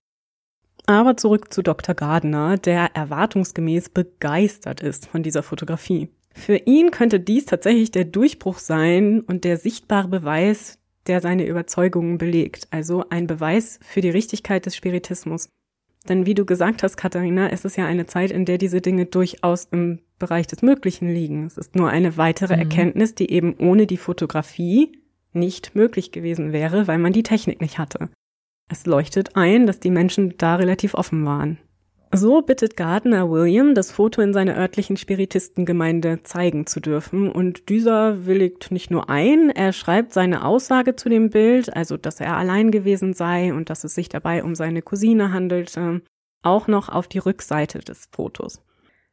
Aber 0.86 1.16
zurück 1.16 1.52
zu 1.52 1.62
Dr. 1.62 1.94
Gardner, 1.94 2.56
der 2.56 2.94
erwartungsgemäß 2.94 3.90
begeistert 3.90 4.80
ist 4.80 5.06
von 5.06 5.22
dieser 5.22 5.42
Fotografie. 5.42 6.08
Für 6.32 6.56
ihn 6.56 6.90
könnte 6.90 7.20
dies 7.20 7.44
tatsächlich 7.44 7.90
der 7.90 8.04
Durchbruch 8.04 8.58
sein 8.58 9.20
und 9.20 9.44
der 9.44 9.56
sichtbare 9.56 10.08
Beweis, 10.08 10.78
der 11.06 11.20
seine 11.20 11.46
Überzeugungen 11.46 12.18
belegt, 12.18 12.68
also 12.70 13.04
ein 13.10 13.26
Beweis 13.26 13.80
für 13.82 14.00
die 14.00 14.10
Richtigkeit 14.10 14.66
des 14.66 14.76
Spiritismus. 14.76 15.48
Denn 16.08 16.24
wie 16.24 16.34
du 16.34 16.46
gesagt 16.46 16.82
hast, 16.82 16.96
Katharina, 16.96 17.50
es 17.50 17.64
ist 17.64 17.76
ja 17.76 17.86
eine 17.86 18.06
Zeit, 18.06 18.30
in 18.30 18.44
der 18.44 18.58
diese 18.58 18.80
Dinge 18.80 19.06
durchaus 19.06 19.66
im 19.70 20.00
Bereich 20.18 20.46
des 20.46 20.62
Möglichen 20.62 21.12
liegen. 21.12 21.46
Es 21.46 21.58
ist 21.58 21.76
nur 21.76 21.90
eine 21.90 22.16
weitere 22.16 22.54
mhm. 22.54 22.62
Erkenntnis, 22.62 23.14
die 23.14 23.30
eben 23.30 23.54
ohne 23.58 23.86
die 23.86 23.96
Fotografie 23.96 24.92
nicht 25.32 25.74
möglich 25.74 26.10
gewesen 26.10 26.52
wäre, 26.52 26.86
weil 26.88 26.98
man 26.98 27.12
die 27.12 27.22
Technik 27.22 27.60
nicht 27.60 27.78
hatte. 27.78 28.08
Es 28.70 28.86
leuchtet 28.86 29.34
ein, 29.34 29.66
dass 29.66 29.80
die 29.80 29.90
Menschen 29.90 30.34
da 30.38 30.54
relativ 30.54 30.94
offen 30.94 31.26
waren. 31.26 31.58
So 32.12 32.42
bittet 32.42 32.76
Gardner 32.76 33.30
William, 33.30 33.74
das 33.74 33.92
Foto 33.92 34.20
in 34.20 34.32
seiner 34.32 34.56
örtlichen 34.56 34.96
Spiritistengemeinde 34.96 36.22
zeigen 36.22 36.66
zu 36.66 36.80
dürfen, 36.80 37.30
und 37.30 37.68
dieser 37.68 38.26
willigt 38.26 38.70
nicht 38.70 38.90
nur 38.90 39.10
ein, 39.10 39.50
er 39.50 39.72
schreibt 39.72 40.12
seine 40.12 40.44
Aussage 40.44 40.96
zu 40.96 41.08
dem 41.08 41.30
Bild, 41.30 41.74
also 41.76 41.96
dass 41.96 42.20
er 42.20 42.36
allein 42.36 42.70
gewesen 42.70 43.12
sei 43.12 43.52
und 43.52 43.70
dass 43.70 43.84
es 43.84 43.94
sich 43.94 44.08
dabei 44.08 44.42
um 44.42 44.54
seine 44.54 44.82
Cousine 44.82 45.32
handelte, 45.32 46.02
auch 46.42 46.66
noch 46.66 46.88
auf 46.88 47.06
die 47.06 47.18
Rückseite 47.18 47.78
des 47.80 48.08
Fotos. 48.12 48.62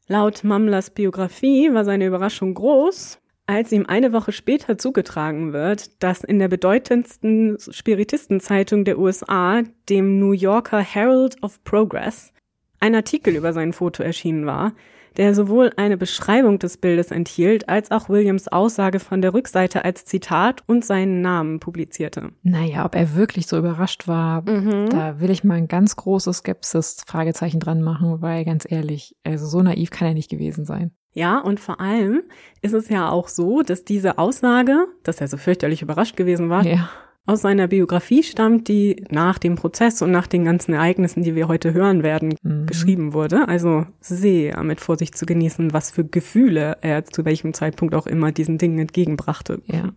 Laut 0.08 0.44
Mamlers 0.44 0.92
Biografie 0.92 1.74
war 1.74 1.84
seine 1.84 2.06
Überraschung 2.06 2.54
groß, 2.54 3.20
als 3.48 3.72
ihm 3.72 3.86
eine 3.88 4.14
Woche 4.14 4.34
später 4.34 4.78
zugetragen 4.78 5.54
wird, 5.54 6.04
dass 6.04 6.24
in 6.24 6.38
der 6.38 6.50
bedeutendsten 6.50 7.58
Spiritistenzeitung 7.60 8.84
der 8.86 9.00
USA, 9.00 9.64
dem 9.90 10.20
New 10.20 10.34
Yorker 10.34 10.80
Herald 10.80 11.42
of 11.42 11.64
Progress, 11.64 12.34
ein 12.80 12.94
Artikel 12.94 13.36
über 13.36 13.54
sein 13.54 13.74
Foto 13.74 14.04
erschienen 14.04 14.46
war, 14.46 14.74
der 15.16 15.34
sowohl 15.34 15.72
eine 15.78 15.98
Beschreibung 15.98 16.60
des 16.60 16.78
Bildes 16.78 17.10
enthielt, 17.10 17.70
als 17.70 17.90
auch 17.90 18.08
Williams 18.08 18.48
Aussage 18.48 19.00
von 19.00 19.22
der 19.22 19.34
Rückseite 19.34 19.84
als 19.84 20.06
Zitat 20.06 20.62
und 20.68 20.86
seinen 20.86 21.22
Namen 21.22 21.60
publizierte. 21.60 22.34
Naja, 22.44 22.86
ob 22.86 22.96
er 22.96 23.16
wirklich 23.16 23.48
so 23.48 23.58
überrascht 23.58 24.08
war, 24.08 24.42
mhm. 24.48 24.90
da 24.90 25.20
will 25.20 25.32
ich 25.32 25.44
mal 25.44 25.56
ein 25.56 25.68
ganz 25.68 25.96
großes 25.96 26.40
Skepsis-Fragezeichen 26.40 27.60
dran 27.60 27.82
machen, 27.82 28.22
weil 28.22 28.46
ganz 28.46 28.70
ehrlich, 28.70 29.16
also 29.24 29.48
so 29.48 29.62
naiv 29.62 29.90
kann 29.90 30.08
er 30.08 30.14
nicht 30.14 30.30
gewesen 30.30 30.66
sein. 30.66 30.92
Ja, 31.18 31.40
und 31.40 31.60
vor 31.60 31.82
allem 31.82 32.22
ist 32.62 32.74
es 32.74 32.90
ja 32.90 33.10
auch 33.10 33.28
so, 33.28 33.64
dass 33.64 33.84
diese 33.84 34.20
Aussage, 34.20 34.86
dass 35.02 35.20
er 35.20 35.28
so 35.28 35.38
fürchterlich 35.38 35.82
überrascht 35.82 36.16
gewesen 36.16 36.52
war, 36.52 36.64
ja. 36.64 36.90
aus 37.26 37.42
seiner 37.42 37.68
Biografie 37.68 38.22
stammt, 38.22 38.68
die 38.68 39.04
nach 39.10 39.40
dem 39.40 39.56
Prozess 39.56 40.04
und 40.04 40.12
nach 40.12 40.28
den 40.28 40.46
ganzen 40.46 40.76
Ereignissen, 40.76 41.24
die 41.24 41.34
wir 41.34 41.48
heute 41.48 41.74
hören 41.74 42.04
werden, 42.04 42.36
mhm. 42.44 42.68
geschrieben 42.68 43.14
wurde. 43.14 43.48
Also 43.48 43.88
sehr 44.00 44.62
mit 44.62 44.80
Vorsicht 44.80 45.18
zu 45.18 45.26
genießen, 45.26 45.74
was 45.74 45.90
für 45.90 46.06
Gefühle 46.06 46.78
er 46.82 47.04
zu 47.04 47.26
welchem 47.26 47.56
Zeitpunkt 47.56 47.96
auch 47.96 48.06
immer 48.06 48.32
diesen 48.32 48.60
Dingen 48.60 48.78
entgegenbrachte. 48.78 49.60
Ja. 49.66 49.94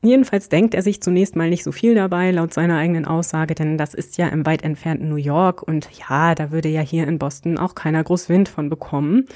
Jedenfalls 0.00 0.48
denkt 0.48 0.74
er 0.74 0.82
sich 0.82 1.02
zunächst 1.02 1.34
mal 1.34 1.50
nicht 1.50 1.64
so 1.64 1.72
viel 1.72 1.96
dabei, 1.96 2.30
laut 2.30 2.54
seiner 2.54 2.78
eigenen 2.78 3.04
Aussage, 3.04 3.56
denn 3.56 3.78
das 3.78 3.94
ist 3.94 4.16
ja 4.16 4.28
im 4.28 4.46
weit 4.46 4.62
entfernten 4.62 5.08
New 5.08 5.16
York 5.16 5.62
und 5.62 5.88
ja, 6.08 6.36
da 6.36 6.52
würde 6.52 6.68
ja 6.68 6.80
hier 6.80 7.08
in 7.08 7.18
Boston 7.18 7.58
auch 7.58 7.74
keiner 7.74 8.04
groß 8.04 8.28
Wind 8.28 8.48
von 8.48 8.68
bekommen. 8.70 9.26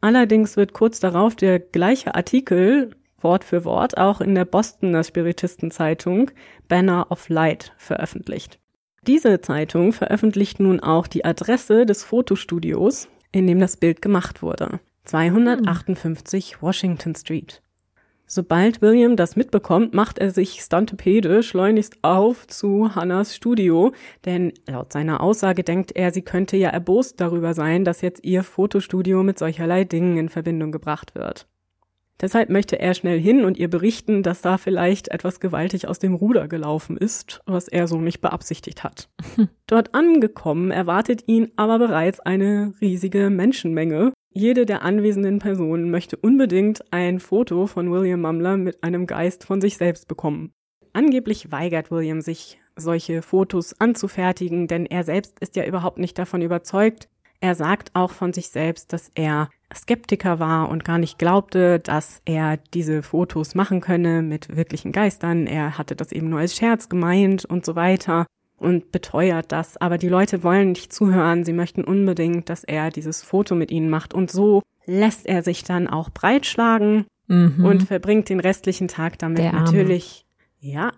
Allerdings 0.00 0.56
wird 0.56 0.72
kurz 0.72 1.00
darauf 1.00 1.34
der 1.34 1.58
gleiche 1.58 2.14
Artikel 2.14 2.90
Wort 3.20 3.42
für 3.42 3.64
Wort 3.64 3.98
auch 3.98 4.20
in 4.20 4.34
der 4.34 4.44
Bostoner 4.44 5.02
Spiritistenzeitung 5.02 6.30
Banner 6.68 7.10
of 7.10 7.28
Light 7.28 7.72
veröffentlicht. 7.76 8.60
Diese 9.06 9.40
Zeitung 9.40 9.92
veröffentlicht 9.92 10.60
nun 10.60 10.80
auch 10.80 11.06
die 11.06 11.24
Adresse 11.24 11.86
des 11.86 12.04
Fotostudios, 12.04 13.08
in 13.32 13.46
dem 13.46 13.58
das 13.58 13.76
Bild 13.76 14.02
gemacht 14.02 14.42
wurde. 14.42 14.80
258 15.04 16.62
Washington 16.62 17.14
Street. 17.14 17.62
Sobald 18.30 18.82
William 18.82 19.16
das 19.16 19.36
mitbekommt, 19.36 19.94
macht 19.94 20.18
er 20.18 20.30
sich 20.30 20.60
stantepede 20.60 21.42
schleunigst 21.42 21.96
auf 22.02 22.46
zu 22.46 22.94
Hannas 22.94 23.34
Studio, 23.34 23.92
denn 24.26 24.52
laut 24.68 24.92
seiner 24.92 25.22
Aussage 25.22 25.64
denkt 25.64 25.92
er, 25.96 26.12
sie 26.12 26.20
könnte 26.20 26.58
ja 26.58 26.68
erbost 26.68 27.22
darüber 27.22 27.54
sein, 27.54 27.86
dass 27.86 28.02
jetzt 28.02 28.22
ihr 28.26 28.42
Fotostudio 28.42 29.22
mit 29.22 29.38
solcherlei 29.38 29.84
Dingen 29.84 30.18
in 30.18 30.28
Verbindung 30.28 30.72
gebracht 30.72 31.14
wird. 31.14 31.48
Deshalb 32.20 32.50
möchte 32.50 32.78
er 32.78 32.92
schnell 32.94 33.18
hin 33.18 33.46
und 33.46 33.56
ihr 33.56 33.70
berichten, 33.70 34.22
dass 34.22 34.42
da 34.42 34.58
vielleicht 34.58 35.08
etwas 35.08 35.40
gewaltig 35.40 35.88
aus 35.88 35.98
dem 35.98 36.14
Ruder 36.14 36.48
gelaufen 36.48 36.98
ist, 36.98 37.40
was 37.46 37.68
er 37.68 37.86
so 37.86 37.98
nicht 37.98 38.20
beabsichtigt 38.20 38.84
hat. 38.84 39.08
Dort 39.66 39.94
angekommen 39.94 40.70
erwartet 40.70 41.22
ihn 41.28 41.50
aber 41.56 41.78
bereits 41.78 42.20
eine 42.20 42.74
riesige 42.80 43.30
Menschenmenge, 43.30 44.12
jede 44.38 44.66
der 44.66 44.82
anwesenden 44.82 45.40
Personen 45.40 45.90
möchte 45.90 46.16
unbedingt 46.16 46.92
ein 46.92 47.18
Foto 47.18 47.66
von 47.66 47.90
William 47.90 48.20
Mumler 48.20 48.56
mit 48.56 48.82
einem 48.84 49.06
Geist 49.06 49.44
von 49.44 49.60
sich 49.60 49.76
selbst 49.76 50.06
bekommen. 50.06 50.52
Angeblich 50.92 51.50
weigert 51.50 51.90
William 51.90 52.20
sich, 52.20 52.58
solche 52.76 53.22
Fotos 53.22 53.78
anzufertigen, 53.80 54.68
denn 54.68 54.86
er 54.86 55.02
selbst 55.02 55.40
ist 55.40 55.56
ja 55.56 55.64
überhaupt 55.64 55.98
nicht 55.98 56.16
davon 56.16 56.42
überzeugt. 56.42 57.08
Er 57.40 57.56
sagt 57.56 57.90
auch 57.94 58.12
von 58.12 58.32
sich 58.32 58.50
selbst, 58.50 58.92
dass 58.92 59.10
er 59.14 59.50
Skeptiker 59.74 60.38
war 60.38 60.68
und 60.70 60.84
gar 60.84 60.98
nicht 60.98 61.18
glaubte, 61.18 61.80
dass 61.80 62.22
er 62.24 62.56
diese 62.74 63.02
Fotos 63.02 63.56
machen 63.56 63.80
könne 63.80 64.22
mit 64.22 64.56
wirklichen 64.56 64.92
Geistern. 64.92 65.46
Er 65.48 65.76
hatte 65.78 65.96
das 65.96 66.12
eben 66.12 66.28
nur 66.30 66.38
als 66.38 66.56
Scherz 66.56 66.88
gemeint 66.88 67.44
und 67.44 67.64
so 67.64 67.74
weiter 67.74 68.26
und 68.58 68.92
beteuert 68.92 69.52
das. 69.52 69.76
Aber 69.76 69.98
die 69.98 70.08
Leute 70.08 70.42
wollen 70.42 70.70
nicht 70.70 70.92
zuhören. 70.92 71.44
Sie 71.44 71.52
möchten 71.52 71.84
unbedingt, 71.84 72.48
dass 72.48 72.64
er 72.64 72.90
dieses 72.90 73.22
Foto 73.22 73.54
mit 73.54 73.70
ihnen 73.70 73.88
macht. 73.88 74.14
Und 74.14 74.30
so 74.30 74.62
lässt 74.86 75.26
er 75.26 75.42
sich 75.42 75.64
dann 75.64 75.86
auch 75.86 76.10
breitschlagen 76.10 77.06
mhm. 77.28 77.64
und 77.64 77.82
verbringt 77.84 78.28
den 78.28 78.40
restlichen 78.40 78.88
Tag 78.88 79.18
damit 79.18 79.52
natürlich, 79.52 80.26
ja, 80.60 80.92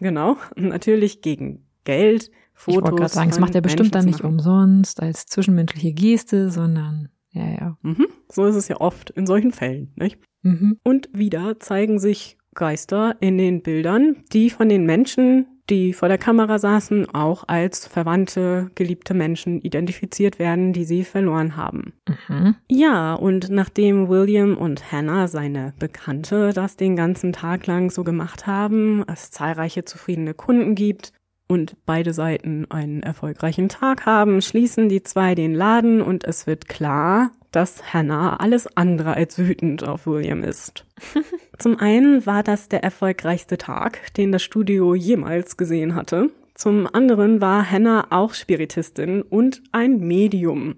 genau, 0.00 0.36
natürlich 0.56 1.20
gegen 1.20 1.66
Geld. 1.84 2.30
Fotos 2.54 2.76
ich 2.76 2.82
wollte 2.82 2.96
gerade 2.96 3.12
sagen, 3.12 3.30
das 3.30 3.40
macht 3.40 3.54
er 3.54 3.60
bestimmt 3.60 3.94
dann 3.94 4.04
nicht 4.04 4.22
umsonst 4.22 5.02
als 5.02 5.26
zwischenmenschliche 5.26 5.92
Geste, 5.92 6.50
sondern 6.50 7.08
ja, 7.32 7.50
ja. 7.50 7.78
Mhm. 7.82 8.06
So 8.30 8.44
ist 8.46 8.56
es 8.56 8.68
ja 8.68 8.80
oft 8.80 9.10
in 9.10 9.26
solchen 9.26 9.52
Fällen, 9.52 9.92
nicht? 9.96 10.18
Mhm. 10.42 10.78
Und 10.84 11.08
wieder 11.12 11.58
zeigen 11.60 11.98
sich 11.98 12.38
Geister 12.54 13.16
in 13.20 13.38
den 13.38 13.62
Bildern, 13.62 14.24
die 14.32 14.50
von 14.50 14.68
den 14.68 14.84
Menschen 14.84 15.46
die 15.72 15.94
vor 15.94 16.08
der 16.08 16.18
Kamera 16.18 16.58
saßen, 16.58 17.14
auch 17.14 17.44
als 17.48 17.86
verwandte, 17.86 18.70
geliebte 18.74 19.14
Menschen 19.14 19.60
identifiziert 19.62 20.38
werden, 20.38 20.72
die 20.74 20.84
sie 20.84 21.02
verloren 21.02 21.56
haben. 21.56 21.94
Mhm. 22.28 22.56
Ja, 22.70 23.14
und 23.14 23.48
nachdem 23.48 24.08
William 24.08 24.56
und 24.56 24.92
Hannah, 24.92 25.28
seine 25.28 25.72
Bekannte, 25.78 26.52
das 26.52 26.76
den 26.76 26.94
ganzen 26.94 27.32
Tag 27.32 27.66
lang 27.66 27.90
so 27.90 28.04
gemacht 28.04 28.46
haben, 28.46 29.02
es 29.10 29.30
zahlreiche 29.30 29.84
zufriedene 29.84 30.34
Kunden 30.34 30.74
gibt, 30.74 31.12
und 31.52 31.76
beide 31.84 32.14
Seiten 32.14 32.64
einen 32.70 33.02
erfolgreichen 33.02 33.68
Tag 33.68 34.06
haben, 34.06 34.40
schließen 34.40 34.88
die 34.88 35.02
zwei 35.02 35.34
den 35.34 35.54
Laden 35.54 36.00
und 36.00 36.24
es 36.24 36.46
wird 36.46 36.66
klar, 36.66 37.30
dass 37.50 37.92
Hannah 37.92 38.36
alles 38.36 38.74
andere 38.74 39.14
als 39.14 39.36
wütend 39.36 39.86
auf 39.86 40.06
William 40.06 40.42
ist. 40.42 40.86
Zum 41.58 41.78
einen 41.78 42.24
war 42.24 42.42
das 42.42 42.70
der 42.70 42.82
erfolgreichste 42.82 43.58
Tag, 43.58 44.14
den 44.14 44.32
das 44.32 44.42
Studio 44.42 44.94
jemals 44.94 45.58
gesehen 45.58 45.94
hatte. 45.94 46.30
Zum 46.54 46.88
anderen 46.90 47.42
war 47.42 47.70
Hannah 47.70 48.06
auch 48.08 48.32
Spiritistin 48.32 49.20
und 49.20 49.62
ein 49.72 49.98
Medium. 50.00 50.76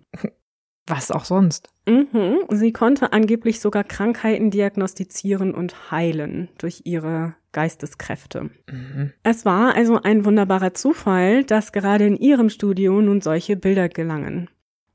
Was 0.89 1.13
auch 1.13 1.25
sonst. 1.25 1.74
Mhm. 1.87 2.38
Sie 2.51 2.73
konnte 2.73 3.12
angeblich 3.12 3.61
sogar 3.61 3.85
Krankheiten 3.85 4.51
diagnostizieren 4.51 5.55
und 5.55 5.90
heilen 5.90 6.49
durch 6.59 6.83
ihre 6.85 7.35
Geisteskräfte. 7.53 8.51
Mhm. 8.70 9.12
Es 9.23 9.44
war 9.44 9.75
also 9.75 10.01
ein 10.03 10.25
wunderbarer 10.25 10.75
Zufall, 10.75 11.44
dass 11.44 11.73
gerade 11.73 12.07
in 12.07 12.16
ihrem 12.16 12.49
Studio 12.49 13.01
nun 13.01 13.20
solche 13.20 13.57
Bilder 13.57 13.88
gelangen. 13.88 14.49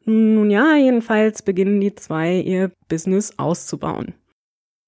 Nun 0.05 0.49
ja, 0.49 0.75
jedenfalls 0.75 1.43
beginnen 1.43 1.79
die 1.79 1.93
zwei 1.93 2.39
ihr 2.39 2.71
Business 2.87 3.37
auszubauen. 3.37 4.15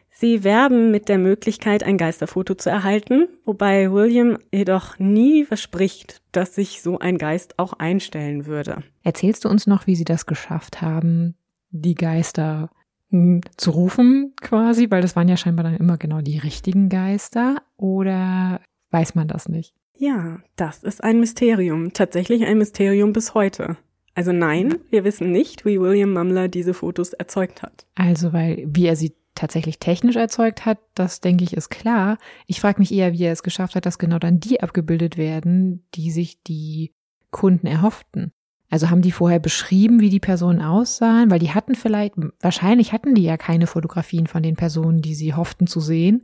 Sie 0.10 0.44
werben 0.44 0.92
mit 0.92 1.10
der 1.10 1.18
Möglichkeit, 1.18 1.84
ein 1.84 1.98
Geisterfoto 1.98 2.54
zu 2.54 2.70
erhalten, 2.70 3.28
wobei 3.44 3.92
William 3.92 4.38
jedoch 4.54 5.00
nie 5.00 5.46
verspricht, 5.46 6.22
dass 6.32 6.54
sich 6.54 6.82
so 6.82 7.00
ein 7.00 7.18
Geist 7.18 7.58
auch 7.58 7.74
einstellen 7.74 8.46
würde. 8.46 8.84
Erzählst 9.04 9.46
du 9.46 9.50
uns 9.50 9.66
noch, 9.66 9.88
wie 9.88 9.96
Sie 9.96 10.04
das 10.04 10.28
geschafft 10.28 10.82
haben, 10.82 11.36
die 11.72 11.96
Geister 11.96 12.70
hm, 13.10 13.42
zu 13.58 13.72
rufen 13.72 14.34
quasi, 14.42 14.90
weil 14.90 15.02
das 15.02 15.16
waren 15.16 15.28
ja 15.28 15.38
scheinbar 15.38 15.64
dann 15.64 15.76
immer 15.76 15.98
genau 15.98 16.22
die 16.22 16.38
richtigen 16.38 16.90
Geister 16.90 17.62
oder 17.78 18.62
weiß 18.92 19.16
man 19.16 19.28
das 19.28 19.50
nicht? 19.50 19.74
Ja, 19.98 20.40
das 20.56 20.84
ist 20.84 21.04
ein 21.04 21.20
Mysterium, 21.20 21.94
tatsächlich 21.94 22.46
ein 22.46 22.58
Mysterium 22.58 23.14
bis 23.14 23.34
heute. 23.34 23.78
Also 24.14 24.32
nein, 24.32 24.76
wir 24.90 25.04
wissen 25.04 25.32
nicht, 25.32 25.66
wie 25.66 25.80
William 25.80 26.14
Mumler 26.14 26.48
diese 26.48 26.74
Fotos 26.74 27.14
erzeugt 27.14 27.62
hat. 27.62 27.86
Also, 27.96 28.34
weil 28.34 28.66
wie 28.68 28.86
er 28.86 28.96
sie 28.96 29.16
tatsächlich 29.36 29.80
technisch 29.80 30.18
erzeugt 30.18 30.66
hat, 30.66 30.80
das 30.96 31.22
denke 31.22 31.44
ich 31.44 31.56
ist 31.56 31.70
klar. 31.70 32.18
Ich 32.46 32.60
frage 32.60 32.80
mich 32.80 32.92
eher, 32.92 33.14
wie 33.14 33.24
er 33.24 33.32
es 33.32 33.44
geschafft 33.44 33.76
hat, 33.76 33.86
dass 33.86 34.00
genau 34.00 34.20
dann 34.20 34.40
die 34.40 34.62
abgebildet 34.62 35.18
werden, 35.18 35.86
die 35.96 36.12
sich 36.12 36.42
die 36.44 36.94
Kunden 37.30 37.68
erhofften. 37.68 38.34
Also 38.72 38.90
haben 38.90 39.02
die 39.02 39.12
vorher 39.12 39.40
beschrieben, 39.40 40.00
wie 40.00 40.10
die 40.10 40.22
Personen 40.22 40.62
aussahen, 40.62 41.30
weil 41.30 41.40
die 41.40 41.52
hatten 41.52 41.76
vielleicht, 41.76 42.14
wahrscheinlich 42.40 42.94
hatten 42.94 43.14
die 43.14 43.24
ja 43.24 43.36
keine 43.36 43.68
Fotografien 43.68 44.28
von 44.28 44.42
den 44.42 44.56
Personen, 44.56 45.02
die 45.02 45.14
sie 45.14 45.34
hofften 45.34 45.68
zu 45.68 45.82
sehen. 45.82 46.24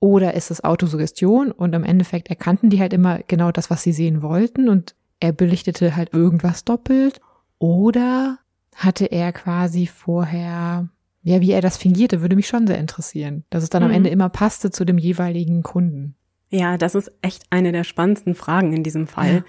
Oder 0.00 0.32
ist 0.32 0.50
es 0.50 0.64
Autosuggestion 0.64 1.52
und 1.52 1.74
im 1.74 1.84
Endeffekt 1.84 2.28
erkannten 2.28 2.70
die 2.70 2.80
halt 2.80 2.94
immer 2.94 3.20
genau 3.28 3.52
das, 3.52 3.68
was 3.68 3.82
sie 3.82 3.92
sehen 3.92 4.22
wollten 4.22 4.70
und 4.70 4.94
er 5.20 5.32
belichtete 5.32 5.94
halt 5.94 6.14
irgendwas 6.14 6.64
doppelt. 6.64 7.20
Oder 7.58 8.38
hatte 8.74 9.04
er 9.04 9.32
quasi 9.34 9.86
vorher, 9.86 10.88
ja, 11.22 11.40
wie 11.42 11.52
er 11.52 11.60
das 11.60 11.76
fingierte, 11.76 12.22
würde 12.22 12.36
mich 12.36 12.48
schon 12.48 12.66
sehr 12.66 12.78
interessieren, 12.78 13.44
dass 13.50 13.62
es 13.62 13.68
dann 13.68 13.82
mhm. 13.82 13.90
am 13.90 13.94
Ende 13.94 14.08
immer 14.08 14.30
passte 14.30 14.70
zu 14.70 14.86
dem 14.86 14.96
jeweiligen 14.96 15.62
Kunden. 15.62 16.14
Ja, 16.48 16.78
das 16.78 16.94
ist 16.94 17.12
echt 17.20 17.44
eine 17.50 17.70
der 17.70 17.84
spannendsten 17.84 18.34
Fragen 18.34 18.72
in 18.72 18.82
diesem 18.82 19.06
Fall. 19.06 19.34
Ja 19.34 19.44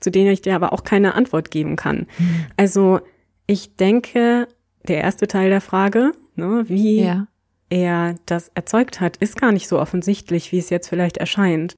zu 0.00 0.10
denen 0.10 0.30
ich 0.30 0.42
dir 0.42 0.54
aber 0.54 0.72
auch 0.72 0.84
keine 0.84 1.14
Antwort 1.14 1.50
geben 1.50 1.76
kann. 1.76 2.06
Mhm. 2.18 2.46
Also 2.56 3.00
ich 3.46 3.76
denke, 3.76 4.48
der 4.86 4.98
erste 4.98 5.26
Teil 5.26 5.50
der 5.50 5.60
Frage, 5.60 6.12
ne, 6.36 6.64
wie 6.68 7.02
ja. 7.02 7.26
er 7.70 8.14
das 8.26 8.50
erzeugt 8.54 9.00
hat, 9.00 9.16
ist 9.18 9.40
gar 9.40 9.52
nicht 9.52 9.68
so 9.68 9.78
offensichtlich, 9.78 10.52
wie 10.52 10.58
es 10.58 10.70
jetzt 10.70 10.88
vielleicht 10.88 11.16
erscheint. 11.16 11.74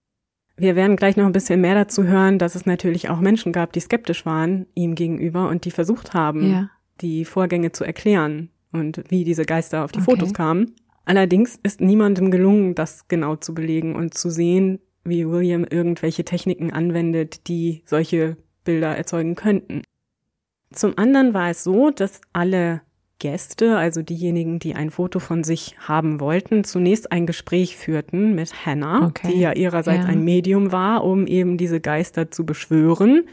Wir 0.56 0.76
werden 0.76 0.96
gleich 0.96 1.16
noch 1.16 1.24
ein 1.24 1.32
bisschen 1.32 1.60
mehr 1.62 1.74
dazu 1.74 2.04
hören, 2.04 2.38
dass 2.38 2.54
es 2.54 2.66
natürlich 2.66 3.08
auch 3.08 3.20
Menschen 3.20 3.52
gab, 3.52 3.72
die 3.72 3.80
skeptisch 3.80 4.26
waren 4.26 4.66
ihm 4.74 4.94
gegenüber 4.94 5.48
und 5.48 5.64
die 5.64 5.70
versucht 5.70 6.12
haben, 6.12 6.52
ja. 6.52 6.70
die 7.00 7.24
Vorgänge 7.24 7.72
zu 7.72 7.84
erklären 7.84 8.50
und 8.70 9.02
wie 9.08 9.24
diese 9.24 9.44
Geister 9.44 9.84
auf 9.84 9.92
die 9.92 10.00
okay. 10.00 10.10
Fotos 10.10 10.34
kamen. 10.34 10.74
Allerdings 11.06 11.58
ist 11.62 11.80
niemandem 11.80 12.30
gelungen, 12.30 12.74
das 12.74 13.08
genau 13.08 13.36
zu 13.36 13.54
belegen 13.54 13.96
und 13.96 14.14
zu 14.14 14.28
sehen, 14.28 14.80
wie 15.04 15.28
William 15.28 15.64
irgendwelche 15.64 16.24
Techniken 16.24 16.72
anwendet, 16.72 17.48
die 17.48 17.82
solche 17.84 18.36
Bilder 18.64 18.96
erzeugen 18.96 19.34
könnten. 19.34 19.82
Zum 20.72 20.96
anderen 20.98 21.34
war 21.34 21.50
es 21.50 21.64
so, 21.64 21.90
dass 21.90 22.20
alle 22.32 22.82
Gäste, 23.18 23.76
also 23.76 24.02
diejenigen, 24.02 24.58
die 24.58 24.74
ein 24.74 24.90
Foto 24.90 25.20
von 25.20 25.44
sich 25.44 25.76
haben 25.78 26.20
wollten, 26.20 26.64
zunächst 26.64 27.12
ein 27.12 27.26
Gespräch 27.26 27.76
führten 27.76 28.34
mit 28.34 28.66
Hannah, 28.66 29.06
okay. 29.06 29.32
die 29.32 29.40
ja 29.40 29.52
ihrerseits 29.52 30.04
ja. 30.04 30.10
ein 30.10 30.24
Medium 30.24 30.72
war, 30.72 31.04
um 31.04 31.26
eben 31.26 31.56
diese 31.56 31.80
Geister 31.80 32.30
zu 32.30 32.44
beschwören. 32.44 33.28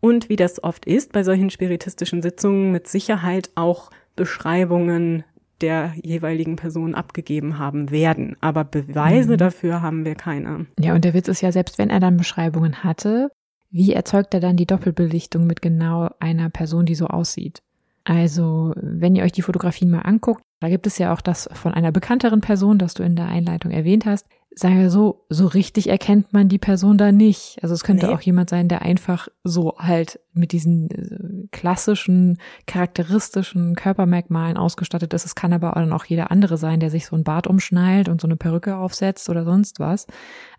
Und 0.00 0.28
wie 0.28 0.36
das 0.36 0.62
oft 0.62 0.84
ist 0.84 1.12
bei 1.12 1.22
solchen 1.22 1.50
spiritistischen 1.50 2.22
Sitzungen, 2.22 2.72
mit 2.72 2.88
Sicherheit 2.88 3.50
auch 3.54 3.90
Beschreibungen 4.16 5.24
der 5.62 5.94
jeweiligen 6.02 6.56
Person 6.56 6.94
abgegeben 6.94 7.58
haben 7.58 7.90
werden. 7.90 8.36
Aber 8.40 8.64
Beweise 8.64 9.34
mhm. 9.34 9.38
dafür 9.38 9.80
haben 9.80 10.04
wir 10.04 10.14
keine. 10.14 10.66
Ja, 10.78 10.94
und 10.94 11.04
der 11.04 11.14
Witz 11.14 11.28
ist 11.28 11.40
ja, 11.40 11.52
selbst 11.52 11.78
wenn 11.78 11.90
er 11.90 12.00
dann 12.00 12.16
Beschreibungen 12.16 12.84
hatte, 12.84 13.30
wie 13.70 13.92
erzeugt 13.92 14.34
er 14.34 14.40
dann 14.40 14.56
die 14.56 14.66
Doppelbelichtung 14.66 15.46
mit 15.46 15.62
genau 15.62 16.10
einer 16.20 16.50
Person, 16.50 16.84
die 16.84 16.94
so 16.94 17.06
aussieht? 17.06 17.62
Also, 18.04 18.74
wenn 18.76 19.14
ihr 19.14 19.22
euch 19.22 19.32
die 19.32 19.42
Fotografien 19.42 19.90
mal 19.90 20.00
anguckt, 20.00 20.42
da 20.60 20.68
gibt 20.68 20.86
es 20.86 20.98
ja 20.98 21.12
auch 21.12 21.20
das 21.20 21.48
von 21.52 21.72
einer 21.72 21.92
bekannteren 21.92 22.40
Person, 22.40 22.78
das 22.78 22.94
du 22.94 23.02
in 23.02 23.16
der 23.16 23.28
Einleitung 23.28 23.70
erwähnt 23.70 24.06
hast. 24.06 24.26
Sagen 24.54 24.78
wir 24.78 24.90
so, 24.90 25.24
so 25.30 25.46
richtig 25.46 25.88
erkennt 25.88 26.32
man 26.32 26.48
die 26.48 26.58
Person 26.58 26.98
da 26.98 27.10
nicht. 27.10 27.58
Also 27.62 27.74
es 27.74 27.84
könnte 27.84 28.06
nee. 28.06 28.12
auch 28.12 28.20
jemand 28.20 28.50
sein, 28.50 28.68
der 28.68 28.82
einfach 28.82 29.28
so 29.44 29.76
halt 29.78 30.20
mit 30.34 30.52
diesen 30.52 30.90
äh, 30.90 31.48
klassischen, 31.52 32.38
charakteristischen 32.66 33.74
Körpermerkmalen 33.76 34.58
ausgestattet 34.58 35.14
ist. 35.14 35.24
Es 35.24 35.34
kann 35.34 35.54
aber 35.54 35.72
dann 35.74 35.92
auch 35.92 36.04
jeder 36.04 36.30
andere 36.30 36.58
sein, 36.58 36.80
der 36.80 36.90
sich 36.90 37.06
so 37.06 37.16
ein 37.16 37.24
Bart 37.24 37.46
umschnallt 37.46 38.08
und 38.08 38.20
so 38.20 38.26
eine 38.28 38.36
Perücke 38.36 38.76
aufsetzt 38.76 39.30
oder 39.30 39.44
sonst 39.44 39.80
was. 39.80 40.06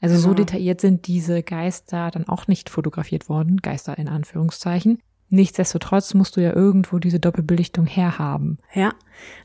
Also 0.01 0.15
genau. 0.15 0.29
so 0.29 0.33
detailliert 0.33 0.81
sind 0.81 1.05
diese 1.07 1.43
Geister 1.43 2.09
dann 2.09 2.27
auch 2.27 2.47
nicht 2.47 2.69
fotografiert 2.69 3.29
worden. 3.29 3.57
Geister 3.57 3.97
in 3.97 4.07
Anführungszeichen. 4.07 4.99
Nichtsdestotrotz 5.33 6.13
musst 6.13 6.37
du 6.37 6.41
ja 6.41 6.53
irgendwo 6.55 6.99
diese 6.99 7.19
Doppelbelichtung 7.19 7.87
herhaben. 7.87 8.59
Ja, 8.71 8.93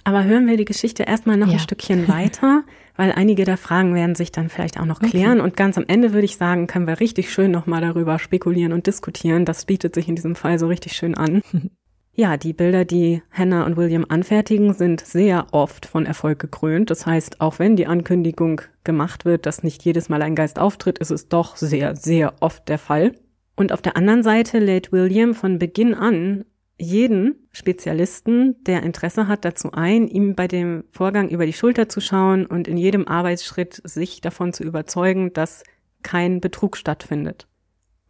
aber 0.05 0.25
hören 0.25 0.47
wir 0.47 0.59
die 0.59 0.67
Geschichte 0.67 1.05
erstmal 1.05 1.39
noch 1.39 1.47
ja. 1.47 1.55
ein 1.55 1.59
Stückchen 1.61 2.07
weiter, 2.09 2.65
weil 2.97 3.11
einige 3.11 3.47
der 3.47 3.57
Fragen 3.57 3.95
werden 3.95 4.15
sich 4.15 4.31
dann 4.31 4.51
vielleicht 4.51 4.79
auch 4.79 4.85
noch 4.85 5.01
klären. 5.01 5.39
Okay. 5.39 5.49
Und 5.49 5.57
ganz 5.57 5.79
am 5.79 5.85
Ende 5.89 6.13
würde 6.13 6.27
ich 6.27 6.37
sagen, 6.37 6.67
können 6.67 6.87
wir 6.87 7.01
richtig 7.01 7.33
schön 7.33 7.51
nochmal 7.51 7.81
darüber 7.81 8.19
spekulieren 8.19 8.75
und 8.75 8.87
diskutieren. 8.87 9.47
Das 9.47 9.65
bietet 9.65 9.95
sich 9.95 10.11
in 10.11 10.15
diesem 10.15 10.35
Fall 10.35 10.59
so 10.59 10.67
richtig 10.67 10.93
schön 10.93 11.15
an. 11.15 11.41
Ja, 12.13 12.37
die 12.37 12.53
Bilder, 12.53 12.85
die 12.85 13.23
Hannah 13.31 13.65
und 13.65 13.77
William 13.77 14.05
anfertigen, 14.09 14.75
sind 14.75 15.01
sehr 15.03 15.47
oft 15.53 15.87
von 15.87 16.05
Erfolg 16.05 16.41
gekrönt. 16.41 16.91
Das 16.91 17.07
heißt, 17.07 17.41
auch 17.41 17.61
wenn 17.61 17.77
die 17.77 17.87
Ankündigung 17.87 18.63
gemacht 18.83 19.25
wird, 19.25 19.47
dass 19.47 19.63
nicht 19.63 19.85
jedes 19.85 20.09
Mal 20.09 20.23
ein 20.23 20.35
Geist 20.35 20.59
auftritt, 20.59 20.99
ist 20.99 21.13
es 21.13 21.29
doch 21.29 21.55
sehr, 21.55 21.95
sehr 21.95 22.35
oft 22.41 22.69
der 22.69 22.79
Fall. 22.79 23.13
Und 23.59 23.73
auf 23.73 23.83
der 23.83 23.97
anderen 23.97 24.23
Seite 24.23 24.61
lädt 24.61 24.93
William 24.93 25.35
von 25.35 25.59
Beginn 25.59 25.93
an 25.93 26.45
jeden 26.79 27.49
Spezialisten, 27.51 28.55
der 28.63 28.85
Interesse 28.85 29.27
hat, 29.27 29.45
dazu 29.45 29.73
ein, 29.73 30.07
ihm 30.07 30.37
bei 30.37 30.47
dem 30.47 30.85
Vorgang 30.93 31.29
über 31.29 31.45
die 31.45 31.53
Schulter 31.53 31.89
zu 31.89 32.01
schauen 32.01 32.47
und 32.47 32.69
in 32.69 32.77
jedem 32.77 33.09
Arbeitsschritt 33.09 33.83
sich 33.83 34.21
davon 34.21 34.53
zu 34.53 34.63
überzeugen, 34.63 35.33
dass 35.33 35.65
kein 36.05 36.41
Betrug 36.41 36.77
stattfindet. 36.77 37.49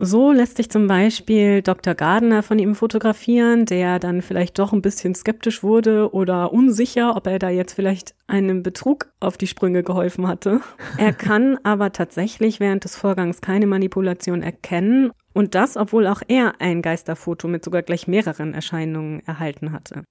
So 0.01 0.31
lässt 0.31 0.59
sich 0.59 0.71
zum 0.71 0.87
Beispiel 0.87 1.61
Dr. 1.61 1.97
Gardner 1.97 2.45
von 2.45 2.61
ihm 2.61 2.77
fotografieren, 2.77 3.67
der 3.67 3.99
dann 3.99 4.23
vielleicht 4.23 4.61
doch 4.61 4.73
ein 4.73 4.81
bisschen 4.81 5.17
skeptisch 5.17 5.65
wurde 5.65 6.15
oder 6.15 6.53
unsicher, 6.53 7.17
ob 7.17 7.27
er 7.27 7.41
da 7.41 7.49
jetzt 7.49 7.73
vielleicht 7.73 8.15
einem 8.29 8.63
Betrug 8.63 9.13
auf 9.19 9.37
die 9.37 9.49
Sprünge 9.49 9.83
geholfen 9.83 10.29
hatte. 10.29 10.61
Er 10.99 11.13
kann 11.13 11.59
aber 11.65 11.91
tatsächlich 11.91 12.61
während 12.61 12.85
des 12.85 12.95
Vorgangs 12.95 13.41
keine 13.41 13.67
Manipulation 13.67 14.41
erkennen 14.43 15.11
und 15.35 15.57
das, 15.57 15.77
obwohl 15.77 16.07
auch 16.07 16.23
er 16.29 16.61
ein 16.61 16.81
Geisterfoto 16.81 17.49
mit 17.49 17.65
sogar 17.65 17.83
gleich 17.83 18.07
mehreren 18.07 18.55
Erscheinungen 18.55 19.27
erhalten 19.27 19.73
hatte. 19.73 20.05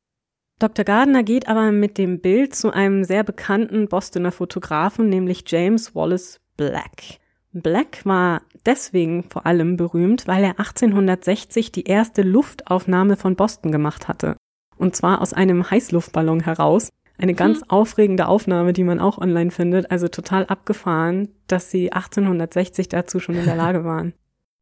Dr. 0.60 0.84
Gardner 0.84 1.24
geht 1.24 1.48
aber 1.48 1.72
mit 1.72 1.98
dem 1.98 2.20
Bild 2.20 2.56
zu 2.56 2.72
einem 2.74 3.06
sehr 3.06 3.24
bekannten 3.24 3.88
Bostoner 3.88 4.34
Fotografen, 4.34 5.08
nämlich 5.08 5.44
James 5.48 5.96
Wallace 5.96 6.42
Black. 6.58 7.20
Black 7.62 8.06
war 8.06 8.42
deswegen 8.66 9.24
vor 9.24 9.46
allem 9.46 9.78
berühmt, 9.78 10.28
weil 10.28 10.44
er 10.44 10.60
1860 10.60 11.72
die 11.72 11.86
erste 11.86 12.22
Luftaufnahme 12.22 13.16
von 13.18 13.36
Boston 13.36 13.72
gemacht 13.72 14.08
hatte. 14.08 14.36
Und 14.78 14.96
zwar 14.96 15.22
aus 15.22 15.34
einem 15.34 15.70
Heißluftballon 15.70 16.42
heraus. 16.42 16.90
Eine 17.18 17.34
ganz 17.34 17.62
hm. 17.62 17.70
aufregende 17.70 18.28
Aufnahme, 18.28 18.74
die 18.74 18.84
man 18.84 19.00
auch 19.00 19.18
online 19.18 19.52
findet, 19.52 19.90
also 19.90 20.08
total 20.08 20.46
abgefahren, 20.46 21.30
dass 21.48 21.72
sie 21.72 21.92
1860 21.92 22.90
dazu 22.90 23.20
schon 23.20 23.36
in 23.36 23.46
der 23.46 23.56
Lage 23.58 23.84
waren. 23.84 24.14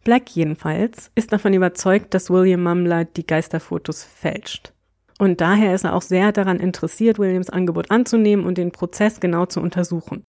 Black 0.05 0.29
jedenfalls 0.29 1.11
ist 1.15 1.33
davon 1.33 1.53
überzeugt, 1.53 2.13
dass 2.13 2.29
William 2.29 2.63
Mumler 2.63 3.05
die 3.05 3.25
Geisterfotos 3.25 4.03
fälscht. 4.03 4.71
Und 5.17 5.41
daher 5.41 5.73
ist 5.73 5.83
er 5.83 5.95
auch 5.95 6.01
sehr 6.01 6.31
daran 6.31 6.59
interessiert, 6.59 7.19
Williams 7.19 7.49
Angebot 7.49 7.89
anzunehmen 7.89 8.45
und 8.45 8.57
den 8.57 8.71
Prozess 8.71 9.19
genau 9.19 9.45
zu 9.45 9.61
untersuchen. 9.61 10.23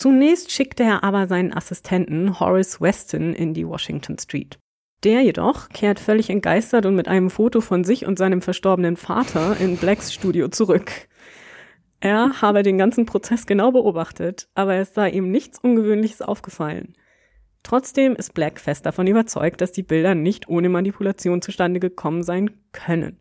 Zunächst 0.00 0.50
schickte 0.50 0.82
er 0.82 1.04
aber 1.04 1.26
seinen 1.26 1.52
Assistenten 1.52 2.40
Horace 2.40 2.80
Weston 2.80 3.34
in 3.34 3.52
die 3.52 3.68
Washington 3.68 4.16
Street. 4.18 4.58
Der 5.04 5.20
jedoch 5.20 5.68
kehrt 5.68 6.00
völlig 6.00 6.30
entgeistert 6.30 6.86
und 6.86 6.94
mit 6.94 7.06
einem 7.06 7.28
Foto 7.28 7.60
von 7.60 7.84
sich 7.84 8.06
und 8.06 8.18
seinem 8.18 8.40
verstorbenen 8.40 8.96
Vater 8.96 9.58
in 9.60 9.76
Blacks 9.76 10.14
Studio 10.14 10.48
zurück. 10.48 10.90
Er 12.00 12.40
habe 12.40 12.62
den 12.62 12.78
ganzen 12.78 13.04
Prozess 13.04 13.44
genau 13.44 13.72
beobachtet, 13.72 14.48
aber 14.54 14.76
es 14.76 14.94
sei 14.94 15.10
ihm 15.10 15.30
nichts 15.30 15.58
Ungewöhnliches 15.58 16.22
aufgefallen. 16.22 16.94
Trotzdem 17.62 18.16
ist 18.16 18.32
Black 18.32 18.58
fest 18.58 18.86
davon 18.86 19.06
überzeugt, 19.06 19.60
dass 19.60 19.70
die 19.70 19.82
Bilder 19.82 20.14
nicht 20.14 20.48
ohne 20.48 20.70
Manipulation 20.70 21.42
zustande 21.42 21.78
gekommen 21.78 22.22
sein 22.22 22.52
können. 22.72 23.20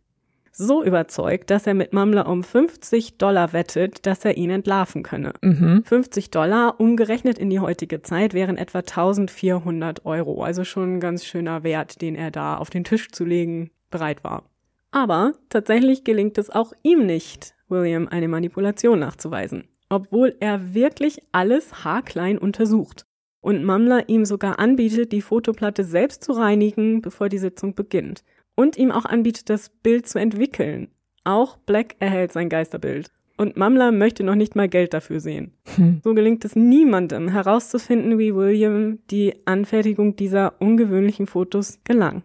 So 0.52 0.84
überzeugt, 0.84 1.50
dass 1.50 1.68
er 1.68 1.74
mit 1.74 1.94
Mamla 1.94 2.24
um 2.24 2.44
50 2.44 3.18
Dollar 3.18 3.54
wettet, 3.54 4.06
dass 4.06 4.26
er 4.26 4.38
ihn 4.38 4.50
entlarven 4.50 5.04
könne. 5.04 5.34
Mhm. 5.42 5.84
50 5.86 6.32
Dollar 6.32 6.80
umgerechnet 6.80 7.38
in 7.38 7.50
die 7.50 7.60
heutige 7.60 8.02
Zeit 8.02 8.34
wären 8.34 8.58
etwa 8.58 8.80
1400 8.80 10.06
Euro, 10.06 10.44
also 10.44 10.64
schon 10.64 10.96
ein 10.96 11.00
ganz 11.00 11.26
schöner 11.26 11.64
Wert, 11.64 12.02
den 12.02 12.16
er 12.16 12.32
da 12.32 12.58
auf 12.58 12.70
den 12.70 12.84
Tisch 12.84 13.12
zu 13.12 13.26
legen 13.26 13.72
bereit 13.90 14.24
war. 14.24 14.44
Aber 14.92 15.34
tatsächlich 15.50 16.04
gelingt 16.04 16.38
es 16.38 16.50
auch 16.50 16.74
ihm 16.84 17.06
nicht, 17.06 17.54
William 17.68 18.08
eine 18.08 18.28
Manipulation 18.28 19.00
nachzuweisen, 19.00 19.66
obwohl 19.90 20.36
er 20.40 20.74
wirklich 20.74 21.22
alles 21.32 21.84
haarklein 21.84 22.38
untersucht 22.38 23.06
und 23.42 23.64
Mamla 23.64 24.02
ihm 24.08 24.26
sogar 24.26 24.60
anbietet, 24.60 25.12
die 25.12 25.22
Fotoplatte 25.22 25.84
selbst 25.84 26.24
zu 26.24 26.34
reinigen, 26.34 27.02
bevor 27.02 27.30
die 27.30 27.38
Sitzung 27.38 27.76
beginnt 27.76 28.24
und 28.60 28.76
ihm 28.78 28.92
auch 28.92 29.06
anbietet, 29.06 29.50
das 29.50 29.70
Bild 29.70 30.06
zu 30.10 30.20
entwickeln. 30.20 30.90
Auch 31.24 31.56
Black 31.56 31.96
erhält 32.00 32.34
sein 32.34 32.50
Geisterbild. 32.50 33.10
Und 33.38 33.56
Mamla 33.56 33.92
möchte 33.92 34.26
noch 34.26 34.36
nicht 34.36 34.58
mal 34.58 34.68
Geld 34.68 34.94
dafür 34.94 35.22
sehen. 35.22 35.54
Hm. 35.76 36.02
So 36.04 36.14
gelingt 36.14 36.44
es 36.44 36.58
niemandem 36.58 37.30
herauszufinden, 37.30 38.20
wie 38.20 38.36
William 38.36 39.00
die 39.10 39.34
Anfertigung 39.46 40.18
dieser 40.18 40.62
ungewöhnlichen 40.62 41.26
Fotos 41.26 41.80
gelang. 41.86 42.24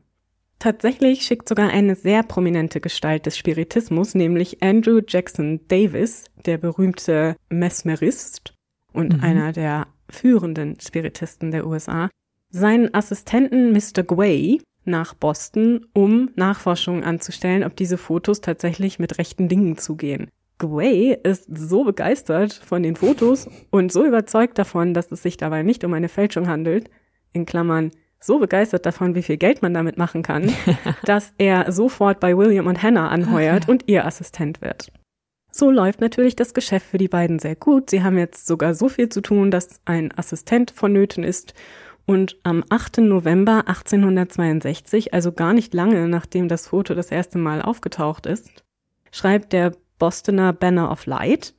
Tatsächlich 0.59 1.23
schickt 1.23 1.49
sogar 1.49 1.69
eine 1.71 1.95
sehr 1.95 2.25
prominente 2.25 2.81
Gestalt 2.81 3.27
des 3.27 3.39
Spiritismus, 3.39 4.17
nämlich 4.17 4.61
Andrew 4.61 5.01
Jackson 5.07 5.61
Davis, 5.69 6.25
der 6.47 6.59
berühmte 6.59 7.37
Mesmerist 7.49 8.55
und 8.93 9.19
Mhm. 9.19 9.23
einer 9.23 9.53
der 9.53 9.87
führenden 10.11 10.81
Spiritisten 10.81 11.53
der 11.53 11.65
USA, 11.65 12.11
seinen 12.51 12.93
Assistenten 12.93 13.73
Mr. 13.73 14.03
Gway 14.03 14.61
nach 14.85 15.15
Boston, 15.15 15.87
um 15.93 16.31
Nachforschungen 16.37 17.05
anzustellen, 17.05 17.65
ob 17.65 17.77
diese 17.77 17.99
Fotos 17.99 18.41
tatsächlich 18.41 18.99
mit 18.99 19.19
rechten 19.19 19.49
Dingen 19.49 19.77
zugehen. 19.79 20.29
Gway 20.59 21.19
ist 21.23 21.49
so 21.57 21.85
begeistert 21.85 22.53
von 22.53 22.83
den 22.83 22.97
Fotos 22.97 23.49
und 23.71 23.93
so 23.93 24.05
überzeugt 24.05 24.59
davon, 24.59 24.95
dass 24.95 25.11
es 25.11 25.23
sich 25.23 25.37
dabei 25.37 25.63
nicht 25.63 25.85
um 25.85 25.93
eine 25.95 26.09
Fälschung 26.09 26.49
handelt, 26.49 26.91
in 27.33 27.47
Klammern 27.47 27.91
so 28.21 28.39
begeistert 28.39 28.87
davon, 28.87 29.15
wie 29.15 29.23
viel 29.23 29.37
Geld 29.37 29.61
man 29.63 29.75
damit 29.75 29.99
machen 29.99 30.23
kann, 30.23 30.51
dass 31.05 31.35
er 31.39 31.71
sofort 31.73 32.21
bei 32.21 32.37
William 32.37 32.67
und 32.67 32.83
Hannah 32.83 33.09
anheuert 33.09 33.69
und 33.69 33.85
ihr 33.87 34.07
Assistent 34.07 34.63
wird. 34.63 34.93
So 35.51 35.71
läuft 35.71 36.01
natürlich 36.01 36.35
das 36.35 36.53
Geschäft 36.53 36.87
für 36.87 36.99
die 36.99 37.07
beiden 37.07 37.39
sehr 37.39 37.55
gut. 37.55 37.91
Sie 37.91 38.03
haben 38.03 38.19
jetzt 38.19 38.47
sogar 38.47 38.75
so 38.75 38.89
viel 38.89 39.09
zu 39.09 39.21
tun, 39.21 39.51
dass 39.53 39.81
ein 39.85 40.11
Assistent 40.17 40.73
vonnöten 40.73 41.23
ist. 41.23 41.55
Und 42.07 42.37
am 42.43 42.65
8. 42.69 42.99
November 42.99 43.67
1862, 43.67 45.15
also 45.15 45.33
gar 45.33 45.55
nicht 45.55 45.73
lange 45.73 46.07
nachdem 46.09 46.49
das 46.49 46.69
Foto 46.69 46.95
das 46.95 47.11
erste 47.11 47.39
Mal 47.39 47.63
aufgetaucht 47.63 48.27
ist, 48.27 48.65
schreibt 49.11 49.53
der 49.53 49.73
Bostoner 49.99 50.53
Banner 50.53 50.91
of 50.91 51.07
Light, 51.07 51.55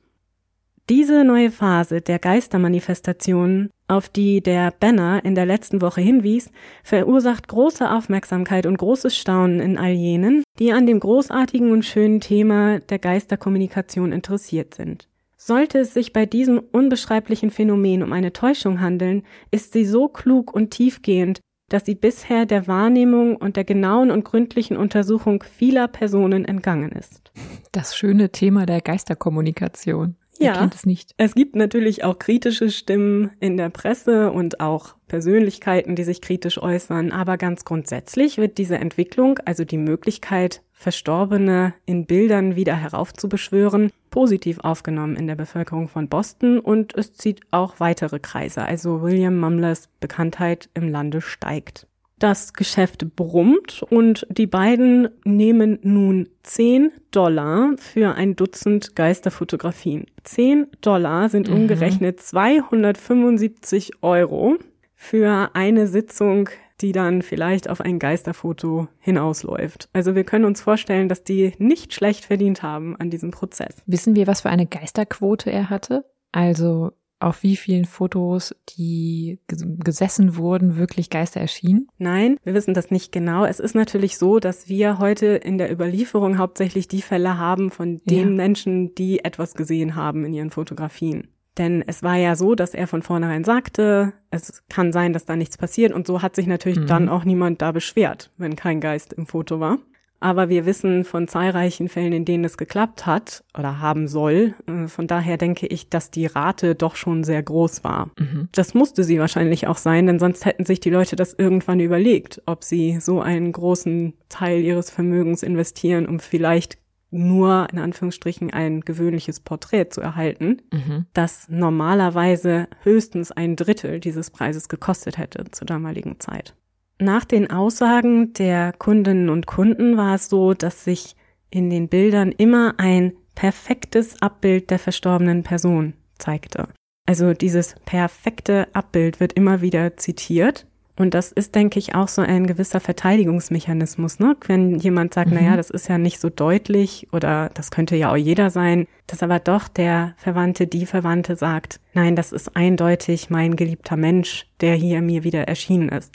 diese 0.88 1.24
neue 1.24 1.50
Phase 1.50 2.00
der 2.00 2.20
Geistermanifestationen, 2.20 3.70
auf 3.88 4.08
die 4.08 4.40
der 4.40 4.70
Banner 4.70 5.24
in 5.24 5.34
der 5.34 5.44
letzten 5.44 5.80
Woche 5.80 6.00
hinwies, 6.00 6.52
verursacht 6.84 7.48
große 7.48 7.90
Aufmerksamkeit 7.90 8.66
und 8.66 8.76
großes 8.76 9.16
Staunen 9.16 9.58
in 9.58 9.78
all 9.78 9.90
jenen, 9.90 10.44
die 10.60 10.72
an 10.72 10.86
dem 10.86 11.00
großartigen 11.00 11.72
und 11.72 11.84
schönen 11.84 12.20
Thema 12.20 12.78
der 12.78 13.00
Geisterkommunikation 13.00 14.12
interessiert 14.12 14.74
sind. 14.74 15.08
Sollte 15.38 15.80
es 15.80 15.92
sich 15.92 16.12
bei 16.12 16.24
diesem 16.24 16.58
unbeschreiblichen 16.58 17.50
Phänomen 17.50 18.02
um 18.02 18.12
eine 18.12 18.32
Täuschung 18.32 18.80
handeln, 18.80 19.22
ist 19.50 19.72
sie 19.72 19.84
so 19.84 20.08
klug 20.08 20.54
und 20.54 20.70
tiefgehend, 20.70 21.40
dass 21.68 21.84
sie 21.84 21.94
bisher 21.94 22.46
der 22.46 22.66
Wahrnehmung 22.66 23.36
und 23.36 23.56
der 23.56 23.64
genauen 23.64 24.10
und 24.10 24.24
gründlichen 24.24 24.76
Untersuchung 24.76 25.42
vieler 25.42 25.88
Personen 25.88 26.44
entgangen 26.44 26.92
ist. 26.92 27.32
Das 27.72 27.96
schöne 27.96 28.30
Thema 28.30 28.66
der 28.66 28.80
Geisterkommunikation. 28.80 30.16
Ja. 30.44 30.54
es. 30.54 31.14
Es 31.16 31.34
gibt 31.34 31.56
natürlich 31.56 32.04
auch 32.04 32.18
kritische 32.18 32.70
Stimmen 32.70 33.30
in 33.40 33.56
der 33.56 33.70
Presse 33.70 34.30
und 34.32 34.60
auch 34.60 34.94
Persönlichkeiten, 35.08 35.96
die 35.96 36.04
sich 36.04 36.20
kritisch 36.20 36.58
äußern, 36.58 37.12
aber 37.12 37.36
ganz 37.36 37.64
grundsätzlich 37.64 38.38
wird 38.38 38.58
diese 38.58 38.76
Entwicklung, 38.76 39.38
also 39.44 39.64
die 39.64 39.78
Möglichkeit, 39.78 40.62
Verstorbene 40.72 41.72
in 41.86 42.04
Bildern 42.04 42.54
wieder 42.54 42.76
heraufzubeschwören, 42.76 43.90
positiv 44.10 44.58
aufgenommen 44.60 45.16
in 45.16 45.26
der 45.26 45.34
Bevölkerung 45.34 45.88
von 45.88 46.08
Boston 46.08 46.58
und 46.58 46.94
es 46.94 47.14
zieht 47.14 47.40
auch 47.50 47.80
weitere 47.80 48.18
Kreise, 48.18 48.62
also 48.62 49.00
William 49.00 49.38
Mumlers 49.38 49.88
Bekanntheit 50.00 50.68
im 50.74 50.90
Lande 50.90 51.22
steigt. 51.22 51.86
Das 52.18 52.54
Geschäft 52.54 53.14
brummt 53.14 53.82
und 53.90 54.26
die 54.30 54.46
beiden 54.46 55.08
nehmen 55.24 55.78
nun 55.82 56.28
10 56.44 56.90
Dollar 57.10 57.74
für 57.76 58.14
ein 58.14 58.36
Dutzend 58.36 58.96
Geisterfotografien. 58.96 60.06
10 60.24 60.66
Dollar 60.80 61.28
sind 61.28 61.48
Mhm. 61.50 61.54
umgerechnet 61.56 62.20
275 62.20 64.02
Euro 64.02 64.56
für 64.94 65.50
eine 65.54 65.86
Sitzung, 65.86 66.48
die 66.80 66.92
dann 66.92 67.20
vielleicht 67.22 67.68
auf 67.68 67.80
ein 67.82 67.98
Geisterfoto 67.98 68.88
hinausläuft. 68.98 69.88
Also 69.92 70.14
wir 70.14 70.24
können 70.24 70.44
uns 70.46 70.60
vorstellen, 70.62 71.08
dass 71.10 71.22
die 71.22 71.52
nicht 71.58 71.92
schlecht 71.94 72.24
verdient 72.24 72.62
haben 72.62 72.96
an 72.96 73.10
diesem 73.10 73.30
Prozess. 73.30 73.76
Wissen 73.86 74.16
wir, 74.16 74.26
was 74.26 74.40
für 74.40 74.50
eine 74.50 74.66
Geisterquote 74.66 75.50
er 75.50 75.68
hatte? 75.70 76.04
Also 76.32 76.92
auf 77.18 77.42
wie 77.42 77.56
vielen 77.56 77.84
Fotos, 77.86 78.54
die 78.76 79.38
ges- 79.50 79.82
gesessen 79.82 80.36
wurden, 80.36 80.76
wirklich 80.76 81.08
Geister 81.10 81.40
erschienen? 81.40 81.88
Nein, 81.98 82.38
wir 82.44 82.52
wissen 82.54 82.74
das 82.74 82.90
nicht 82.90 83.10
genau. 83.12 83.44
Es 83.44 83.58
ist 83.60 83.74
natürlich 83.74 84.18
so, 84.18 84.38
dass 84.38 84.68
wir 84.68 84.98
heute 84.98 85.26
in 85.26 85.56
der 85.58 85.72
Überlieferung 85.72 86.38
hauptsächlich 86.38 86.88
die 86.88 87.02
Fälle 87.02 87.38
haben 87.38 87.70
von 87.70 88.00
den 88.04 88.28
Ja. 88.30 88.34
Menschen, 88.34 88.94
die 88.94 89.24
etwas 89.24 89.54
gesehen 89.54 89.94
haben 89.96 90.24
in 90.24 90.32
ihren 90.34 90.50
Fotografien. 90.50 91.28
Denn 91.58 91.82
es 91.86 92.02
war 92.02 92.16
ja 92.16 92.36
so, 92.36 92.54
dass 92.54 92.74
er 92.74 92.86
von 92.86 93.00
vornherein 93.02 93.42
sagte, 93.42 94.12
es 94.30 94.62
kann 94.68 94.92
sein, 94.92 95.14
dass 95.14 95.24
da 95.24 95.36
nichts 95.36 95.56
passiert. 95.56 95.94
Und 95.94 96.06
so 96.06 96.20
hat 96.20 96.36
sich 96.36 96.46
natürlich 96.46 96.80
Mhm. 96.80 96.86
dann 96.86 97.08
auch 97.08 97.24
niemand 97.24 97.62
da 97.62 97.72
beschwert, 97.72 98.30
wenn 98.36 98.56
kein 98.56 98.78
Geist 98.80 99.14
im 99.14 99.26
Foto 99.26 99.58
war. 99.58 99.78
Aber 100.20 100.48
wir 100.48 100.64
wissen 100.66 101.04
von 101.04 101.28
zahlreichen 101.28 101.88
Fällen, 101.88 102.12
in 102.12 102.24
denen 102.24 102.44
es 102.44 102.56
geklappt 102.56 103.04
hat 103.06 103.44
oder 103.56 103.80
haben 103.80 104.08
soll. 104.08 104.54
Äh, 104.66 104.88
Von 104.88 105.06
daher 105.06 105.36
denke 105.36 105.66
ich, 105.66 105.88
dass 105.90 106.10
die 106.10 106.26
Rate 106.26 106.74
doch 106.74 106.96
schon 106.96 107.22
sehr 107.24 107.42
groß 107.42 107.84
war. 107.84 108.10
Mhm. 108.18 108.48
Das 108.52 108.72
musste 108.74 109.04
sie 109.04 109.18
wahrscheinlich 109.20 109.66
auch 109.66 109.76
sein, 109.76 110.06
denn 110.06 110.18
sonst 110.18 110.44
hätten 110.46 110.64
sich 110.64 110.80
die 110.80 110.90
Leute 110.90 111.16
das 111.16 111.34
irgendwann 111.34 111.80
überlegt, 111.80 112.40
ob 112.46 112.64
sie 112.64 112.98
so 113.00 113.20
einen 113.20 113.52
großen 113.52 114.14
Teil 114.28 114.62
ihres 114.62 114.90
Vermögens 114.90 115.42
investieren, 115.42 116.06
um 116.06 116.18
vielleicht 116.18 116.78
nur 117.10 117.68
in 117.72 117.78
Anführungsstrichen 117.78 118.52
ein 118.52 118.80
gewöhnliches 118.80 119.40
Porträt 119.40 119.90
zu 119.90 120.00
erhalten, 120.00 120.62
Mhm. 120.72 121.06
das 121.12 121.46
normalerweise 121.48 122.68
höchstens 122.82 123.32
ein 123.32 123.54
Drittel 123.56 124.00
dieses 124.00 124.30
Preises 124.30 124.68
gekostet 124.68 125.16
hätte 125.18 125.44
zur 125.52 125.66
damaligen 125.66 126.18
Zeit. 126.20 126.54
Nach 126.98 127.24
den 127.24 127.50
Aussagen 127.50 128.32
der 128.34 128.72
Kundinnen 128.72 129.28
und 129.28 129.46
Kunden 129.46 129.96
war 129.96 130.14
es 130.14 130.28
so, 130.28 130.54
dass 130.54 130.84
sich 130.84 131.14
in 131.50 131.68
den 131.70 131.88
Bildern 131.88 132.32
immer 132.32 132.74
ein 132.78 133.12
perfektes 133.34 134.20
Abbild 134.22 134.70
der 134.70 134.78
verstorbenen 134.78 135.42
Person 135.42 135.92
zeigte. 136.18 136.68
Also 137.06 137.34
dieses 137.34 137.74
perfekte 137.84 138.66
Abbild 138.72 139.20
wird 139.20 139.34
immer 139.34 139.60
wieder 139.60 139.96
zitiert. 139.96 140.66
Und 140.98 141.12
das 141.12 141.30
ist, 141.30 141.54
denke 141.54 141.78
ich, 141.78 141.94
auch 141.94 142.08
so 142.08 142.22
ein 142.22 142.46
gewisser 142.46 142.80
Verteidigungsmechanismus, 142.80 144.18
ne? 144.18 144.34
Wenn 144.46 144.78
jemand 144.78 145.12
sagt, 145.12 145.30
Mhm. 145.30 145.36
na 145.38 145.46
ja, 145.50 145.56
das 145.56 145.68
ist 145.68 145.88
ja 145.88 145.98
nicht 145.98 146.18
so 146.18 146.30
deutlich 146.30 147.08
oder 147.12 147.50
das 147.52 147.70
könnte 147.70 147.96
ja 147.96 148.10
auch 148.10 148.16
jeder 148.16 148.48
sein, 148.48 148.86
dass 149.06 149.22
aber 149.22 149.38
doch 149.38 149.68
der 149.68 150.14
Verwandte, 150.16 150.66
die 150.66 150.86
Verwandte 150.86 151.36
sagt, 151.36 151.80
nein, 151.92 152.16
das 152.16 152.32
ist 152.32 152.56
eindeutig 152.56 153.28
mein 153.28 153.56
geliebter 153.56 153.98
Mensch, 153.98 154.46
der 154.62 154.74
hier 154.74 155.02
mir 155.02 155.22
wieder 155.22 155.46
erschienen 155.46 155.90
ist. 155.90 156.14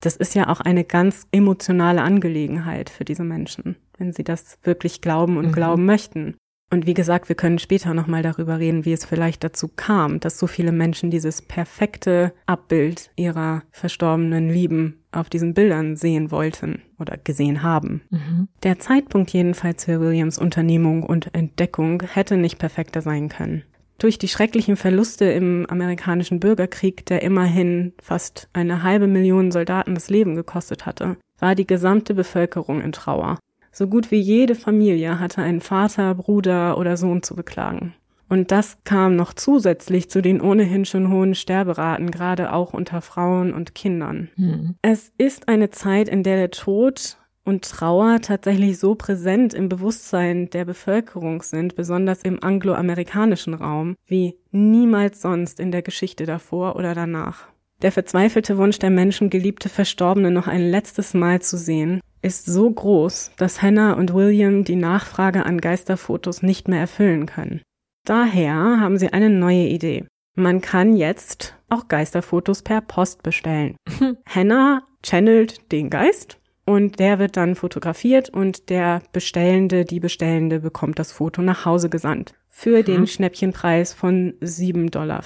Das 0.00 0.16
ist 0.16 0.34
ja 0.34 0.48
auch 0.48 0.60
eine 0.60 0.84
ganz 0.84 1.26
emotionale 1.30 2.02
Angelegenheit 2.02 2.90
für 2.90 3.04
diese 3.04 3.24
Menschen, 3.24 3.76
wenn 3.98 4.12
sie 4.12 4.24
das 4.24 4.58
wirklich 4.62 5.00
glauben 5.00 5.36
und 5.36 5.48
Mhm. 5.48 5.52
glauben 5.52 5.84
möchten. 5.84 6.36
Und 6.72 6.86
wie 6.86 6.94
gesagt, 6.94 7.28
wir 7.28 7.34
können 7.34 7.58
später 7.58 7.94
nochmal 7.94 8.22
darüber 8.22 8.60
reden, 8.60 8.84
wie 8.84 8.92
es 8.92 9.04
vielleicht 9.04 9.42
dazu 9.42 9.66
kam, 9.66 10.20
dass 10.20 10.38
so 10.38 10.46
viele 10.46 10.70
Menschen 10.70 11.10
dieses 11.10 11.42
perfekte 11.42 12.32
Abbild 12.46 13.10
ihrer 13.16 13.64
verstorbenen 13.72 14.48
Lieben 14.48 15.02
auf 15.10 15.28
diesen 15.28 15.52
Bildern 15.52 15.96
sehen 15.96 16.30
wollten 16.30 16.82
oder 17.00 17.16
gesehen 17.16 17.64
haben. 17.64 18.02
Mhm. 18.10 18.46
Der 18.62 18.78
Zeitpunkt 18.78 19.32
jedenfalls 19.32 19.84
für 19.86 20.00
Williams 20.00 20.38
Unternehmung 20.38 21.02
und 21.02 21.34
Entdeckung 21.34 22.04
hätte 22.04 22.36
nicht 22.36 22.58
perfekter 22.60 23.02
sein 23.02 23.28
können. 23.28 23.64
Durch 24.00 24.16
die 24.16 24.28
schrecklichen 24.28 24.76
Verluste 24.76 25.26
im 25.26 25.66
amerikanischen 25.68 26.40
Bürgerkrieg, 26.40 27.04
der 27.04 27.22
immerhin 27.22 27.92
fast 28.02 28.48
eine 28.54 28.82
halbe 28.82 29.06
Million 29.06 29.52
Soldaten 29.52 29.94
das 29.94 30.08
Leben 30.08 30.34
gekostet 30.34 30.86
hatte, 30.86 31.18
war 31.38 31.54
die 31.54 31.66
gesamte 31.66 32.14
Bevölkerung 32.14 32.80
in 32.80 32.92
Trauer. 32.92 33.38
So 33.72 33.86
gut 33.86 34.10
wie 34.10 34.18
jede 34.18 34.54
Familie 34.54 35.20
hatte 35.20 35.42
einen 35.42 35.60
Vater, 35.60 36.14
Bruder 36.14 36.78
oder 36.78 36.96
Sohn 36.96 37.22
zu 37.22 37.36
beklagen. 37.36 37.92
Und 38.30 38.52
das 38.52 38.78
kam 38.84 39.16
noch 39.16 39.34
zusätzlich 39.34 40.08
zu 40.08 40.22
den 40.22 40.40
ohnehin 40.40 40.86
schon 40.86 41.10
hohen 41.10 41.34
Sterberaten, 41.34 42.10
gerade 42.10 42.54
auch 42.54 42.72
unter 42.72 43.02
Frauen 43.02 43.52
und 43.52 43.74
Kindern. 43.74 44.30
Mhm. 44.36 44.76
Es 44.80 45.12
ist 45.18 45.48
eine 45.48 45.70
Zeit, 45.70 46.08
in 46.08 46.22
der 46.22 46.36
der 46.36 46.50
Tod 46.50 47.18
und 47.50 47.68
Trauer 47.68 48.20
tatsächlich 48.22 48.78
so 48.78 48.94
präsent 48.94 49.54
im 49.54 49.68
Bewusstsein 49.68 50.48
der 50.50 50.64
Bevölkerung 50.64 51.42
sind, 51.42 51.74
besonders 51.74 52.22
im 52.22 52.42
angloamerikanischen 52.42 53.54
Raum, 53.54 53.96
wie 54.06 54.38
niemals 54.52 55.20
sonst 55.20 55.58
in 55.58 55.72
der 55.72 55.82
Geschichte 55.82 56.26
davor 56.26 56.76
oder 56.76 56.94
danach. 56.94 57.48
Der 57.82 57.90
verzweifelte 57.90 58.56
Wunsch 58.56 58.78
der 58.78 58.90
Menschen, 58.90 59.30
geliebte 59.30 59.68
Verstorbene 59.68 60.30
noch 60.30 60.46
ein 60.46 60.70
letztes 60.70 61.12
Mal 61.12 61.42
zu 61.42 61.58
sehen, 61.58 62.00
ist 62.22 62.46
so 62.46 62.70
groß, 62.70 63.32
dass 63.36 63.62
Hannah 63.62 63.94
und 63.94 64.14
William 64.14 64.62
die 64.62 64.76
Nachfrage 64.76 65.44
an 65.44 65.60
Geisterfotos 65.60 66.42
nicht 66.42 66.68
mehr 66.68 66.80
erfüllen 66.80 67.26
können. 67.26 67.62
Daher 68.06 68.78
haben 68.80 68.96
sie 68.96 69.12
eine 69.12 69.30
neue 69.30 69.66
Idee. 69.66 70.04
Man 70.36 70.60
kann 70.60 70.94
jetzt 70.94 71.56
auch 71.68 71.88
Geisterfotos 71.88 72.62
per 72.62 72.80
Post 72.80 73.24
bestellen. 73.24 73.74
Hannah 74.26 74.82
channelt 75.02 75.72
den 75.72 75.90
Geist 75.90 76.39
und 76.70 77.00
der 77.00 77.18
wird 77.18 77.36
dann 77.36 77.56
fotografiert 77.56 78.28
und 78.30 78.70
der 78.70 79.02
Bestellende, 79.12 79.84
die 79.84 79.98
Bestellende 79.98 80.60
bekommt 80.60 81.00
das 81.00 81.10
Foto 81.10 81.42
nach 81.42 81.64
Hause 81.64 81.90
gesandt. 81.90 82.34
Für 82.48 82.78
mhm. 82.78 82.84
den 82.84 83.06
Schnäppchenpreis 83.08 83.92
von 83.92 84.34
7,50 84.40 84.90
Dollar. 84.90 85.24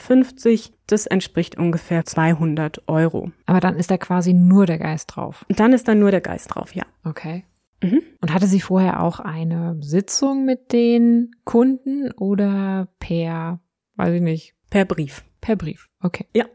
Das 0.86 1.06
entspricht 1.06 1.58
ungefähr 1.58 2.06
200 2.06 2.88
Euro. 2.88 3.30
Aber 3.44 3.60
dann 3.60 3.76
ist 3.76 3.90
da 3.90 3.98
quasi 3.98 4.32
nur 4.32 4.64
der 4.64 4.78
Geist 4.78 5.14
drauf. 5.14 5.44
Dann 5.50 5.74
ist 5.74 5.86
da 5.86 5.94
nur 5.94 6.10
der 6.10 6.22
Geist 6.22 6.54
drauf, 6.54 6.74
ja. 6.74 6.84
Okay. 7.04 7.44
Mhm. 7.82 8.00
Und 8.22 8.32
hatte 8.32 8.46
sie 8.46 8.60
vorher 8.60 9.02
auch 9.02 9.20
eine 9.20 9.76
Sitzung 9.80 10.46
mit 10.46 10.72
den 10.72 11.32
Kunden 11.44 12.10
oder 12.12 12.88
per, 13.00 13.60
weiß 13.96 14.14
ich 14.14 14.22
nicht? 14.22 14.54
Per 14.70 14.86
Brief. 14.86 15.24
Per 15.42 15.56
Brief, 15.56 15.90
okay. 16.00 16.24
Ja. 16.34 16.46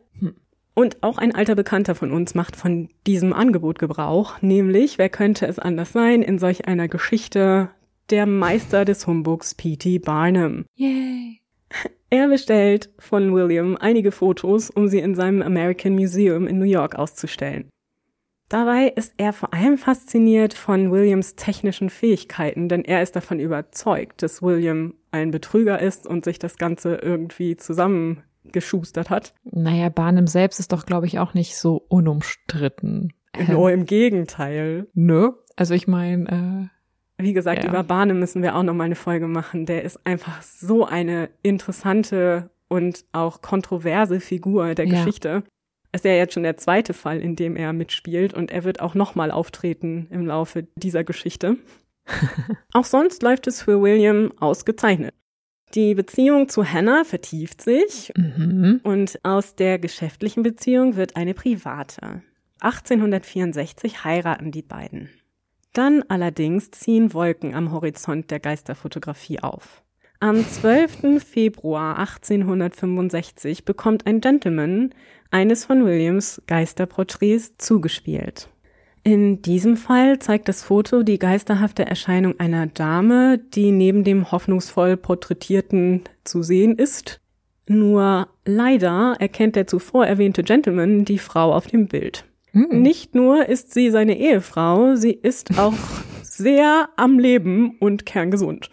Und 0.80 1.03
auch 1.03 1.17
ein 1.17 1.36
alter 1.36 1.55
Bekannter 1.55 1.93
von 1.93 2.13
uns 2.13 2.36
macht 2.36 2.55
von 2.55 2.88
diesem 3.05 3.34
Angebot 3.34 3.80
Gebrauch, 3.80 4.41
nämlich, 4.41 4.97
wer 4.97 5.09
könnte 5.09 5.45
es 5.45 5.59
anders 5.59 5.91
sein, 5.91 6.21
in 6.21 6.39
solch 6.39 6.69
einer 6.69 6.88
Geschichte 6.88 7.69
der 8.09 8.25
Meister 8.25 8.86
des 8.86 9.05
Humbugs 9.05 9.55
P.T. 9.55 9.99
Barnum. 9.99 10.63
Yay! 10.75 11.41
Er 12.09 12.30
bestellt 12.30 12.91
von 12.97 13.34
William 13.34 13.75
einige 13.75 14.13
Fotos, 14.13 14.69
um 14.69 14.88
sie 14.88 14.99
in 14.99 15.15
seinem 15.15 15.41
American 15.41 15.95
Museum 15.95 16.47
in 16.47 16.59
New 16.59 16.63
York 16.63 16.95
auszustellen. 16.95 17.67
Dabei 18.47 18.88
ist 18.88 19.13
er 19.17 19.34
vor 19.34 19.53
allem 19.53 19.77
fasziniert 19.77 20.53
von 20.53 20.93
Williams 20.93 21.36
technischen 21.36 21.89
Fähigkeiten, 21.89 22.69
denn 22.69 22.86
er 22.86 23.03
ist 23.03 23.17
davon 23.17 23.41
überzeugt, 23.41 24.23
dass 24.23 24.41
William 24.41 24.93
ein 25.11 25.32
Betrüger 25.32 25.82
ist 25.82 26.07
und 26.07 26.23
sich 26.23 26.39
das 26.39 26.55
Ganze 26.55 26.95
irgendwie 26.95 27.57
zusammen 27.57 28.23
geschustert 28.54 29.10
hat. 29.10 29.34
Naja, 29.43 29.89
Barnum 29.89 30.28
selbst 30.28 30.60
ist 30.60 30.72
doch, 30.72 30.86
glaube 30.86 31.08
ich, 31.08 31.20
auch 31.20 31.34
nicht 31.34 31.56
so 31.56 31.86
unumstritten. 31.88 33.14
Nur 33.47 33.72
im 33.72 33.86
Gegenteil. 33.86 34.88
Ne? 34.93 35.34
Also 35.56 35.74
ich 35.74 35.88
meine, 35.88 36.70
äh, 37.18 37.24
wie 37.24 37.34
gesagt, 37.34 37.64
ja. 37.64 37.70
über 37.70 37.84
Barnum 37.84 38.20
müssen 38.20 38.41
wir 38.41 38.56
auch 38.56 38.64
noch 38.64 38.74
mal 38.74 38.86
eine 38.86 38.95
Folge 38.95 39.28
machen. 39.28 39.66
Der 39.66 39.84
ist 39.84 40.06
einfach 40.06 40.41
so 40.41 40.86
eine 40.86 41.30
interessante 41.43 42.50
und 42.70 43.06
auch 43.12 43.41
kontroverse 43.41 44.20
Figur 44.20 44.74
der 44.76 44.88
ja. 44.88 44.97
Geschichte. 44.97 45.43
Es 45.91 46.02
ist 46.02 46.06
ja 46.06 46.12
jetzt 46.12 46.34
schon 46.34 46.43
der 46.43 46.58
zweite 46.58 46.93
Fall, 46.93 47.20
in 47.20 47.36
dem 47.36 47.56
er 47.56 47.74
mitspielt 47.74 48.34
und 48.34 48.52
er 48.52 48.64
wird 48.64 48.80
auch 48.80 48.93
noch 48.93 49.16
mal 49.16 49.32
auftreten 49.32 50.08
im 50.12 50.28
Laufe 50.28 50.68
dieser 50.76 51.04
Geschichte. 51.04 51.58
auch 52.74 52.86
sonst 52.86 53.22
läuft 53.24 53.47
es 53.47 53.64
für 53.64 53.82
William 53.82 54.32
ausgezeichnet. 54.39 55.14
Die 55.76 55.93
Beziehung 55.93 56.49
zu 56.49 56.65
Hannah 56.65 57.03
vertieft 57.03 57.61
sich 57.61 58.11
mhm. 58.17 58.80
und 58.84 59.20
aus 59.24 59.55
der 59.55 59.78
geschäftlichen 59.78 60.41
Beziehung 60.41 60.95
wird 60.95 61.15
eine 61.15 61.34
private. 61.34 62.24
1864 62.59 64.03
heiraten 64.03 64.51
die 64.51 64.63
beiden. 64.63 65.09
Dann 65.74 66.03
allerdings 66.07 66.72
ziehen 66.72 67.13
Wolken 67.13 67.53
am 67.53 67.72
Horizont 67.72 68.32
der 68.32 68.39
Geisterfotografie 68.39 69.39
auf. 69.39 69.84
Am 70.20 70.43
12. 70.43 71.24
Februar 71.24 71.97
1865 71.99 73.63
bekommt 73.63 74.05
ein 74.05 74.20
Gentleman 74.20 74.89
eines 75.32 75.65
von 75.65 75.86
Williams 75.86 76.41
Geisterporträts 76.47 77.53
zugespielt. 77.57 78.49
In 79.10 79.41
diesem 79.41 79.76
Fall 79.76 80.20
zeigt 80.20 80.47
das 80.49 80.62
Foto 80.62 81.01
die 81.01 81.18
geisterhafte 81.18 81.84
Erscheinung 81.84 82.39
einer 82.39 82.68
Dame, 82.68 83.39
die 83.39 83.72
neben 83.72 84.03
dem 84.03 84.32
hoffnungsvoll 84.32 84.97
Porträtierten 84.97 86.03
zu 86.24 86.43
sehen 86.43 86.78
ist. 86.78 87.20
Nur 87.68 88.28
leider 88.45 89.16
erkennt 89.20 89.55
der 89.55 89.66
zuvor 89.66 90.05
erwähnte 90.05 90.43
Gentleman 90.43 91.05
die 91.05 91.18
Frau 91.18 91.55
auf 91.55 91.66
dem 91.66 91.88
Bild. 91.88 92.26
Mhm. 92.51 92.84
Nicht 92.84 93.16
nur 93.16 93.49
ist 93.49 93.74
sie 93.74 93.89
seine 93.89 94.16
Ehefrau, 94.16 94.93
sie 94.93 95.14
ist 95.14 95.57
auch 95.57 95.74
sehr 96.22 96.89
am 96.95 97.18
Leben 97.18 97.78
und 97.80 98.05
kerngesund. 98.05 98.70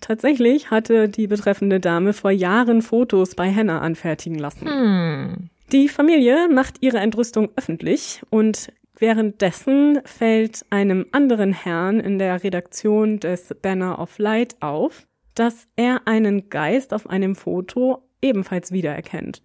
Tatsächlich 0.00 0.70
hatte 0.70 1.08
die 1.08 1.26
betreffende 1.26 1.80
Dame 1.80 2.12
vor 2.12 2.30
Jahren 2.30 2.80
Fotos 2.80 3.34
bei 3.34 3.52
Hannah 3.52 3.80
anfertigen 3.80 4.38
lassen. 4.38 4.66
Mhm. 4.66 5.50
Die 5.72 5.88
Familie 5.88 6.48
macht 6.48 6.76
ihre 6.80 6.98
Entrüstung 6.98 7.48
öffentlich 7.56 8.22
und 8.30 8.68
Währenddessen 8.96 10.00
fällt 10.04 10.64
einem 10.70 11.06
anderen 11.10 11.52
Herrn 11.52 11.98
in 12.00 12.18
der 12.18 12.44
Redaktion 12.44 13.18
des 13.18 13.54
Banner 13.60 13.98
of 13.98 14.18
Light 14.18 14.56
auf, 14.60 15.06
dass 15.34 15.66
er 15.74 16.06
einen 16.06 16.48
Geist 16.48 16.94
auf 16.94 17.08
einem 17.08 17.34
Foto 17.34 18.08
ebenfalls 18.22 18.70
wiedererkennt. 18.70 19.42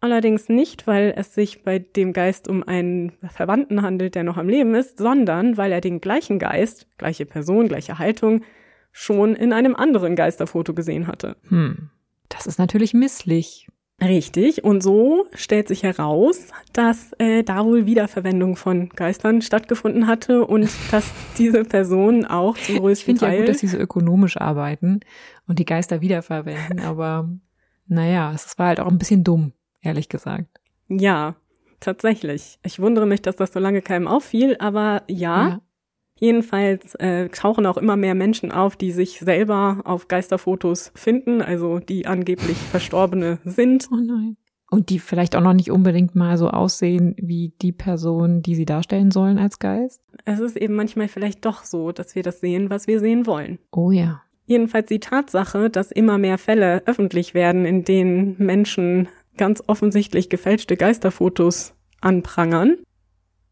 Allerdings 0.00 0.48
nicht, 0.48 0.86
weil 0.86 1.14
es 1.16 1.32
sich 1.32 1.62
bei 1.62 1.78
dem 1.78 2.12
Geist 2.12 2.48
um 2.48 2.64
einen 2.64 3.12
Verwandten 3.30 3.82
handelt, 3.82 4.14
der 4.14 4.24
noch 4.24 4.36
am 4.36 4.48
Leben 4.48 4.74
ist, 4.74 4.98
sondern 4.98 5.56
weil 5.56 5.70
er 5.70 5.80
den 5.80 6.00
gleichen 6.00 6.38
Geist, 6.38 6.88
gleiche 6.98 7.24
Person, 7.24 7.68
gleiche 7.68 7.98
Haltung, 7.98 8.42
schon 8.90 9.34
in 9.36 9.52
einem 9.52 9.76
anderen 9.76 10.16
Geisterfoto 10.16 10.74
gesehen 10.74 11.06
hatte. 11.06 11.36
Hm. 11.48 11.90
Das 12.28 12.46
ist 12.46 12.58
natürlich 12.58 12.94
misslich. 12.94 13.68
Richtig, 14.02 14.64
und 14.64 14.82
so 14.82 15.26
stellt 15.34 15.68
sich 15.68 15.84
heraus, 15.84 16.48
dass 16.72 17.12
äh, 17.18 17.44
da 17.44 17.64
wohl 17.64 17.86
Wiederverwendung 17.86 18.56
von 18.56 18.88
Geistern 18.88 19.42
stattgefunden 19.42 20.06
hatte 20.06 20.44
und 20.44 20.68
dass 20.90 21.12
diese 21.38 21.64
Person 21.64 22.24
auch 22.24 22.58
zum 22.58 22.78
größten 22.78 23.14
ich 23.14 23.20
Teil. 23.20 23.32
Ja 23.32 23.38
gut, 23.40 23.48
dass 23.48 23.60
sie 23.60 23.68
so 23.68 23.78
ökonomisch 23.78 24.36
arbeiten 24.36 25.00
und 25.46 25.58
die 25.58 25.64
Geister 25.64 26.00
wiederverwenden, 26.00 26.80
aber 26.84 27.30
naja, 27.86 28.32
es 28.34 28.58
war 28.58 28.68
halt 28.68 28.80
auch 28.80 28.88
ein 28.88 28.98
bisschen 28.98 29.22
dumm, 29.22 29.52
ehrlich 29.82 30.08
gesagt. 30.08 30.48
Ja, 30.88 31.36
tatsächlich. 31.78 32.58
Ich 32.64 32.80
wundere 32.80 33.06
mich, 33.06 33.22
dass 33.22 33.36
das 33.36 33.52
so 33.52 33.60
lange 33.60 33.82
keinem 33.82 34.08
auffiel, 34.08 34.56
aber 34.58 35.02
ja. 35.08 35.48
ja. 35.48 35.60
Jedenfalls 36.22 36.94
äh, 37.00 37.30
tauchen 37.30 37.66
auch 37.66 37.76
immer 37.76 37.96
mehr 37.96 38.14
Menschen 38.14 38.52
auf, 38.52 38.76
die 38.76 38.92
sich 38.92 39.18
selber 39.18 39.80
auf 39.82 40.06
Geisterfotos 40.06 40.92
finden, 40.94 41.42
also 41.42 41.80
die 41.80 42.06
angeblich 42.06 42.56
Verstorbene 42.70 43.40
sind. 43.42 43.88
Oh 43.90 43.96
nein. 43.96 44.36
Und 44.70 44.90
die 44.90 45.00
vielleicht 45.00 45.34
auch 45.34 45.40
noch 45.40 45.52
nicht 45.52 45.72
unbedingt 45.72 46.14
mal 46.14 46.38
so 46.38 46.48
aussehen 46.48 47.16
wie 47.18 47.54
die 47.60 47.72
Person, 47.72 48.40
die 48.40 48.54
sie 48.54 48.66
darstellen 48.66 49.10
sollen 49.10 49.36
als 49.36 49.58
Geist? 49.58 50.00
Es 50.24 50.38
ist 50.38 50.56
eben 50.56 50.76
manchmal 50.76 51.08
vielleicht 51.08 51.44
doch 51.44 51.64
so, 51.64 51.90
dass 51.90 52.14
wir 52.14 52.22
das 52.22 52.38
sehen, 52.38 52.70
was 52.70 52.86
wir 52.86 53.00
sehen 53.00 53.26
wollen. 53.26 53.58
Oh 53.72 53.90
ja. 53.90 54.22
Jedenfalls 54.46 54.86
die 54.86 55.00
Tatsache, 55.00 55.70
dass 55.70 55.90
immer 55.90 56.18
mehr 56.18 56.38
Fälle 56.38 56.84
öffentlich 56.86 57.34
werden, 57.34 57.64
in 57.64 57.82
denen 57.82 58.36
Menschen 58.38 59.08
ganz 59.36 59.60
offensichtlich 59.66 60.28
gefälschte 60.28 60.76
Geisterfotos 60.76 61.74
anprangern, 62.00 62.76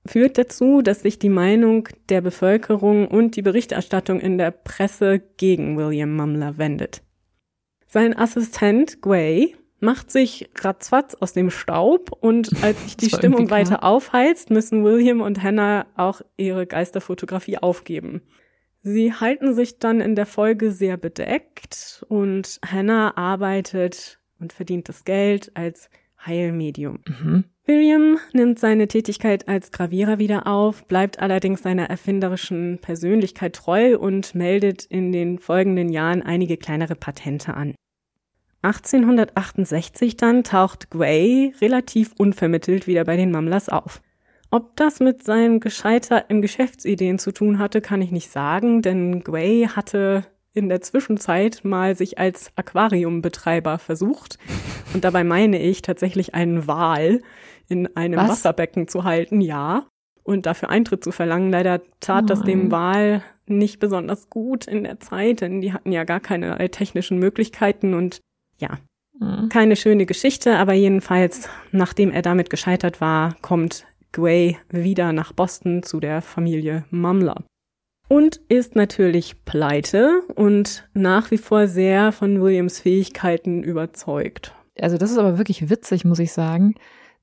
führt 0.07 0.39
dazu, 0.39 0.83
dass 0.83 1.03
sich 1.03 1.19
die 1.19 1.29
Meinung 1.29 1.89
der 2.09 2.21
Bevölkerung 2.21 3.07
und 3.09 3.37
die 3.37 3.43
Berichterstattung 3.43 4.21
in 4.21 4.39
der 4.39 4.51
Presse 4.51 5.21
gegen 5.37 5.77
William 5.77 6.15
Mumler 6.17 6.59
wendet. 6.59 7.03
Sein 7.87 8.17
Assistent 8.17 9.03
Gway 9.03 9.57
macht 9.81 10.11
sich 10.11 10.51
ratzfatz 10.59 11.15
aus 11.15 11.33
dem 11.33 11.51
Staub 11.51 12.13
und 12.21 12.51
als 12.63 12.83
sich 12.83 12.97
die 12.97 13.11
Stimmung 13.11 13.51
weiter 13.51 13.83
aufheizt, 13.83 14.51
müssen 14.51 14.85
William 14.85 15.21
und 15.21 15.43
Hannah 15.43 15.87
auch 15.97 16.21
ihre 16.37 16.67
Geisterfotografie 16.67 17.59
aufgeben. 17.59 18.23
Sie 18.83 19.13
halten 19.13 19.55
sich 19.55 19.79
dann 19.79 20.01
in 20.01 20.15
der 20.15 20.27
Folge 20.27 20.73
sehr 20.73 20.97
bedeckt 20.97 22.05
und 22.09 22.61
Hannah 22.65 23.17
arbeitet 23.17 24.19
und 24.39 24.55
verdient 24.55 24.89
das 24.89 25.05
Geld 25.05 25.53
als 25.55 25.91
Heilmedium. 26.25 27.01
Mhm. 27.07 27.45
William 27.67 28.19
nimmt 28.33 28.59
seine 28.59 28.89
Tätigkeit 28.89 29.47
als 29.47 29.71
Gravierer 29.71 30.19
wieder 30.19 30.47
auf, 30.47 30.87
bleibt 30.87 31.21
allerdings 31.21 31.63
seiner 31.63 31.91
erfinderischen 31.91 32.79
Persönlichkeit 32.81 33.55
treu 33.55 33.99
und 33.99 34.35
meldet 34.35 34.85
in 34.87 35.13
den 35.13 35.39
folgenden 35.39 35.91
Jahren 35.91 36.23
einige 36.23 36.57
kleinere 36.57 36.97
Patente 36.97 37.55
an. 37.55 37.75
1868 38.63 40.17
dann 40.17 40.45
taucht 40.45 40.91
Gray 40.91 41.55
relativ 41.61 42.13
unvermittelt 42.19 42.87
wieder 42.87 43.05
bei 43.05 43.17
den 43.17 43.31
Mamlers 43.31 43.69
auf. 43.69 44.03
Ob 44.51 44.77
das 44.77 45.01
mit 45.01 45.23
seinem 45.23 45.61
Gescheiter 45.61 46.29
im 46.29 46.43
Geschäftsideen 46.43 47.19
zu 47.19 47.33
tun 47.33 47.59
hatte, 47.59 47.81
kann 47.81 48.03
ich 48.03 48.11
nicht 48.11 48.31
sagen, 48.31 48.83
denn 48.83 49.23
Gray 49.23 49.69
hatte 49.75 50.27
in 50.53 50.69
der 50.69 50.81
Zwischenzeit 50.81 51.61
mal 51.65 51.97
sich 51.97 52.19
als 52.19 52.51
Aquariumbetreiber 52.57 53.79
versucht. 53.79 54.39
Und 54.95 55.05
dabei 55.05 55.25
meine 55.25 55.61
ich 55.61 55.83
tatsächlich 55.83 56.35
einen 56.35 56.67
Wal, 56.67 57.21
in 57.69 57.97
einem 57.97 58.19
Was? 58.19 58.31
Wasserbecken 58.31 58.89
zu 58.89 59.05
halten, 59.05 59.41
ja. 59.41 59.87
und 60.25 60.47
dafür 60.47 60.71
Eintritt 60.71 61.05
zu 61.05 61.13
verlangen. 61.13 61.51
Leider 61.51 61.81
tat 62.01 62.25
oh 62.25 62.27
das 62.27 62.43
dem 62.43 62.71
Wahl 62.73 63.23
nicht 63.47 63.79
besonders 63.79 64.31
gut 64.31 64.67
in 64.67 64.85
der 64.85 65.01
Zeit, 65.01 65.41
denn 65.41 65.61
die 65.61 65.73
hatten 65.73 65.93
ja 65.93 66.05
gar 66.05 66.21
keine 66.21 66.57
technischen 66.71 67.19
Möglichkeiten 67.19 67.95
und 67.95 68.21
ja, 68.59 68.79
mhm. 69.19 69.49
keine 69.49 69.77
schöne 69.77 70.07
Geschichte, 70.07 70.57
aber 70.57 70.73
jedenfalls, 70.73 71.49
nachdem 71.73 72.11
er 72.11 72.23
damit 72.23 72.51
gescheitert 72.51 73.01
war, 73.01 73.37
kommt 73.43 73.87
Gway 74.13 74.59
wieder 74.71 75.13
nach 75.13 75.33
Boston 75.33 75.83
zu 75.83 76.01
der 76.01 76.23
Familie 76.23 76.85
Mumler. 76.91 77.45
Und 78.11 78.41
ist 78.49 78.75
natürlich 78.75 79.45
pleite 79.45 80.23
und 80.35 80.89
nach 80.95 81.31
wie 81.31 81.39
vor 81.39 81.69
sehr 81.69 82.11
von 82.11 82.43
Williams 82.43 82.81
Fähigkeiten 82.81 83.63
überzeugt. 83.63 84.53
Also 84.81 84.99
das 84.99 85.13
ist 85.13 85.19
aber 85.19 85.39
wirklich 85.39 85.71
witzig, 85.71 86.05
muss 86.05 86.19
ich 86.19 86.33
sagen, 86.33 86.75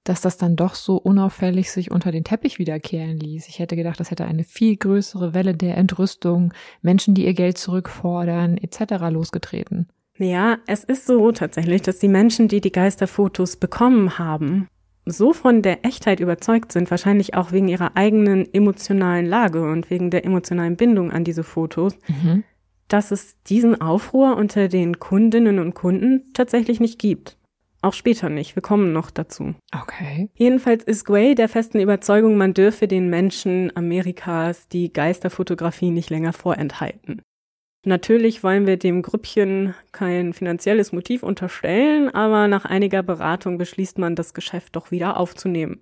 dass 0.05 0.21
das 0.21 0.37
dann 0.37 0.55
doch 0.55 0.75
so 0.75 0.95
unauffällig 0.95 1.71
sich 1.71 1.91
unter 1.91 2.13
den 2.13 2.23
Teppich 2.23 2.57
wiederkehren 2.57 3.17
ließ. 3.17 3.49
Ich 3.49 3.59
hätte 3.59 3.75
gedacht, 3.75 3.99
das 3.99 4.11
hätte 4.11 4.23
eine 4.23 4.45
viel 4.45 4.77
größere 4.77 5.33
Welle 5.33 5.53
der 5.53 5.75
Entrüstung, 5.75 6.53
Menschen, 6.81 7.15
die 7.15 7.25
ihr 7.25 7.33
Geld 7.33 7.57
zurückfordern, 7.57 8.57
etc. 8.57 9.09
losgetreten. 9.09 9.89
Ja, 10.17 10.57
es 10.67 10.85
ist 10.85 11.05
so 11.05 11.33
tatsächlich, 11.33 11.81
dass 11.81 11.99
die 11.99 12.07
Menschen, 12.07 12.47
die 12.47 12.61
die 12.61 12.71
Geisterfotos 12.71 13.57
bekommen 13.57 14.17
haben, 14.19 14.69
so 15.09 15.33
von 15.33 15.61
der 15.61 15.85
Echtheit 15.85 16.19
überzeugt 16.19 16.71
sind, 16.71 16.91
wahrscheinlich 16.91 17.33
auch 17.33 17.51
wegen 17.51 17.67
ihrer 17.67 17.95
eigenen 17.95 18.51
emotionalen 18.53 19.25
Lage 19.25 19.61
und 19.69 19.89
wegen 19.89 20.09
der 20.09 20.25
emotionalen 20.25 20.75
Bindung 20.75 21.11
an 21.11 21.23
diese 21.23 21.43
Fotos, 21.43 21.97
mhm. 22.07 22.43
dass 22.87 23.11
es 23.11 23.41
diesen 23.43 23.81
Aufruhr 23.81 24.37
unter 24.37 24.67
den 24.67 24.99
Kundinnen 24.99 25.59
und 25.59 25.73
Kunden 25.73 26.31
tatsächlich 26.33 26.79
nicht 26.79 26.99
gibt. 26.99 27.37
Auch 27.81 27.93
später 27.93 28.29
nicht. 28.29 28.55
Wir 28.55 28.63
kommen 28.63 28.91
noch 28.91 29.11
dazu. 29.11 29.53
Okay. 29.73 30.29
Jedenfalls 30.33 30.83
ist 30.83 31.05
Gway 31.05 31.35
der 31.35 31.47
festen 31.47 31.79
Überzeugung, 31.79 32.35
man 32.35 32.53
dürfe 32.53 32.87
den 32.87 33.09
Menschen 33.09 33.71
Amerikas 33.75 34.67
die 34.67 34.91
Geisterfotografie 34.91 35.91
nicht 35.91 36.09
länger 36.09 36.33
vorenthalten. 36.33 37.21
Natürlich 37.87 38.43
wollen 38.43 38.67
wir 38.67 38.75
dem 38.75 39.01
Grüppchen 39.01 39.73
kein 39.93 40.33
finanzielles 40.33 40.91
Motiv 40.91 41.23
unterstellen, 41.23 42.13
aber 42.13 42.49
nach 42.49 42.65
einiger 42.65 43.01
Beratung 43.01 43.57
beschließt 43.57 43.97
man, 43.97 44.13
das 44.13 44.33
Geschäft 44.33 44.75
doch 44.75 44.91
wieder 44.91 45.15
aufzunehmen. 45.15 45.79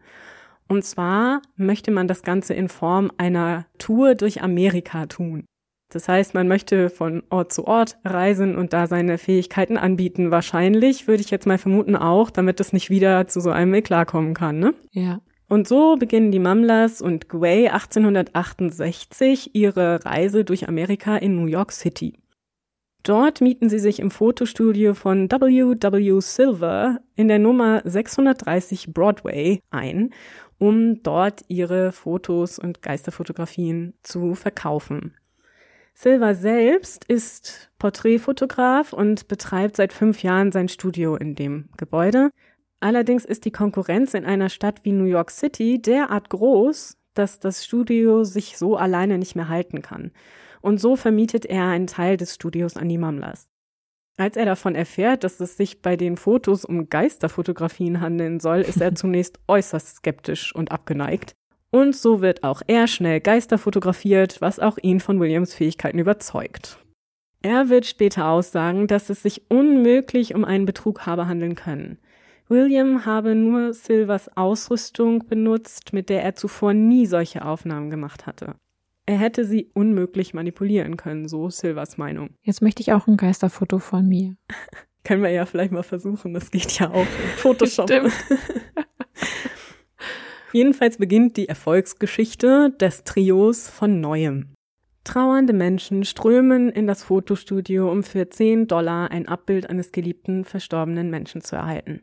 Und 0.67 0.85
zwar 0.85 1.41
möchte 1.55 1.89
man 1.89 2.07
das 2.07 2.21
Ganze 2.21 2.53
in 2.53 2.69
Form 2.69 3.11
einer 3.17 3.65
Tour 3.79 4.13
durch 4.13 4.43
Amerika 4.43 5.07
tun. 5.07 5.45
Das 5.91 6.07
heißt, 6.07 6.35
man 6.35 6.47
möchte 6.47 6.91
von 6.91 7.23
Ort 7.31 7.51
zu 7.51 7.65
Ort 7.65 7.97
reisen 8.05 8.55
und 8.55 8.71
da 8.73 8.85
seine 8.85 9.17
Fähigkeiten 9.17 9.75
anbieten. 9.75 10.29
Wahrscheinlich 10.29 11.07
würde 11.07 11.21
ich 11.21 11.31
jetzt 11.31 11.47
mal 11.47 11.57
vermuten 11.57 11.95
auch, 11.95 12.29
damit 12.29 12.59
es 12.59 12.71
nicht 12.71 12.91
wieder 12.91 13.25
zu 13.25 13.39
so 13.39 13.49
einem 13.49 13.73
Eklat 13.73 14.07
kommen 14.07 14.35
kann, 14.35 14.59
ne? 14.59 14.75
Ja. 14.91 15.21
Und 15.47 15.67
so 15.67 15.95
beginnen 15.95 16.31
die 16.31 16.39
Mamlas 16.39 17.01
und 17.01 17.29
Gway 17.29 17.69
1868 17.69 19.53
ihre 19.53 20.03
Reise 20.03 20.43
durch 20.43 20.67
Amerika 20.67 21.17
in 21.17 21.35
New 21.35 21.45
York 21.45 21.71
City. 21.71 22.13
Dort 23.03 23.39
mieten 23.39 23.69
sie 23.69 23.77
sich 23.77 23.99
im 23.99 24.09
Fotostudio 24.09 24.95
von 24.95 25.29
W. 25.29 25.75
W. 25.79 26.19
Silver 26.21 26.99
in 27.15 27.27
der 27.27 27.37
Nummer 27.37 27.81
630 27.85 28.93
Broadway 28.93 29.61
ein, 29.69 30.09
um 30.57 31.03
dort 31.03 31.43
ihre 31.47 31.91
Fotos 31.91 32.57
und 32.57 32.81
Geisterfotografien 32.81 33.93
zu 34.01 34.33
verkaufen. 34.33 35.13
Silver 35.93 36.33
selbst 36.33 37.05
ist 37.05 37.71
Porträtfotograf 37.77 38.91
und 38.91 39.27
betreibt 39.27 39.77
seit 39.77 39.93
fünf 39.93 40.23
Jahren 40.23 40.51
sein 40.51 40.67
Studio 40.67 41.15
in 41.15 41.35
dem 41.35 41.69
Gebäude. 41.77 42.31
Allerdings 42.79 43.25
ist 43.25 43.45
die 43.45 43.51
Konkurrenz 43.51 44.13
in 44.13 44.25
einer 44.25 44.49
Stadt 44.49 44.81
wie 44.83 44.91
New 44.91 45.05
York 45.05 45.31
City 45.31 45.81
derart 45.81 46.29
groß, 46.29 46.97
dass 47.13 47.39
das 47.39 47.65
Studio 47.65 48.23
sich 48.23 48.57
so 48.57 48.75
alleine 48.75 49.17
nicht 49.17 49.35
mehr 49.35 49.49
halten 49.49 49.81
kann. 49.81 50.11
Und 50.61 50.79
so 50.79 50.95
vermietet 50.95 51.45
er 51.45 51.65
einen 51.65 51.87
Teil 51.87 52.17
des 52.17 52.35
Studios 52.35 52.75
an 52.75 52.89
die 52.89 52.97
Mamlas. 52.97 53.49
Als 54.17 54.37
er 54.37 54.45
davon 54.45 54.75
erfährt, 54.75 55.23
dass 55.23 55.39
es 55.39 55.57
sich 55.57 55.81
bei 55.81 55.97
den 55.97 56.15
Fotos 56.15 56.63
um 56.63 56.89
Geisterfotografien 56.89 57.99
handeln 57.99 58.39
soll, 58.39 58.61
ist 58.61 58.81
er 58.81 58.95
zunächst 58.95 59.39
äußerst 59.47 59.97
skeptisch 59.97 60.55
und 60.55 60.71
abgeneigt. 60.71 61.35
Und 61.71 61.95
so 61.95 62.21
wird 62.21 62.43
auch 62.43 62.61
er 62.67 62.87
schnell 62.87 63.19
Geister 63.19 63.57
fotografiert, 63.57 64.39
was 64.39 64.59
auch 64.59 64.77
ihn 64.81 65.01
von 65.01 65.19
Williams 65.19 65.53
Fähigkeiten 65.53 65.99
überzeugt. 65.99 66.79
Er 67.41 67.69
wird 67.69 67.85
später 67.85 68.27
aussagen, 68.27 68.87
dass 68.87 69.09
es 69.09 69.21
sich 69.21 69.51
unmöglich 69.51 70.33
um 70.33 70.45
einen 70.45 70.65
Betrug 70.65 71.05
habe 71.05 71.27
handeln 71.27 71.55
können. 71.55 71.99
William 72.47 73.05
habe 73.05 73.33
nur 73.33 73.73
Silvers 73.73 74.29
Ausrüstung 74.37 75.27
benutzt, 75.27 75.93
mit 75.93 76.09
der 76.09 76.23
er 76.23 76.35
zuvor 76.35 76.73
nie 76.73 77.07
solche 77.07 77.43
Aufnahmen 77.43 77.89
gemacht 77.89 78.27
hatte. 78.27 78.55
Er 79.07 79.17
hätte 79.17 79.45
sie 79.45 79.71
unmöglich 79.73 80.33
manipulieren 80.33 80.97
können, 80.97 81.27
so 81.27 81.49
Silvers 81.49 81.97
Meinung. 81.97 82.31
Jetzt 82.41 82.61
möchte 82.61 82.81
ich 82.81 82.93
auch 82.93 83.07
ein 83.07 83.17
Geisterfoto 83.17 83.79
von 83.79 84.07
mir. 84.07 84.35
Können 85.03 85.21
wir 85.21 85.29
ja 85.29 85.45
vielleicht 85.45 85.71
mal 85.71 85.83
versuchen, 85.83 86.33
das 86.33 86.49
geht 86.49 86.79
ja 86.79 86.89
auch. 86.89 87.05
Photoshop. 87.37 87.91
Jedenfalls 90.51 90.97
beginnt 90.97 91.37
die 91.37 91.47
Erfolgsgeschichte 91.47 92.71
des 92.79 93.03
Trios 93.03 93.69
von 93.69 94.01
neuem. 94.01 94.54
Trauernde 95.05 95.53
Menschen 95.53 96.03
strömen 96.03 96.69
in 96.69 96.87
das 96.87 97.03
Fotostudio, 97.03 97.89
um 97.89 98.03
für 98.03 98.29
10 98.29 98.67
Dollar 98.67 99.11
ein 99.11 99.27
Abbild 99.27 99.69
eines 99.69 99.93
geliebten 99.93 100.43
verstorbenen 100.43 101.09
Menschen 101.09 101.41
zu 101.41 101.55
erhalten 101.55 102.01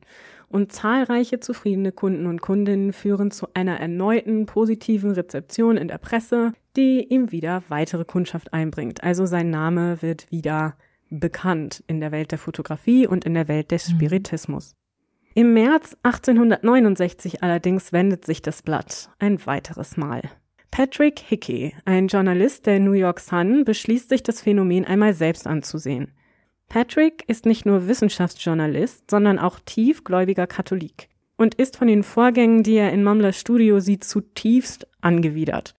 und 0.52 0.70
zahlreiche 0.70 1.40
zufriedene 1.40 1.92
Kunden 1.92 2.26
und 2.26 2.42
Kundinnen 2.42 2.92
führen 2.92 3.30
zu 3.30 3.48
einer 3.54 3.80
erneuten 3.80 4.46
positiven 4.46 5.12
Rezeption 5.12 5.78
in 5.78 5.88
der 5.88 5.98
Presse, 5.98 6.52
die 6.76 7.02
ihm 7.08 7.32
wieder 7.32 7.62
weitere 7.68 8.04
Kundschaft 8.04 8.52
einbringt. 8.52 9.02
Also 9.02 9.24
sein 9.24 9.50
Name 9.50 10.02
wird 10.02 10.30
wieder 10.30 10.76
bekannt 11.08 11.82
in 11.86 12.00
der 12.00 12.12
Welt 12.12 12.30
der 12.30 12.38
Fotografie 12.38 13.06
und 13.06 13.24
in 13.24 13.34
der 13.34 13.48
Welt 13.48 13.70
des 13.70 13.88
mhm. 13.88 13.94
Spiritismus. 13.94 14.76
Im 15.34 15.54
März 15.54 15.96
1869 16.02 17.42
allerdings 17.42 17.92
wendet 17.92 18.26
sich 18.26 18.42
das 18.42 18.62
Blatt 18.62 19.10
ein 19.18 19.44
weiteres 19.46 19.96
Mal. 19.96 20.22
Patrick 20.72 21.18
Hickey, 21.18 21.74
ein 21.84 22.08
Journalist 22.08 22.64
der 22.64 22.80
New 22.80 22.92
York 22.92 23.20
Sun, 23.20 23.66
beschließt 23.66 24.08
sich 24.08 24.22
das 24.22 24.40
Phänomen 24.40 24.86
einmal 24.86 25.12
selbst 25.12 25.46
anzusehen. 25.46 26.12
Patrick 26.70 27.24
ist 27.26 27.44
nicht 27.44 27.66
nur 27.66 27.88
Wissenschaftsjournalist, 27.88 29.10
sondern 29.10 29.38
auch 29.38 29.60
tiefgläubiger 29.60 30.46
Katholik 30.46 31.10
und 31.36 31.54
ist 31.56 31.76
von 31.76 31.88
den 31.88 32.02
Vorgängen, 32.02 32.62
die 32.62 32.76
er 32.76 32.90
in 32.90 33.04
Mamlers 33.04 33.38
Studio 33.38 33.80
sieht, 33.80 34.02
zutiefst 34.04 34.86
angewidert. 35.02 35.74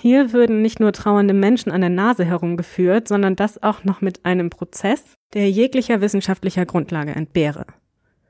Hier 0.00 0.32
würden 0.32 0.62
nicht 0.62 0.78
nur 0.78 0.92
trauernde 0.92 1.34
Menschen 1.34 1.72
an 1.72 1.80
der 1.80 1.90
Nase 1.90 2.24
herumgeführt, 2.24 3.08
sondern 3.08 3.34
das 3.34 3.60
auch 3.64 3.82
noch 3.82 4.00
mit 4.00 4.24
einem 4.24 4.50
Prozess, 4.50 5.02
der 5.34 5.50
jeglicher 5.50 6.00
wissenschaftlicher 6.00 6.66
Grundlage 6.66 7.16
entbehre. 7.16 7.66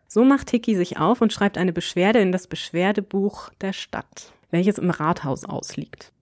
So 0.09 0.25
macht 0.25 0.51
Hickey 0.51 0.77
sich 0.77 0.99
auf 0.99 1.21
und 1.21 1.35
schreibt 1.35 1.59
eine 1.59 1.75
Beschwerde 1.75 2.21
in 2.21 2.33
das 2.33 2.47
Beschwerdebuch 2.47 3.51
der 3.61 3.75
Stadt, 3.75 4.33
welches 4.57 4.79
im 4.79 4.91
Rathaus 4.91 5.45
ausliegt. 5.45 6.13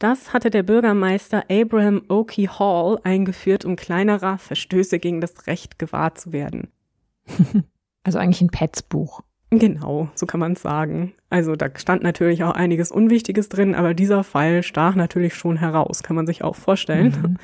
Das 0.00 0.32
hatte 0.32 0.50
der 0.50 0.64
Bürgermeister 0.64 1.44
Abraham 1.48 2.02
Oakey 2.08 2.46
Hall 2.46 2.98
eingeführt, 3.04 3.64
um 3.64 3.76
kleinerer 3.76 4.36
Verstöße 4.36 4.98
gegen 4.98 5.20
das 5.20 5.46
Recht 5.46 5.78
gewahr 5.78 6.14
zu 6.14 6.32
werden. 6.32 6.68
Also 8.04 8.18
eigentlich 8.18 8.40
ein 8.40 8.50
Petsbuch. 8.50 9.20
Genau, 9.50 10.08
so 10.16 10.26
kann 10.26 10.40
man 10.40 10.54
es 10.54 10.62
sagen. 10.62 11.14
Also 11.30 11.54
da 11.54 11.68
stand 11.76 12.02
natürlich 12.02 12.42
auch 12.42 12.50
einiges 12.50 12.90
Unwichtiges 12.90 13.48
drin, 13.48 13.76
aber 13.76 13.94
dieser 13.94 14.24
Fall 14.24 14.64
stach 14.64 14.96
natürlich 14.96 15.36
schon 15.36 15.56
heraus, 15.56 16.02
kann 16.02 16.16
man 16.16 16.26
sich 16.26 16.42
auch 16.42 16.56
vorstellen. 16.56 17.14
Mhm. 17.22 17.36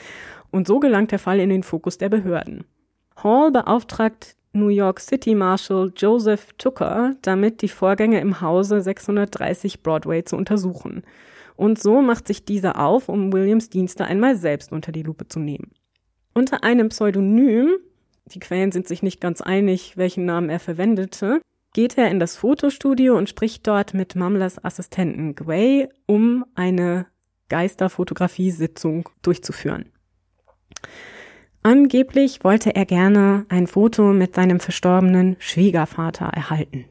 Und 0.51 0.67
so 0.67 0.81
gelangt 0.81 1.13
der 1.13 1.21
Fall 1.21 1.39
in 1.39 1.49
den 1.49 1.63
Fokus 1.63 1.97
der 1.97 2.09
Behörden. 2.09 2.65
Hall 3.23 3.53
beauftragt 3.53 4.35
New 4.53 4.69
York 4.69 5.01
City 5.01 5.35
Marshal 5.35 5.93
Joseph 5.97 6.53
Tucker 6.59 7.17
damit, 7.23 7.63
die 7.63 7.69
Vorgänge 7.69 8.21
im 8.21 8.41
Hause 8.41 8.81
630 8.81 9.83
Broadway 9.83 10.25
zu 10.25 10.37
untersuchen. 10.37 11.03
Und 11.57 11.81
so 11.81 12.01
macht 12.03 12.27
sich 12.27 12.45
dieser 12.45 12.81
auf, 12.81 13.09
um 13.09 13.33
Williams 13.33 13.69
Dienste 13.69 14.05
einmal 14.05 14.37
selbst 14.37 14.73
unter 14.73 14.93
die 14.93 15.03
Lupe 15.03 15.27
zu 15.29 15.41
nehmen. 15.41 15.73
Unter 16.35 16.63
einem 16.63 16.89
Pseudonym, 16.89 17.79
die 18.27 18.39
Quellen 18.39 18.71
sind 18.71 18.87
sich 18.87 19.03
nicht 19.03 19.21
ganz 19.21 19.41
einig, 19.41 19.97
welchen 19.97 20.25
Namen 20.25 20.51
er 20.51 20.61
verwendete, 20.61 21.41
geht 21.75 21.99
er 21.99 22.11
in 22.11 22.21
das 22.21 22.37
Fotostudio 22.37 23.17
und 23.17 23.29
spricht 23.29 23.67
dort 23.67 23.95
mit 23.95 24.15
Mamlas 24.15 24.65
Assistenten 24.65 25.35
Gway, 25.35 25.89
um 26.07 26.45
eine 26.55 27.07
Geisterfotografie-Sitzung 27.49 29.09
durchzuführen. 29.23 29.93
Angeblich 31.63 32.45
wollte 32.45 32.75
er 32.75 32.87
gerne 32.87 33.45
ein 33.49 33.67
Foto 33.67 34.13
mit 34.13 34.35
seinem 34.35 34.61
verstorbenen 34.61 35.37
Schwiegervater 35.39 36.27
erhalten. 36.27 36.85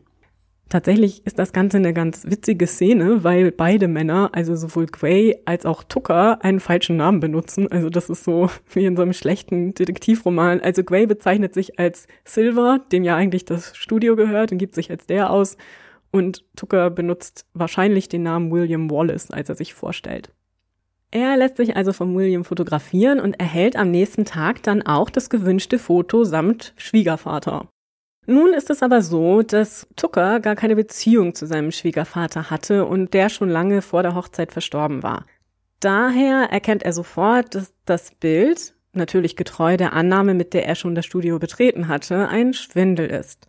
Tatsächlich 0.69 1.25
ist 1.25 1.39
das 1.39 1.53
Ganze 1.53 1.77
eine 1.77 1.93
ganz 1.93 2.25
witzige 2.25 2.67
Szene, 2.67 3.23
weil 3.23 3.51
beide 3.51 3.87
Männer, 3.87 4.31
also 4.33 4.57
sowohl 4.57 4.85
Gray 4.87 5.37
als 5.45 5.65
auch 5.65 5.83
Tucker, 5.83 6.43
einen 6.43 6.59
falschen 6.59 6.97
Namen 6.97 7.21
benutzen. 7.21 7.71
Also 7.71 7.89
das 7.89 8.09
ist 8.09 8.25
so 8.25 8.49
wie 8.73 8.85
in 8.85 8.97
so 8.97 9.01
einem 9.01 9.13
schlechten 9.13 9.73
Detektivroman. 9.73 10.59
Also 10.59 10.83
Gray 10.83 11.07
bezeichnet 11.07 11.53
sich 11.53 11.79
als 11.79 12.07
Silver, 12.25 12.81
dem 12.91 13.05
ja 13.05 13.15
eigentlich 13.15 13.45
das 13.45 13.77
Studio 13.77 14.17
gehört, 14.17 14.51
und 14.51 14.57
gibt 14.57 14.75
sich 14.75 14.91
als 14.91 15.05
der 15.05 15.29
aus. 15.29 15.55
und 16.11 16.43
Tucker 16.55 16.89
benutzt 16.89 17.45
wahrscheinlich 17.53 18.09
den 18.09 18.23
Namen 18.23 18.51
William 18.51 18.89
Wallace, 18.91 19.31
als 19.31 19.49
er 19.49 19.55
sich 19.55 19.73
vorstellt. 19.73 20.33
Er 21.11 21.37
lässt 21.37 21.57
sich 21.57 21.75
also 21.75 21.93
von 21.93 22.15
William 22.15 22.43
fotografieren 22.43 23.19
und 23.19 23.39
erhält 23.39 23.75
am 23.77 23.91
nächsten 23.91 24.25
Tag 24.25 24.63
dann 24.63 24.81
auch 24.81 25.09
das 25.09 25.29
gewünschte 25.29 25.79
Foto 25.79 26.25
samt 26.25 26.73
Schwiegervater. 26.75 27.69
Nun 28.25 28.53
ist 28.53 28.69
es 28.69 28.83
aber 28.83 29.01
so, 29.01 29.41
dass 29.41 29.87
Tucker 29.95 30.41
gar 30.41 30.55
keine 30.55 30.75
Beziehung 30.75 31.33
zu 31.33 31.45
seinem 31.45 31.71
Schwiegervater 31.71 32.49
hatte 32.49 32.85
und 32.85 33.13
der 33.13 33.29
schon 33.29 33.47
lange 33.47 33.81
vor 33.81 34.03
der 34.03 34.15
Hochzeit 34.15 34.51
verstorben 34.51 35.01
war. 35.01 35.25
Daher 35.79 36.49
erkennt 36.51 36.83
er 36.83 36.91
sofort, 36.91 37.55
dass 37.55 37.73
das 37.85 38.11
Bild, 38.19 38.73
natürlich 38.91 39.37
getreu 39.37 39.77
der 39.77 39.93
Annahme, 39.93 40.33
mit 40.33 40.53
der 40.53 40.65
er 40.65 40.75
schon 40.75 40.93
das 40.93 41.05
Studio 41.05 41.39
betreten 41.39 41.87
hatte, 41.87 42.27
ein 42.27 42.53
Schwindel 42.53 43.07
ist. 43.09 43.47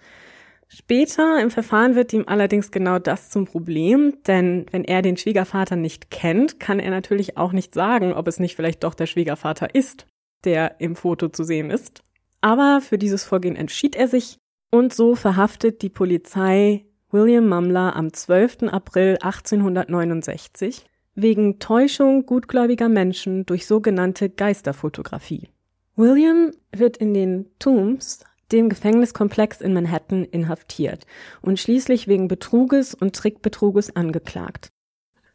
Später 0.68 1.40
im 1.40 1.50
Verfahren 1.50 1.94
wird 1.94 2.12
ihm 2.12 2.24
allerdings 2.26 2.70
genau 2.70 2.98
das 2.98 3.30
zum 3.30 3.46
Problem, 3.46 4.18
denn 4.26 4.66
wenn 4.70 4.84
er 4.84 5.00
den 5.00 5.16
Schwiegervater 5.16 5.76
nicht 5.76 6.10
kennt, 6.10 6.60
kann 6.60 6.78
er 6.78 6.90
natürlich 6.90 7.38
auch 7.38 7.52
nicht 7.52 7.72
sagen, 7.72 8.12
ob 8.12 8.28
es 8.28 8.38
nicht 8.38 8.54
vielleicht 8.54 8.84
doch 8.84 8.94
der 8.94 9.06
Schwiegervater 9.06 9.74
ist, 9.74 10.06
der 10.44 10.80
im 10.80 10.94
Foto 10.94 11.28
zu 11.28 11.42
sehen 11.42 11.70
ist. 11.70 12.02
Aber 12.42 12.80
für 12.82 12.98
dieses 12.98 13.24
Vorgehen 13.24 13.56
entschied 13.56 13.96
er 13.96 14.08
sich 14.08 14.38
und 14.70 14.92
so 14.92 15.14
verhaftet 15.14 15.80
die 15.80 15.88
Polizei 15.88 16.84
William 17.10 17.48
Mumler 17.48 17.96
am 17.96 18.12
12. 18.12 18.64
April 18.64 19.16
1869 19.22 20.84
wegen 21.14 21.58
Täuschung 21.58 22.26
gutgläubiger 22.26 22.90
Menschen 22.90 23.46
durch 23.46 23.66
sogenannte 23.66 24.28
Geisterfotografie. 24.28 25.48
William 25.96 26.52
wird 26.70 26.98
in 26.98 27.14
den 27.14 27.46
Tombs 27.58 28.20
dem 28.52 28.68
Gefängniskomplex 28.68 29.60
in 29.60 29.74
Manhattan 29.74 30.24
inhaftiert 30.24 31.06
und 31.42 31.58
schließlich 31.58 32.08
wegen 32.08 32.28
Betruges 32.28 32.94
und 32.94 33.14
Trickbetruges 33.14 33.94
angeklagt. 33.94 34.70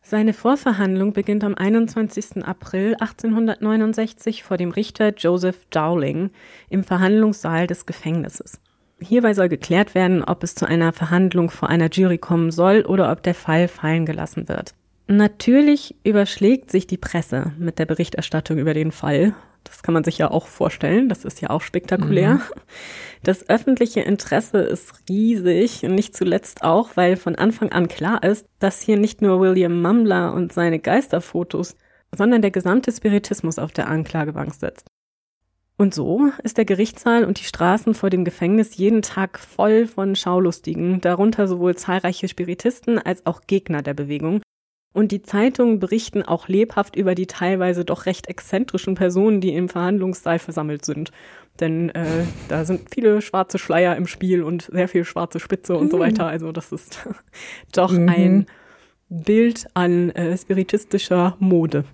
Seine 0.06 0.34
Vorverhandlung 0.34 1.14
beginnt 1.14 1.46
am 1.46 1.56
21. 1.56 2.46
April 2.46 2.96
1869 2.96 4.44
vor 4.44 4.58
dem 4.58 4.72
Richter 4.72 5.14
Joseph 5.16 5.66
Dowling 5.70 6.30
im 6.70 6.84
Verhandlungssaal 6.84 7.68
des 7.68 7.86
Gefängnisses. 7.86 8.60
Hierbei 9.00 9.34
soll 9.34 9.48
geklärt 9.48 9.96
werden, 9.96 10.24
ob 10.24 10.44
es 10.44 10.56
zu 10.56 10.66
einer 10.66 10.92
Verhandlung 10.92 11.50
vor 11.50 11.70
einer 11.70 11.90
Jury 11.90 12.18
kommen 12.18 12.52
soll 12.52 12.82
oder 12.82 13.12
ob 13.12 13.24
der 13.24 13.34
Fall 13.34 13.70
fallen 13.70 14.06
gelassen 14.06 14.50
wird. 14.50 14.74
Natürlich 15.08 15.96
überschlägt 16.04 16.72
sich 16.72 16.88
die 16.88 16.98
Presse 16.98 17.54
mit 17.58 17.80
der 17.80 17.86
Berichterstattung 17.86 18.58
über 18.58 18.74
den 18.74 18.92
Fall 18.92 19.34
das 19.64 19.84
kann 19.84 19.94
man 19.94 20.04
sich 20.04 20.18
ja 20.18 20.32
auch 20.32 20.48
vorstellen. 20.48 21.10
Das 21.10 21.26
ist 21.26 21.42
ja 21.42 21.50
auch 21.50 21.62
spektakulär. 21.62 22.36
Mhm. 22.36 22.42
Das 23.24 23.50
öffentliche 23.50 24.02
Interesse 24.02 24.60
ist 24.60 24.94
riesig 25.10 25.84
und 25.84 25.96
nicht 25.96 26.16
zuletzt 26.16 26.64
auch, 26.64 26.92
weil 26.96 27.16
von 27.16 27.36
Anfang 27.36 27.72
an 27.72 27.88
klar 27.88 28.22
ist, 28.24 28.46
dass 28.60 28.82
hier 28.82 28.98
nicht 28.98 29.22
nur 29.22 29.40
William 29.40 29.82
Mumler 29.82 30.34
und 30.34 30.52
seine 30.52 30.80
Geisterfotos, 30.80 31.78
sondern 32.14 32.42
der 32.42 32.52
gesamte 32.52 32.92
Spiritismus 32.92 33.60
auf 33.60 33.72
der 33.72 33.88
Anklagebank 33.88 34.54
sitzt. 34.54 34.88
Und 35.78 35.94
so 35.94 36.30
ist 36.44 36.58
der 36.58 36.66
Gerichtssaal 36.66 37.26
und 37.26 37.40
die 37.40 37.46
Straßen 37.46 37.94
vor 37.96 38.10
dem 38.10 38.26
Gefängnis 38.26 38.78
jeden 38.78 39.02
Tag 39.02 39.40
voll 39.40 39.88
von 39.88 40.16
Schaulustigen, 40.16 41.02
darunter 41.02 41.48
sowohl 41.48 41.76
zahlreiche 41.76 42.28
Spiritisten 42.28 43.00
als 43.00 43.26
auch 43.26 43.42
Gegner 43.48 43.82
der 43.82 43.96
Bewegung, 43.96 44.42
und 44.94 45.12
die 45.12 45.24
Zeitungen 45.24 45.80
berichten 45.80 46.22
auch 46.22 46.48
lebhaft 46.48 46.96
über 46.96 47.16
die 47.16 47.28
teilweise 47.28 47.84
doch 47.84 48.06
recht 48.06 48.28
exzentrischen 48.28 48.94
Personen, 48.94 49.42
die 49.42 49.54
im 49.54 49.68
Verhandlungssaal 49.68 50.40
versammelt 50.40 50.86
sind. 50.86 51.12
Denn 51.60 51.90
äh, 51.90 52.26
da 52.48 52.64
sind 52.64 52.90
viele 52.94 53.22
schwarze 53.22 53.58
Schleier 53.58 53.96
im 53.96 54.08
Spiel 54.08 54.44
und 54.44 54.70
sehr 54.72 54.88
viel 54.88 55.04
schwarze 55.04 55.40
Spitze 55.40 55.76
und 55.76 55.88
mhm. 55.88 55.92
so 55.92 56.00
weiter. 56.00 56.28
Also 56.28 56.52
das 56.52 56.72
ist 56.72 57.08
doch 57.74 57.92
mhm. 57.92 58.10
ein 58.10 58.46
Bild 59.10 59.68
an 59.74 60.12
äh, 60.12 60.38
spiritistischer 60.38 61.38
Mode. 61.40 61.86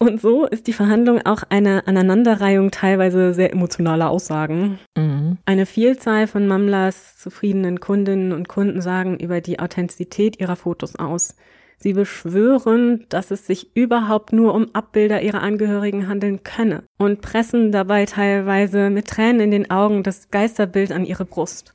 Und 0.00 0.20
so 0.20 0.46
ist 0.46 0.68
die 0.68 0.72
Verhandlung 0.72 1.26
auch 1.26 1.42
eine 1.48 1.88
Aneinanderreihung 1.88 2.70
teilweise 2.70 3.34
sehr 3.34 3.52
emotionaler 3.52 4.10
Aussagen. 4.10 4.78
Mhm. 4.96 5.38
Eine 5.44 5.66
Vielzahl 5.66 6.28
von 6.28 6.46
Mamlas 6.46 7.16
zufriedenen 7.16 7.80
Kundinnen 7.80 8.32
und 8.32 8.48
Kunden 8.48 8.80
sagen 8.80 9.18
über 9.18 9.40
die 9.40 9.58
Authentizität 9.58 10.40
ihrer 10.40 10.54
Fotos 10.54 10.94
aus. 10.96 11.34
Sie 11.80 11.92
beschwören, 11.92 13.06
dass 13.08 13.30
es 13.30 13.46
sich 13.46 13.76
überhaupt 13.76 14.32
nur 14.32 14.52
um 14.52 14.74
Abbilder 14.74 15.22
ihrer 15.22 15.42
Angehörigen 15.42 16.08
handeln 16.08 16.42
könne 16.42 16.82
und 16.98 17.20
pressen 17.20 17.70
dabei 17.70 18.04
teilweise 18.04 18.90
mit 18.90 19.06
Tränen 19.06 19.40
in 19.40 19.50
den 19.52 19.70
Augen 19.70 20.02
das 20.02 20.30
Geisterbild 20.30 20.90
an 20.90 21.04
ihre 21.04 21.24
Brust. 21.24 21.74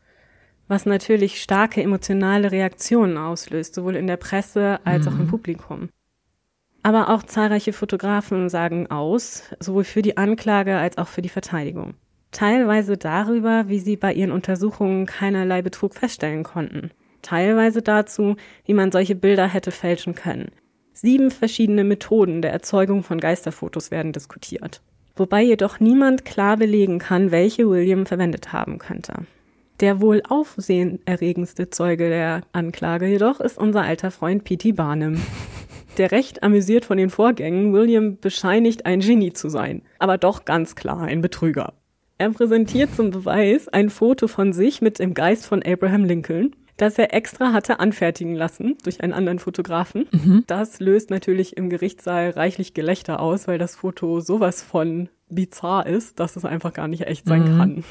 Was 0.67 0.85
natürlich 0.85 1.41
starke 1.41 1.81
emotionale 1.81 2.51
Reaktionen 2.51 3.17
auslöst, 3.17 3.75
sowohl 3.75 3.95
in 3.95 4.07
der 4.07 4.17
Presse 4.17 4.79
als 4.83 5.05
mhm. 5.05 5.07
auch 5.07 5.19
im 5.19 5.25
mhm. 5.25 5.29
Publikum. 5.29 5.89
Aber 6.81 7.09
auch 7.09 7.23
zahlreiche 7.23 7.71
Fotografen 7.71 8.49
sagen 8.49 8.91
aus, 8.91 9.43
sowohl 9.61 9.85
für 9.85 10.01
die 10.01 10.17
Anklage 10.17 10.77
als 10.77 10.97
auch 10.97 11.07
für 11.07 11.21
die 11.21 11.29
Verteidigung. 11.29 11.93
Teilweise 12.31 12.97
darüber, 12.97 13.69
wie 13.69 13.79
sie 13.79 13.95
bei 13.95 14.11
ihren 14.11 14.33
Untersuchungen 14.33 15.05
keinerlei 15.05 15.61
Betrug 15.61 15.95
feststellen 15.95 16.43
konnten 16.43 16.91
teilweise 17.23 17.81
dazu, 17.81 18.35
wie 18.65 18.73
man 18.73 18.91
solche 18.91 19.15
Bilder 19.15 19.47
hätte 19.47 19.71
fälschen 19.71 20.13
können. 20.13 20.51
Sieben 20.93 21.31
verschiedene 21.31 21.83
Methoden 21.83 22.43
der 22.43 22.53
Erzeugung 22.53 23.01
von 23.01 23.19
Geisterfotos 23.19 23.89
werden 23.89 24.11
diskutiert. 24.11 24.81
Wobei 25.15 25.41
jedoch 25.41 25.79
niemand 25.79 26.25
klar 26.25 26.57
belegen 26.57 26.99
kann, 26.99 27.31
welche 27.31 27.69
William 27.69 28.05
verwendet 28.05 28.53
haben 28.53 28.77
könnte. 28.77 29.13
Der 29.79 30.01
wohl 30.01 30.21
aufsehenerregendste 30.27 31.69
Zeuge 31.69 32.09
der 32.09 32.41
Anklage 32.51 33.07
jedoch 33.07 33.39
ist 33.39 33.57
unser 33.57 33.81
alter 33.81 34.11
Freund 34.11 34.43
P.T. 34.43 34.73
Barnum. 34.73 35.21
Der 35.97 36.11
recht 36.11 36.41
amüsiert 36.41 36.85
von 36.85 36.97
den 36.97 37.09
Vorgängen 37.09 37.73
William 37.73 38.17
bescheinigt 38.17 38.85
ein 38.85 38.99
Genie 38.99 39.33
zu 39.33 39.49
sein, 39.49 39.83
aber 39.99 40.17
doch 40.17 40.45
ganz 40.45 40.75
klar 40.75 41.01
ein 41.01 41.21
Betrüger. 41.21 41.73
Er 42.17 42.29
präsentiert 42.29 42.95
zum 42.95 43.11
Beweis 43.11 43.67
ein 43.67 43.89
Foto 43.89 44.27
von 44.27 44.53
sich 44.53 44.81
mit 44.81 44.99
dem 44.99 45.13
Geist 45.13 45.45
von 45.45 45.61
Abraham 45.63 46.05
Lincoln 46.05 46.55
das 46.77 46.97
er 46.97 47.13
extra 47.13 47.53
hatte 47.53 47.79
anfertigen 47.79 48.35
lassen 48.35 48.77
durch 48.83 49.01
einen 49.01 49.13
anderen 49.13 49.39
Fotografen. 49.39 50.07
Mhm. 50.11 50.43
Das 50.47 50.79
löst 50.79 51.09
natürlich 51.09 51.57
im 51.57 51.69
Gerichtssaal 51.69 52.31
reichlich 52.31 52.73
Gelächter 52.73 53.19
aus, 53.19 53.47
weil 53.47 53.57
das 53.57 53.75
Foto 53.75 54.19
sowas 54.19 54.63
von 54.63 55.09
bizarr 55.29 55.85
ist, 55.85 56.19
dass 56.19 56.35
es 56.35 56.45
einfach 56.45 56.73
gar 56.73 56.87
nicht 56.87 57.07
echt 57.07 57.27
sein 57.27 57.53
mhm. 57.53 57.57
kann. 57.57 57.83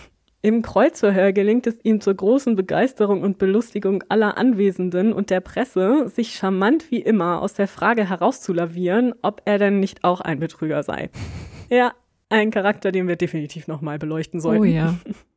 Im 0.44 0.62
Kreuzverhör 0.62 1.32
gelingt 1.32 1.68
es 1.68 1.78
ihm 1.84 2.00
zur 2.00 2.14
großen 2.14 2.56
Begeisterung 2.56 3.22
und 3.22 3.38
Belustigung 3.38 4.02
aller 4.08 4.36
Anwesenden 4.36 5.12
und 5.12 5.30
der 5.30 5.38
Presse, 5.38 6.08
sich 6.08 6.34
charmant 6.34 6.90
wie 6.90 7.00
immer 7.00 7.40
aus 7.40 7.54
der 7.54 7.68
Frage 7.68 8.08
herauszulavieren, 8.08 9.14
ob 9.22 9.42
er 9.44 9.58
denn 9.58 9.78
nicht 9.78 10.02
auch 10.02 10.20
ein 10.20 10.40
Betrüger 10.40 10.82
sei. 10.82 11.10
Ja, 11.70 11.94
ein 12.28 12.50
Charakter, 12.50 12.92
den 12.92 13.08
wir 13.08 13.16
definitiv 13.16 13.66
nochmal 13.66 13.98
beleuchten 13.98 14.40
sollten. 14.40 14.60
Oh 14.60 14.66
ja. 14.66 14.94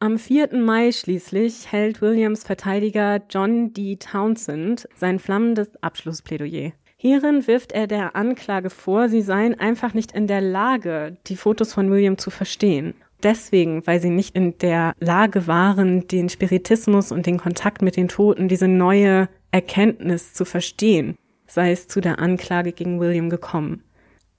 Am 0.00 0.18
4. 0.18 0.54
Mai 0.54 0.92
schließlich 0.92 1.70
hält 1.72 2.02
Williams 2.02 2.42
Verteidiger 2.42 3.22
John 3.30 3.72
D. 3.72 3.96
Townsend 3.96 4.86
sein 4.96 5.18
flammendes 5.18 5.82
Abschlussplädoyer. 5.82 6.72
Hierin 6.96 7.46
wirft 7.46 7.72
er 7.72 7.86
der 7.86 8.16
Anklage 8.16 8.70
vor, 8.70 9.08
sie 9.08 9.22
seien 9.22 9.58
einfach 9.58 9.94
nicht 9.94 10.12
in 10.12 10.26
der 10.26 10.40
Lage, 10.40 11.16
die 11.26 11.36
Fotos 11.36 11.72
von 11.72 11.90
William 11.90 12.18
zu 12.18 12.30
verstehen. 12.30 12.94
Deswegen, 13.22 13.86
weil 13.86 14.00
sie 14.00 14.10
nicht 14.10 14.34
in 14.34 14.58
der 14.58 14.94
Lage 14.98 15.46
waren, 15.46 16.06
den 16.08 16.28
Spiritismus 16.28 17.12
und 17.12 17.24
den 17.24 17.38
Kontakt 17.38 17.80
mit 17.80 17.96
den 17.96 18.08
Toten, 18.08 18.48
diese 18.48 18.68
neue 18.68 19.28
Erkenntnis 19.52 20.34
zu 20.34 20.44
verstehen, 20.44 21.16
sei 21.46 21.70
es 21.70 21.88
zu 21.88 22.00
der 22.00 22.18
Anklage 22.18 22.72
gegen 22.72 23.00
William 23.00 23.30
gekommen. 23.30 23.83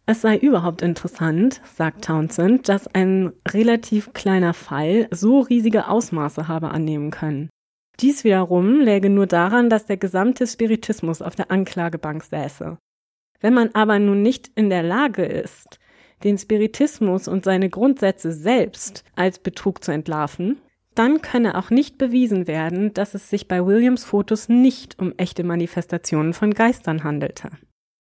Es 0.07 0.21
sei 0.21 0.37
überhaupt 0.37 0.83
interessant, 0.83 1.61
sagt 1.73 2.05
Townsend, 2.05 2.69
dass 2.69 2.87
ein 2.87 3.33
relativ 3.47 4.13
kleiner 4.13 4.53
Fall 4.53 5.07
so 5.09 5.39
riesige 5.39 5.87
Ausmaße 5.87 6.47
habe 6.47 6.69
annehmen 6.69 7.09
können. 7.09 7.49
Dies 7.99 8.23
wiederum 8.23 8.79
läge 8.81 9.09
nur 9.09 9.25
daran, 9.25 9.69
dass 9.69 9.85
der 9.85 9.97
gesamte 9.97 10.45
Spiritismus 10.45 11.21
auf 11.21 11.35
der 11.35 11.49
Anklagebank 11.49 12.23
säße. 12.23 12.77
Wenn 13.39 13.53
man 13.53 13.69
aber 13.73 13.97
nun 13.99 14.21
nicht 14.21 14.51
in 14.55 14.69
der 14.69 14.83
Lage 14.83 15.25
ist, 15.25 15.79
den 16.23 16.37
Spiritismus 16.37 17.27
und 17.27 17.43
seine 17.43 17.69
Grundsätze 17.69 18.31
selbst 18.31 19.03
als 19.15 19.39
Betrug 19.39 19.83
zu 19.83 19.91
entlarven, 19.91 20.57
dann 20.93 21.21
könne 21.21 21.57
auch 21.57 21.69
nicht 21.71 21.97
bewiesen 21.97 22.47
werden, 22.47 22.93
dass 22.93 23.15
es 23.15 23.29
sich 23.29 23.47
bei 23.47 23.65
Williams 23.65 24.03
Fotos 24.03 24.49
nicht 24.49 24.99
um 24.99 25.13
echte 25.17 25.43
Manifestationen 25.43 26.33
von 26.33 26.53
Geistern 26.53 27.03
handelte. 27.03 27.49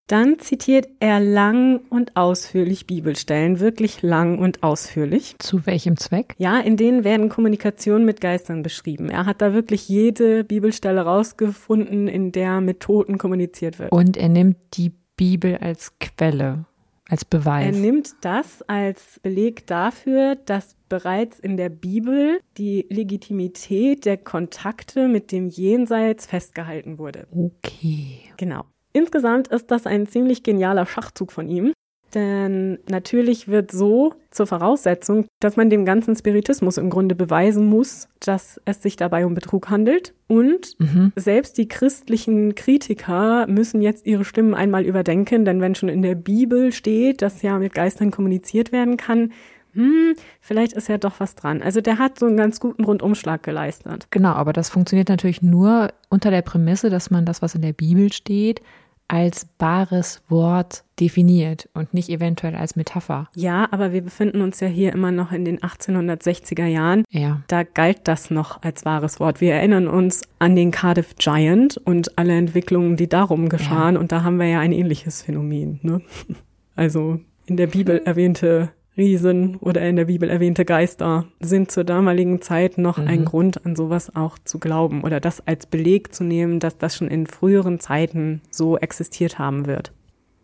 Dann 0.07 0.37
zitiert 0.37 0.87
er 0.99 1.19
lang 1.19 1.81
und 1.89 2.15
ausführlich 2.15 2.85
Bibelstellen, 2.85 3.59
wirklich 3.59 4.03
lang 4.03 4.37
und 4.37 4.61
ausführlich. 4.61 5.35
Zu 5.39 5.65
welchem 5.65 5.97
Zweck? 5.97 6.35
Ja, 6.37 6.59
in 6.59 6.77
denen 6.77 7.03
werden 7.03 7.27
Kommunikationen 7.27 8.05
mit 8.05 8.21
Geistern 8.21 8.61
beschrieben. 8.61 9.09
Er 9.09 9.25
hat 9.25 9.41
da 9.41 9.53
wirklich 9.53 9.89
jede 9.89 10.43
Bibelstelle 10.43 11.01
rausgefunden, 11.01 12.07
in 12.07 12.31
der 12.31 12.61
mit 12.61 12.81
Toten 12.81 13.17
kommuniziert 13.17 13.79
wird. 13.79 13.91
Und 13.91 14.15
er 14.15 14.29
nimmt 14.29 14.57
die 14.75 14.93
Bibel 15.17 15.57
als 15.57 15.93
Quelle. 15.99 16.65
als 17.09 17.25
Beweis. 17.25 17.75
Er 17.75 17.81
nimmt 17.81 18.13
das 18.21 18.61
als 18.63 19.19
Beleg 19.21 19.67
dafür, 19.67 20.35
dass 20.35 20.75
bereits 20.89 21.39
in 21.39 21.57
der 21.57 21.69
Bibel 21.69 22.39
die 22.57 22.85
Legitimität 22.89 24.05
der 24.05 24.17
Kontakte 24.17 25.07
mit 25.07 25.31
dem 25.31 25.49
Jenseits 25.49 26.25
festgehalten 26.25 26.97
wurde. 26.97 27.27
Okay. 27.31 28.19
Genau. 28.37 28.65
Insgesamt 28.95 29.49
ist 29.49 29.71
das 29.71 29.85
ein 29.87 30.07
ziemlich 30.07 30.41
genialer 30.41 30.85
Schachzug 30.85 31.33
von 31.33 31.49
ihm. 31.49 31.73
Denn 32.13 32.79
natürlich 32.89 33.49
wird 33.49 33.71
so 33.73 34.13
zur 34.31 34.47
Voraussetzung, 34.47 35.25
dass 35.41 35.57
man 35.57 35.69
dem 35.69 35.83
ganzen 35.83 36.15
Spiritismus 36.15 36.77
im 36.77 36.89
Grunde 36.89 37.13
beweisen 37.13 37.65
muss, 37.65 38.07
dass 38.21 38.61
es 38.63 38.81
sich 38.81 38.95
dabei 38.95 39.25
um 39.25 39.33
Betrug 39.33 39.69
handelt. 39.69 40.13
Und 40.27 40.79
mhm. 40.79 41.11
selbst 41.17 41.57
die 41.57 41.67
christlichen 41.67 42.55
Kritiker 42.55 43.47
müssen 43.47 43.81
jetzt 43.81 44.05
ihre 44.05 44.23
Stimmen 44.23 44.53
einmal 44.53 44.85
überdenken, 44.85 45.43
denn 45.43 45.59
wenn 45.59 45.75
schon 45.75 45.89
in 45.89 46.01
der 46.01 46.15
Bibel 46.15 46.71
steht, 46.71 47.21
dass 47.21 47.41
ja 47.41 47.59
mit 47.59 47.73
Geistern 47.73 48.11
kommuniziert 48.11 48.71
werden 48.71 48.95
kann, 48.95 49.33
hm, 49.73 50.15
vielleicht 50.39 50.71
ist 50.71 50.87
ja 50.87 50.97
doch 50.97 51.19
was 51.19 51.35
dran. 51.35 51.61
Also 51.61 51.81
der 51.81 51.99
hat 51.99 52.17
so 52.17 52.27
einen 52.27 52.37
ganz 52.37 52.61
guten 52.61 52.85
Rundumschlag 52.85 53.43
geleistet. 53.43 54.07
Genau, 54.09 54.31
aber 54.31 54.53
das 54.53 54.69
funktioniert 54.69 55.09
natürlich 55.09 55.41
nur 55.41 55.91
unter 56.09 56.31
der 56.31 56.43
Prämisse, 56.43 56.89
dass 56.89 57.11
man 57.11 57.25
das, 57.25 57.41
was 57.41 57.55
in 57.55 57.61
der 57.61 57.73
Bibel 57.73 58.13
steht, 58.13 58.61
als 59.07 59.45
bares 59.57 60.21
Wort 60.29 60.83
definiert 60.99 61.69
und 61.73 61.93
nicht 61.93 62.09
eventuell 62.09 62.55
als 62.55 62.75
Metapher. 62.75 63.29
Ja, 63.35 63.67
aber 63.71 63.93
wir 63.93 64.01
befinden 64.01 64.41
uns 64.41 64.59
ja 64.59 64.67
hier 64.67 64.93
immer 64.93 65.11
noch 65.11 65.31
in 65.31 65.45
den 65.45 65.59
1860er 65.59 66.65
Jahren. 66.65 67.03
Ja. 67.09 67.41
Da 67.47 67.63
galt 67.63 67.99
das 68.05 68.31
noch 68.31 68.63
als 68.63 68.85
wahres 68.85 69.19
Wort. 69.19 69.41
Wir 69.41 69.53
erinnern 69.53 69.87
uns 69.87 70.23
an 70.39 70.55
den 70.55 70.71
Cardiff 70.71 71.15
Giant 71.17 71.77
und 71.77 72.17
alle 72.17 72.35
Entwicklungen, 72.35 72.95
die 72.95 73.09
darum 73.09 73.49
geschahen. 73.49 73.95
Ja. 73.95 74.01
Und 74.01 74.11
da 74.11 74.23
haben 74.23 74.37
wir 74.37 74.47
ja 74.47 74.59
ein 74.59 74.71
ähnliches 74.71 75.21
Phänomen. 75.21 75.79
Ne? 75.83 76.01
Also 76.77 77.21
in 77.45 77.55
der 77.55 77.67
Bibel 77.67 78.01
erwähnte 78.03 78.73
Riesen 78.97 79.57
oder 79.57 79.81
in 79.81 79.95
der 79.95 80.05
Bibel 80.05 80.29
erwähnte 80.29 80.63
Geister 80.63 81.25
sind 81.39 81.71
zur 81.71 81.83
damaligen 81.83 82.41
Zeit 82.41 82.77
noch 82.77 82.97
mhm. 82.97 83.07
ein 83.07 83.25
Grund, 83.25 83.65
an 83.65 83.75
sowas 83.75 84.15
auch 84.15 84.37
zu 84.43 84.59
glauben 84.59 85.03
oder 85.03 85.19
das 85.19 85.45
als 85.45 85.65
Beleg 85.65 86.13
zu 86.13 86.23
nehmen, 86.23 86.59
dass 86.59 86.77
das 86.77 86.95
schon 86.95 87.09
in 87.09 87.27
früheren 87.27 87.79
Zeiten 87.79 88.41
so 88.49 88.77
existiert 88.77 89.37
haben 89.37 89.65
wird. 89.65 89.91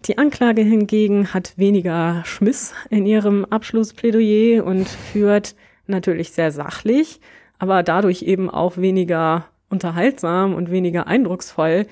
Die 0.06 0.18
Anklage 0.18 0.64
hingegen 0.64 1.34
hat 1.34 1.54
weniger 1.58 2.24
Schmiss 2.26 2.74
in 2.90 3.06
ihrem 3.06 3.46
Abschlussplädoyer 3.46 4.66
und 4.66 4.90
führt 4.90 5.56
natürlich 5.86 6.32
sehr 6.32 6.52
sachlich, 6.52 7.22
aber 7.60 7.84
dadurch 7.84 8.24
eben 8.24 8.50
auch 8.50 8.78
weniger 8.78 9.46
unterhaltsam 9.70 10.56
und 10.56 10.72
weniger 10.72 11.08
eindrucksvoll 11.08 11.86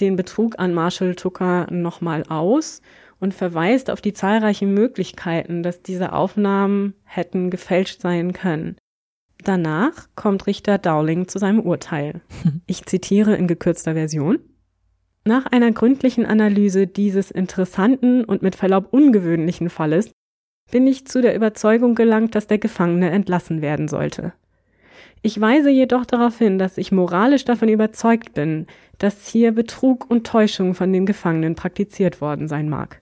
den 0.00 0.16
Betrug 0.16 0.58
an 0.58 0.74
Marshall 0.74 1.14
Tucker 1.14 1.66
nochmal 1.70 2.24
aus 2.28 2.82
und 3.20 3.34
verweist 3.34 3.90
auf 3.90 4.00
die 4.00 4.12
zahlreichen 4.12 4.72
Möglichkeiten, 4.72 5.62
dass 5.62 5.82
diese 5.82 6.12
Aufnahmen 6.12 6.94
hätten 7.04 7.50
gefälscht 7.50 8.00
sein 8.00 8.32
können. 8.32 8.76
Danach 9.42 10.08
kommt 10.14 10.46
Richter 10.46 10.78
Dowling 10.78 11.28
zu 11.28 11.38
seinem 11.38 11.60
Urteil. 11.60 12.20
Ich 12.66 12.86
zitiere 12.86 13.36
in 13.36 13.46
gekürzter 13.46 13.94
Version. 13.94 14.38
Nach 15.24 15.46
einer 15.46 15.72
gründlichen 15.72 16.26
Analyse 16.26 16.86
dieses 16.86 17.30
interessanten 17.30 18.24
und 18.24 18.42
mit 18.42 18.56
Verlaub 18.56 18.92
ungewöhnlichen 18.92 19.70
Falles 19.70 20.10
bin 20.70 20.86
ich 20.86 21.06
zu 21.06 21.20
der 21.20 21.34
Überzeugung 21.34 21.94
gelangt, 21.94 22.34
dass 22.34 22.46
der 22.46 22.58
Gefangene 22.58 23.10
entlassen 23.10 23.60
werden 23.62 23.88
sollte. 23.88 24.32
Ich 25.22 25.40
weise 25.40 25.70
jedoch 25.70 26.04
darauf 26.04 26.36
hin, 26.36 26.58
dass 26.58 26.76
ich 26.76 26.92
moralisch 26.92 27.44
davon 27.46 27.68
überzeugt 27.68 28.34
bin, 28.34 28.66
dass 28.98 29.26
hier 29.26 29.52
Betrug 29.52 30.10
und 30.10 30.26
Täuschung 30.26 30.74
von 30.74 30.92
den 30.92 31.06
Gefangenen 31.06 31.54
praktiziert 31.54 32.20
worden 32.20 32.46
sein 32.48 32.68
mag. 32.68 33.00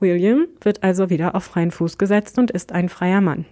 William 0.00 0.46
wird 0.60 0.82
also 0.82 1.10
wieder 1.10 1.34
auf 1.34 1.44
freien 1.44 1.70
Fuß 1.70 1.98
gesetzt 1.98 2.38
und 2.38 2.50
ist 2.50 2.72
ein 2.72 2.88
freier 2.88 3.20
Mann. 3.20 3.46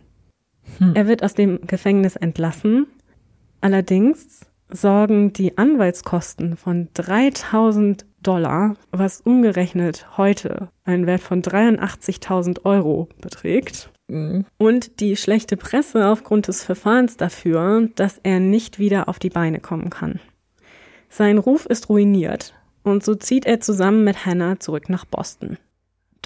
Hm. 0.79 0.95
Er 0.95 1.07
wird 1.07 1.23
aus 1.23 1.35
dem 1.35 1.61
Gefängnis 1.67 2.17
entlassen. 2.17 2.87
Allerdings 3.61 4.41
sorgen 4.71 5.33
die 5.33 5.59
Anwaltskosten 5.59 6.57
von 6.57 6.89
3000 6.95 8.05
Dollar, 8.23 8.75
was 8.91 9.21
umgerechnet 9.21 10.17
heute 10.17 10.69
einen 10.85 11.07
Wert 11.07 11.21
von 11.21 11.43
83.000 11.43 12.65
Euro 12.65 13.09
beträgt, 13.21 13.91
mhm. 14.09 14.45
und 14.59 15.01
die 15.01 15.17
schlechte 15.17 15.57
Presse 15.57 16.09
aufgrund 16.09 16.49
des 16.49 16.65
Verfahrens 16.65 17.17
dafür, 17.17 17.89
dass 17.95 18.19
er 18.23 18.41
nicht 18.41 18.79
wieder 18.79 19.09
auf 19.09 19.19
die 19.19 19.31
Beine 19.31 19.61
kommen 19.61 19.91
kann. 19.91 20.21
Sein 21.09 21.39
Ruf 21.39 21.67
ist 21.67 21.89
ruiniert 21.89 22.55
und 22.83 23.05
so 23.05 23.15
zieht 23.15 23.47
er 23.47 23.61
zusammen 23.61 24.05
mit 24.05 24.27
Hannah 24.27 24.59
zurück 24.59 24.89
nach 24.89 25.05
Boston. 25.05 25.57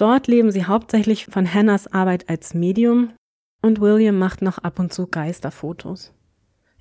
Dort 0.01 0.25
leben 0.25 0.51
sie 0.51 0.65
hauptsächlich 0.65 1.27
von 1.27 1.53
Hannahs 1.53 1.85
Arbeit 1.85 2.27
als 2.27 2.55
Medium 2.55 3.13
und 3.61 3.79
William 3.81 4.17
macht 4.17 4.41
noch 4.41 4.57
ab 4.57 4.79
und 4.79 4.91
zu 4.91 5.05
Geisterfotos. 5.05 6.11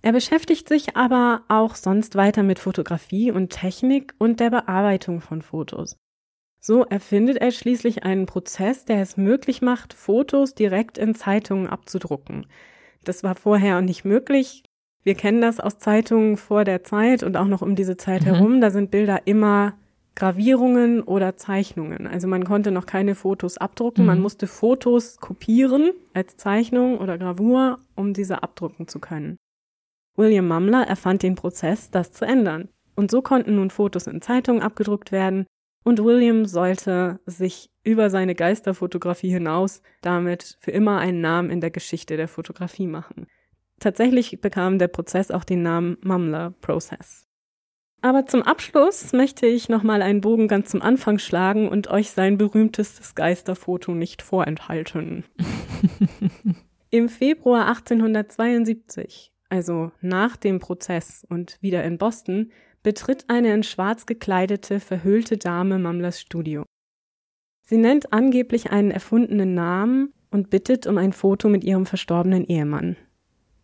Er 0.01 0.13
beschäftigt 0.13 0.67
sich 0.71 0.97
aber 0.97 1.43
auch 1.49 1.75
sonst 1.75 2.15
weiter 2.15 2.43
mit 2.43 2.59
Fotografie 2.59 3.31
und 3.31 3.51
Technik 3.51 4.15
und 4.17 4.41
der 4.41 4.49
Bearbeitung 4.49 5.21
von 5.21 5.43
Fotos. 5.43 5.99
So 6.61 6.87
erfindet 6.87 7.37
er 7.37 7.51
schließlich 7.51 8.05
einen 8.05 8.25
Prozess, 8.25 8.87
der 8.87 9.03
es 9.03 9.19
möglich 9.19 9.61
macht, 9.61 9.93
Fotos 9.93 10.55
direkt 10.55 10.97
in 10.97 11.15
Zeitungen 11.15 11.67
abzudrucken. 11.67 12.47
Das 13.05 13.23
war 13.23 13.35
vorher 13.35 13.83
nicht 13.83 14.07
möglich. 14.07 14.63
Wir 15.03 15.15
kennen 15.15 15.43
das 15.43 15.61
aus 15.61 15.79
Zeitungen 15.79 16.39
vor 16.39 16.65
der 16.65 16.85
Zeit 16.85 17.23
und 17.23 17.37
auch 17.37 17.49
noch 17.49 17.61
um 17.61 17.75
diese 17.75 17.99
Zeit 17.99 18.23
mhm. 18.23 18.27
herum. 18.27 18.61
Da 18.63 18.71
sind 18.71 18.91
Bilder 18.91 19.27
immer 19.27 19.75
Gravierungen 20.15 21.03
oder 21.03 21.37
Zeichnungen. 21.37 22.07
Also 22.07 22.29
man 22.29 22.45
konnte 22.45 22.71
noch 22.71 22.87
keine 22.87 23.15
Fotos 23.15 23.59
abdrucken, 23.59 24.03
mhm. 24.03 24.07
man 24.07 24.21
musste 24.21 24.47
Fotos 24.47 25.19
kopieren 25.19 25.93
als 26.13 26.37
Zeichnung 26.37 26.99
oder 26.99 27.19
Gravur, 27.19 27.79
um 27.95 28.13
diese 28.13 28.43
abdrucken 28.43 28.89
zu 28.89 28.99
können. 28.99 29.37
William 30.17 30.49
Mumler 30.49 30.87
erfand 30.87 31.23
den 31.23 31.35
Prozess, 31.35 31.91
das 31.91 32.13
zu 32.13 32.27
ändern. 32.27 32.69
Und 32.97 33.11
so 33.11 33.23
konnten 33.23 33.57
nun 33.57 33.71
Fotos 33.71 34.07
in 34.07 34.21
Zeitungen 34.21 34.61
abgedruckt 34.61 35.13
werden 35.13 35.47
und 35.83 36.05
William 36.05 36.45
sollte 36.45 37.21
sich 37.25 37.71
über 37.83 38.11
seine 38.11 38.35
Geisterfotografie 38.35 39.31
hinaus 39.31 39.83
damit 40.03 40.59
für 40.61 40.71
immer 40.73 40.99
einen 40.99 41.21
Namen 41.21 41.51
in 41.51 41.61
der 41.61 41.71
Geschichte 41.71 42.17
der 42.17 42.29
Fotografie 42.29 42.87
machen. 42.87 43.27
Tatsächlich 43.79 44.43
bekam 44.43 44.79
der 44.79 44.89
Prozess 44.89 45.31
auch 45.31 45.45
den 45.45 45.63
Namen 45.63 45.97
Mumler 46.03 46.53
Process. 46.61 47.30
Aber 48.03 48.25
zum 48.27 48.43
Abschluss 48.43 49.13
möchte 49.13 49.47
ich 49.47 49.69
nochmal 49.69 50.01
einen 50.01 50.23
Bogen 50.23 50.49
ganz 50.49 50.71
zum 50.71 50.81
Anfang 50.81 51.19
schlagen 51.19 51.69
und 51.69 51.89
euch 51.89 52.11
sein 52.11 52.39
berühmtestes 52.39 53.15
Geisterfoto 53.15 53.93
nicht 53.93 54.23
vorenthalten. 54.23 55.25
Im 56.91 57.09
Februar 57.09 57.69
1872, 57.69 59.33
also 59.49 59.93
nach 60.01 60.37
dem 60.37 60.59
Prozess 60.61 61.27
und 61.29 61.59
wieder 61.61 61.85
in 61.85 61.99
Boston, 61.99 62.51
betritt 62.83 63.27
eine 63.29 63.53
in 63.53 63.63
schwarz 63.63 64.07
gekleidete, 64.07 64.81
verhüllte 64.81 65.37
Dame 65.37 65.79
Mamlers 65.79 66.21
Studio. 66.21 66.65
Sie 67.63 67.77
nennt 67.77 68.13
angeblich 68.13 68.71
einen 68.73 68.91
erfundenen 68.91 69.55
Namen 69.55 70.13
und 70.31 70.51
bittet 70.51 70.87
um 70.87 70.97
ein 70.97 71.13
Foto 71.13 71.49
mit 71.49 71.65
ihrem 71.65 71.87
verstorbenen 71.87 72.45
Ehemann. 72.45 72.97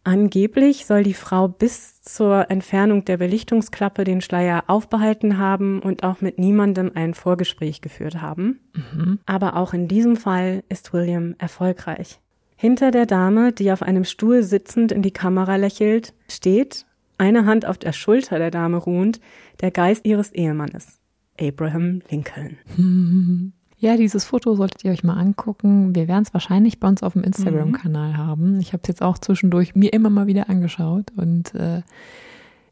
Angeblich 0.06 0.86
soll 0.86 1.02
die 1.02 1.14
Frau 1.14 1.48
bis 1.48 2.00
zur 2.00 2.48
Entfernung 2.48 3.04
der 3.04 3.16
Belichtungsklappe 3.16 4.04
den 4.04 4.20
Schleier 4.20 4.62
aufbehalten 4.68 5.36
haben 5.36 5.80
und 5.80 6.04
auch 6.04 6.20
mit 6.20 6.38
niemandem 6.38 6.92
ein 6.94 7.12
Vorgespräch 7.12 7.80
geführt 7.80 8.22
haben. 8.22 8.60
Mhm. 8.72 9.18
Aber 9.26 9.56
auch 9.56 9.74
in 9.74 9.88
diesem 9.88 10.14
Fall 10.14 10.62
ist 10.68 10.92
William 10.92 11.34
erfolgreich. 11.38 12.20
Hinter 12.54 12.92
der 12.92 13.06
Dame, 13.06 13.52
die 13.52 13.72
auf 13.72 13.82
einem 13.82 14.04
Stuhl 14.04 14.44
sitzend 14.44 14.92
in 14.92 15.02
die 15.02 15.10
Kamera 15.10 15.56
lächelt, 15.56 16.14
steht, 16.30 16.86
eine 17.18 17.44
Hand 17.44 17.66
auf 17.66 17.76
der 17.76 17.92
Schulter 17.92 18.38
der 18.38 18.52
Dame 18.52 18.76
ruhend, 18.76 19.18
der 19.60 19.72
Geist 19.72 20.06
ihres 20.06 20.30
Ehemannes, 20.30 21.00
Abraham 21.36 22.00
Lincoln. 22.08 22.58
Mhm. 22.76 23.54
Ja, 23.78 23.96
dieses 23.96 24.24
Foto 24.24 24.54
solltet 24.54 24.84
ihr 24.84 24.90
euch 24.90 25.04
mal 25.04 25.18
angucken. 25.18 25.94
Wir 25.94 26.08
werden 26.08 26.22
es 26.22 26.32
wahrscheinlich 26.32 26.80
bei 26.80 26.88
uns 26.88 27.02
auf 27.02 27.12
dem 27.12 27.22
Instagram-Kanal 27.22 28.12
mhm. 28.12 28.16
haben. 28.16 28.60
Ich 28.60 28.72
habe 28.72 28.80
es 28.82 28.88
jetzt 28.88 29.02
auch 29.02 29.18
zwischendurch 29.18 29.74
mir 29.74 29.92
immer 29.92 30.08
mal 30.08 30.26
wieder 30.26 30.48
angeschaut 30.48 31.12
und 31.16 31.54
äh, 31.54 31.82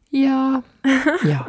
ja, 0.09 0.63
ja. 1.23 1.47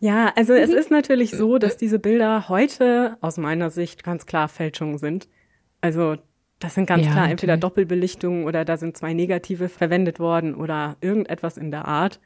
ja, 0.00 0.32
also 0.36 0.54
es 0.54 0.70
ist 0.70 0.90
natürlich 0.90 1.32
so, 1.32 1.58
dass 1.58 1.76
diese 1.76 1.98
Bilder 1.98 2.48
heute 2.48 3.18
aus 3.20 3.36
meiner 3.36 3.70
Sicht 3.70 4.04
ganz 4.04 4.24
klar 4.24 4.48
Fälschungen 4.48 4.98
sind. 4.98 5.28
Also 5.82 6.16
das 6.58 6.74
sind 6.74 6.86
ganz 6.86 7.04
ja, 7.04 7.12
klar 7.12 7.28
entweder 7.28 7.56
Doppelbelichtungen 7.56 8.44
oder 8.44 8.64
da 8.64 8.76
sind 8.76 8.96
zwei 8.96 9.12
Negative 9.12 9.68
verwendet 9.68 10.18
worden 10.20 10.54
oder 10.54 10.96
irgendetwas 11.00 11.58
in 11.58 11.70
der 11.70 11.86
Art. 11.86 12.20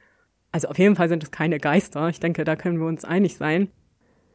Also 0.53 0.69
auf 0.69 0.79
jeden 0.79 0.95
Fall 0.95 1.09
sind 1.09 1.23
es 1.23 1.31
keine 1.31 1.59
Geister. 1.59 2.09
Ich 2.09 2.21
denke, 2.21 2.45
da 2.45 2.55
können 2.55 2.79
wir 2.79 2.87
uns 2.87 3.05
einig 3.05 3.37
sein. 3.37 3.69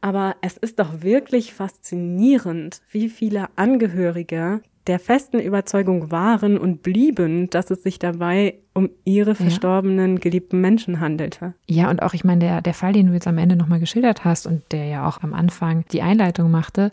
Aber 0.02 0.36
es 0.42 0.56
ist 0.58 0.78
doch 0.78 1.02
wirklich 1.02 1.54
faszinierend, 1.54 2.82
wie 2.90 3.08
viele 3.08 3.46
Angehörige 3.56 4.60
der 4.88 4.98
festen 4.98 5.38
Überzeugung 5.38 6.10
waren 6.10 6.58
und 6.58 6.82
blieben, 6.82 7.48
dass 7.50 7.70
es 7.70 7.84
sich 7.84 8.00
dabei 8.00 8.56
um 8.74 8.90
ihre 9.04 9.36
verstorbenen, 9.36 10.14
ja. 10.14 10.18
geliebten 10.18 10.60
Menschen 10.60 10.98
handelte. 10.98 11.54
Ja, 11.68 11.88
und 11.88 12.02
auch, 12.02 12.14
ich 12.14 12.24
meine, 12.24 12.40
der, 12.40 12.62
der 12.62 12.74
Fall, 12.74 12.92
den 12.92 13.06
du 13.06 13.12
jetzt 13.12 13.28
am 13.28 13.38
Ende 13.38 13.54
nochmal 13.54 13.78
geschildert 13.78 14.24
hast 14.24 14.46
und 14.46 14.62
der 14.72 14.86
ja 14.86 15.06
auch 15.06 15.22
am 15.22 15.34
Anfang 15.34 15.84
die 15.92 16.02
Einleitung 16.02 16.50
machte, 16.50 16.90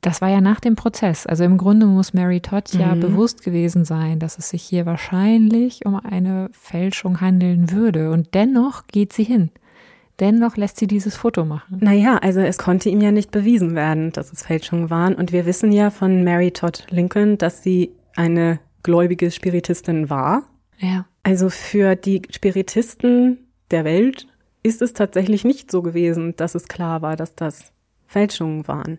das 0.00 0.22
war 0.22 0.28
ja 0.30 0.40
nach 0.40 0.60
dem 0.60 0.74
Prozess. 0.76 1.26
Also 1.26 1.44
im 1.44 1.58
Grunde 1.58 1.84
muss 1.84 2.14
Mary 2.14 2.40
Todd 2.40 2.72
ja 2.72 2.94
Mhm. 2.94 3.00
bewusst 3.00 3.42
gewesen 3.42 3.84
sein, 3.84 4.20
dass 4.20 4.38
es 4.38 4.48
sich 4.48 4.62
hier 4.62 4.86
wahrscheinlich 4.86 5.84
um 5.84 5.96
eine 5.96 6.48
Fälschung 6.52 7.20
handeln 7.20 7.72
würde. 7.72 8.10
Und 8.10 8.32
dennoch 8.32 8.86
geht 8.86 9.12
sie 9.12 9.24
hin. 9.24 9.50
Dennoch 10.20 10.56
lässt 10.56 10.78
sie 10.78 10.86
dieses 10.88 11.16
Foto 11.16 11.44
machen. 11.44 11.78
Naja, 11.80 12.18
also 12.18 12.40
es 12.40 12.58
konnte 12.58 12.88
ihm 12.88 13.00
ja 13.00 13.12
nicht 13.12 13.30
bewiesen 13.30 13.74
werden, 13.74 14.10
dass 14.10 14.32
es 14.32 14.42
Fälschungen 14.42 14.90
waren. 14.90 15.14
Und 15.14 15.32
wir 15.32 15.46
wissen 15.46 15.70
ja 15.70 15.90
von 15.90 16.24
Mary 16.24 16.50
Todd 16.50 16.86
Lincoln, 16.90 17.38
dass 17.38 17.62
sie 17.62 17.92
eine 18.16 18.58
gläubige 18.82 19.30
Spiritistin 19.30 20.10
war. 20.10 20.42
Ja. 20.78 21.06
Also 21.22 21.50
für 21.50 21.94
die 21.94 22.22
Spiritisten 22.30 23.38
der 23.70 23.84
Welt 23.84 24.26
ist 24.62 24.82
es 24.82 24.92
tatsächlich 24.92 25.44
nicht 25.44 25.70
so 25.70 25.82
gewesen, 25.82 26.34
dass 26.36 26.54
es 26.54 26.66
klar 26.66 27.00
war, 27.00 27.16
dass 27.16 27.34
das 27.34 27.72
Fälschungen 28.06 28.66
waren. 28.66 28.98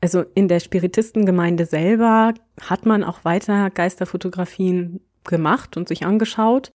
Also 0.00 0.24
in 0.34 0.48
der 0.48 0.60
Spiritistengemeinde 0.60 1.64
selber 1.64 2.34
hat 2.60 2.86
man 2.86 3.02
auch 3.02 3.24
weiter 3.24 3.70
Geisterfotografien 3.70 5.00
gemacht 5.24 5.76
und 5.76 5.88
sich 5.88 6.04
angeschaut. 6.04 6.70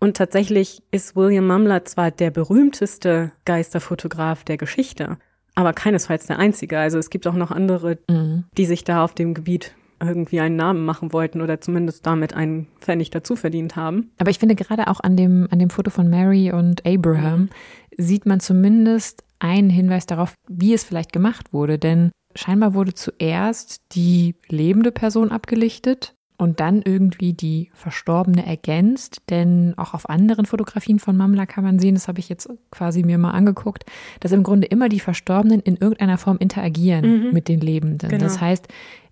Und 0.00 0.16
tatsächlich 0.16 0.82
ist 0.90 1.16
William 1.16 1.46
Mumler 1.46 1.84
zwar 1.84 2.10
der 2.10 2.30
berühmteste 2.30 3.32
Geisterfotograf 3.44 4.44
der 4.44 4.56
Geschichte, 4.56 5.18
aber 5.54 5.72
keinesfalls 5.72 6.26
der 6.26 6.38
einzige. 6.38 6.78
Also 6.78 6.98
es 6.98 7.10
gibt 7.10 7.26
auch 7.26 7.34
noch 7.34 7.50
andere, 7.50 7.98
Mhm. 8.08 8.44
die 8.56 8.66
sich 8.66 8.84
da 8.84 9.02
auf 9.04 9.14
dem 9.14 9.34
Gebiet 9.34 9.74
irgendwie 10.00 10.38
einen 10.38 10.54
Namen 10.54 10.84
machen 10.84 11.12
wollten 11.12 11.40
oder 11.40 11.60
zumindest 11.60 12.06
damit 12.06 12.32
einen 12.32 12.68
Pfennig 12.80 13.10
dazu 13.10 13.34
verdient 13.34 13.74
haben. 13.74 14.12
Aber 14.18 14.30
ich 14.30 14.38
finde 14.38 14.54
gerade 14.54 14.86
auch 14.86 15.00
an 15.00 15.16
dem, 15.16 15.48
an 15.50 15.58
dem 15.58 15.70
Foto 15.70 15.90
von 15.90 16.08
Mary 16.08 16.52
und 16.52 16.86
Abraham 16.86 17.48
sieht 17.96 18.24
man 18.24 18.38
zumindest 18.38 19.24
einen 19.40 19.70
Hinweis 19.70 20.06
darauf, 20.06 20.34
wie 20.48 20.72
es 20.74 20.84
vielleicht 20.84 21.12
gemacht 21.12 21.52
wurde. 21.52 21.78
Denn 21.80 22.12
scheinbar 22.36 22.74
wurde 22.74 22.94
zuerst 22.94 23.80
die 23.96 24.36
lebende 24.48 24.92
Person 24.92 25.32
abgelichtet 25.32 26.14
und 26.38 26.60
dann 26.60 26.82
irgendwie 26.82 27.34
die 27.34 27.70
Verstorbene 27.74 28.46
ergänzt. 28.46 29.22
Denn 29.28 29.74
auch 29.76 29.92
auf 29.92 30.08
anderen 30.08 30.46
Fotografien 30.46 31.00
von 31.00 31.16
Mamla 31.16 31.46
kann 31.46 31.64
man 31.64 31.78
sehen, 31.78 31.94
das 31.94 32.08
habe 32.08 32.20
ich 32.20 32.28
jetzt 32.28 32.48
quasi 32.70 33.02
mir 33.02 33.18
mal 33.18 33.32
angeguckt, 33.32 33.84
dass 34.20 34.32
im 34.32 34.44
Grunde 34.44 34.68
immer 34.68 34.88
die 34.88 35.00
Verstorbenen 35.00 35.60
in 35.60 35.76
irgendeiner 35.76 36.16
Form 36.16 36.38
interagieren 36.38 37.26
Mhm. 37.26 37.32
mit 37.32 37.48
den 37.48 37.60
Lebenden. 37.60 38.08
Genau. 38.08 38.22
Das 38.24 38.40
heißt, 38.40 38.68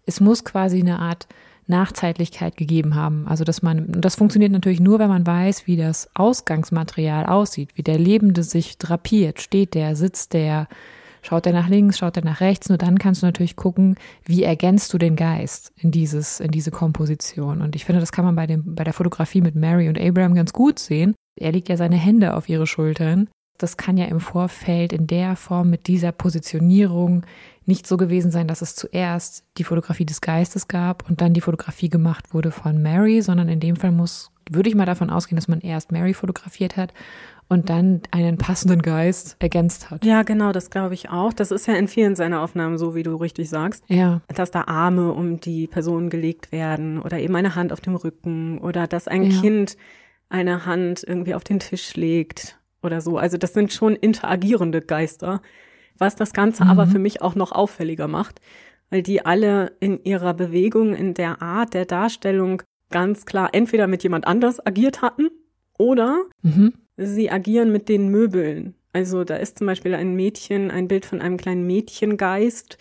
es 0.07 0.20
muss 0.20 0.45
quasi 0.45 0.81
eine 0.81 1.01
Art 1.01 1.27
Nachzeitlichkeit 1.66 2.57
gegeben 2.57 2.95
haben. 2.95 3.27
Also 3.27 3.43
dass 3.43 3.61
man, 3.61 3.87
und 3.87 4.05
das 4.05 4.14
funktioniert 4.14 4.53
natürlich 4.53 4.79
nur, 4.79 5.01
wenn 5.01 5.09
man 5.09 5.27
weiß, 5.27 5.66
wie 5.66 5.77
das 5.77 6.09
Ausgangsmaterial 6.14 7.27
aussieht, 7.27 7.70
wie 7.74 7.83
der 7.83 7.99
Lebende 7.99 8.45
sich 8.45 8.79
drapiert, 8.79 9.41
steht 9.41 9.74
der, 9.74 9.97
sitzt 9.97 10.33
der, 10.33 10.68
schaut 11.27 11.45
der 11.45 11.53
nach 11.53 11.68
links, 11.68 11.99
schaut 11.99 12.16
der 12.16 12.24
nach 12.24 12.41
rechts. 12.41 12.68
Nur 12.68 12.79
dann 12.79 12.99
kannst 12.99 13.22
du 13.22 13.27
natürlich 13.27 13.57
gucken, 13.57 13.97
wie 14.24 14.45
ergänzt 14.45 14.93
du 14.93 14.99
den 14.99 15.16
Geist 15.16 15.72
in 15.77 15.91
dieses, 15.91 16.41
in 16.41 16.51
diese 16.51 16.70
Komposition. 16.70 17.62
Und 17.62 17.74
ich 17.74 17.85
finde, 17.85 18.01
das 18.01 18.12
kann 18.12 18.24
man 18.24 18.37
bei 18.37 18.47
dem, 18.47 18.74
bei 18.74 18.85
der 18.85 18.93
Fotografie 18.93 19.41
mit 19.41 19.57
Mary 19.57 19.89
und 19.89 20.01
Abraham 20.01 20.35
ganz 20.35 20.53
gut 20.53 20.79
sehen. 20.79 21.14
Er 21.39 21.53
legt 21.53 21.68
ja 21.68 21.77
seine 21.77 21.97
Hände 21.97 22.35
auf 22.35 22.49
ihre 22.49 22.66
Schultern. 22.66 23.29
Das 23.59 23.77
kann 23.77 23.97
ja 23.97 24.05
im 24.05 24.20
Vorfeld 24.20 24.93
in 24.93 25.07
der 25.07 25.35
Form 25.35 25.70
mit 25.70 25.87
dieser 25.87 26.12
Positionierung 26.12 27.24
nicht 27.64 27.87
so 27.87 27.97
gewesen 27.97 28.31
sein, 28.31 28.47
dass 28.47 28.62
es 28.62 28.77
zuerst 28.77 29.45
die 29.59 29.64
Fotografie 29.64 30.05
des 30.05 30.20
Geistes 30.20 30.68
gab 30.68 31.09
und 31.09 31.20
dann 31.20 31.33
die 31.33 31.41
Fotografie 31.41 31.89
gemacht 31.89 32.35
wurde 32.35 32.53
von 32.53 32.81
Mary, 32.81 33.22
sondern 33.22 33.49
in 33.49 33.59
dem 33.59 33.77
Fall 33.77 33.93
muss, 33.93 34.31
würde 34.49 34.68
ich 34.68 34.77
mal 34.77 34.87
davon 34.87 35.11
ausgehen, 35.11 35.37
dass 35.37 35.49
man 35.49 35.61
erst 35.61 35.91
Mary 35.91 36.14
fotografiert 36.14 36.77
hat 36.77 36.93
und 37.49 37.70
dann 37.70 38.01
einen 38.11 38.38
passenden 38.38 38.82
Geist 38.82 39.36
ergänzt 39.38 39.90
hat. 39.90 40.05
Ja, 40.05 40.22
genau, 40.22 40.53
das 40.53 40.70
glaube 40.70 40.94
ich 40.94 41.11
auch. 41.11 41.32
Das 41.32 41.51
ist 41.51 41.66
ja 41.66 41.74
in 41.74 41.86
vielen 41.88 42.16
seiner 42.16 42.40
Aufnahmen 42.42 42.76
so, 42.78 42.94
wie 42.94 43.03
du 43.03 43.14
richtig 43.16 43.49
sagst, 43.49 43.84
Ja, 43.88 44.20
dass 44.34 44.51
da 44.51 44.62
Arme 44.62 45.12
um 45.12 45.38
die 45.40 45.66
Person 45.66 46.11
gelegt 46.11 46.51
werden 46.53 47.01
oder 47.01 47.18
eben 47.20 47.36
eine 47.36 47.55
Hand 47.55 47.72
auf 47.72 47.80
dem 47.80 47.94
Rücken 47.94 48.59
oder 48.59 48.86
dass 48.86 49.07
ein 49.09 49.30
Ja. 49.30 49.40
Kind 49.40 49.76
eine 50.28 50.66
Hand 50.66 51.05
irgendwie 51.07 51.34
auf 51.34 51.44
den 51.44 51.61
Tisch 51.61 51.94
legt 51.94 52.59
oder 52.82 53.01
so. 53.01 53.16
Also 53.18 53.36
das 53.38 53.53
sind 53.53 53.72
schon 53.72 53.94
interagierende 53.94 54.80
Geister, 54.80 55.40
was 55.99 56.16
das 56.16 56.32
Ganze 56.32 56.64
Mhm. 56.64 56.70
aber 56.70 56.86
für 56.88 56.99
mich 56.99 57.22
auch 57.22 57.36
noch 57.36 57.53
auffälliger 57.53 58.09
macht, 58.09 58.40
weil 58.90 59.03
die 59.03 59.24
alle 59.24 59.72
in 59.78 60.03
ihrer 60.05 60.34
Bewegung, 60.34 60.94
in 60.94 61.14
der 61.14 61.42
Art 61.42 61.74
der 61.74 61.84
Darstellung 61.86 62.62
ganz 62.90 63.24
klar 63.24 63.51
entweder 63.53 63.86
mit 63.86 64.03
jemand 64.03 64.26
anders 64.26 64.64
agiert 64.64 65.01
hatten 65.01 65.28
oder 65.78 66.22
mhm. 66.42 66.72
Sie 66.97 67.30
agieren 67.30 67.72
mit 67.72 67.88
den 67.88 68.09
Möbeln. 68.09 68.74
Also 68.92 69.24
da 69.24 69.36
ist 69.36 69.59
zum 69.59 69.66
Beispiel 69.66 69.94
ein 69.94 70.14
Mädchen, 70.14 70.70
ein 70.70 70.88
Bild 70.88 71.05
von 71.05 71.20
einem 71.20 71.36
kleinen 71.36 71.66
Mädchengeist, 71.66 72.78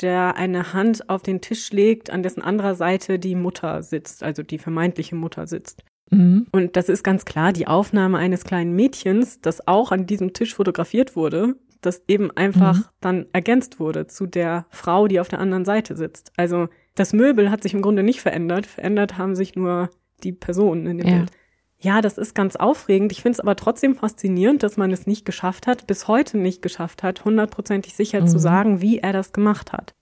der 0.00 0.36
eine 0.36 0.72
Hand 0.72 1.08
auf 1.08 1.22
den 1.22 1.40
Tisch 1.40 1.72
legt, 1.72 2.10
an 2.10 2.22
dessen 2.22 2.42
anderer 2.42 2.74
Seite 2.74 3.18
die 3.18 3.34
Mutter 3.34 3.82
sitzt, 3.82 4.22
also 4.22 4.42
die 4.42 4.58
vermeintliche 4.58 5.16
Mutter 5.16 5.46
sitzt. 5.46 5.82
Mhm. 6.10 6.46
Und 6.52 6.76
das 6.76 6.88
ist 6.88 7.02
ganz 7.02 7.24
klar 7.24 7.52
die 7.52 7.66
Aufnahme 7.66 8.18
eines 8.18 8.44
kleinen 8.44 8.76
Mädchens, 8.76 9.40
das 9.40 9.66
auch 9.66 9.90
an 9.90 10.06
diesem 10.06 10.32
Tisch 10.34 10.54
fotografiert 10.54 11.16
wurde, 11.16 11.56
das 11.80 12.02
eben 12.06 12.30
einfach 12.30 12.76
Mhm. 12.78 12.84
dann 13.00 13.26
ergänzt 13.32 13.80
wurde 13.80 14.06
zu 14.06 14.26
der 14.26 14.66
Frau, 14.70 15.08
die 15.08 15.18
auf 15.18 15.28
der 15.28 15.40
anderen 15.40 15.64
Seite 15.64 15.96
sitzt. 15.96 16.32
Also 16.36 16.68
das 16.94 17.12
Möbel 17.12 17.50
hat 17.50 17.62
sich 17.62 17.74
im 17.74 17.82
Grunde 17.82 18.02
nicht 18.02 18.20
verändert, 18.20 18.66
verändert 18.66 19.18
haben 19.18 19.34
sich 19.34 19.56
nur 19.56 19.90
die 20.22 20.32
Personen 20.32 20.86
in 20.86 20.98
dem 20.98 21.08
Ja. 21.08 21.16
Bild. 21.18 21.30
Ja, 21.78 22.00
das 22.00 22.16
ist 22.18 22.34
ganz 22.34 22.56
aufregend. 22.56 23.12
Ich 23.12 23.22
finde 23.22 23.34
es 23.36 23.40
aber 23.40 23.54
trotzdem 23.56 23.94
faszinierend, 23.96 24.62
dass 24.62 24.76
man 24.76 24.90
es 24.92 25.06
nicht 25.06 25.24
geschafft 25.24 25.66
hat, 25.66 25.86
bis 25.86 26.08
heute 26.08 26.38
nicht 26.38 26.62
geschafft 26.62 27.02
hat, 27.02 27.24
hundertprozentig 27.24 27.94
sicher 27.94 28.24
zu 28.26 28.36
Mhm. 28.36 28.40
sagen, 28.40 28.80
wie 28.80 28.98
er 28.98 29.12
das 29.12 29.32
gemacht 29.32 29.72
hat. 29.72 29.94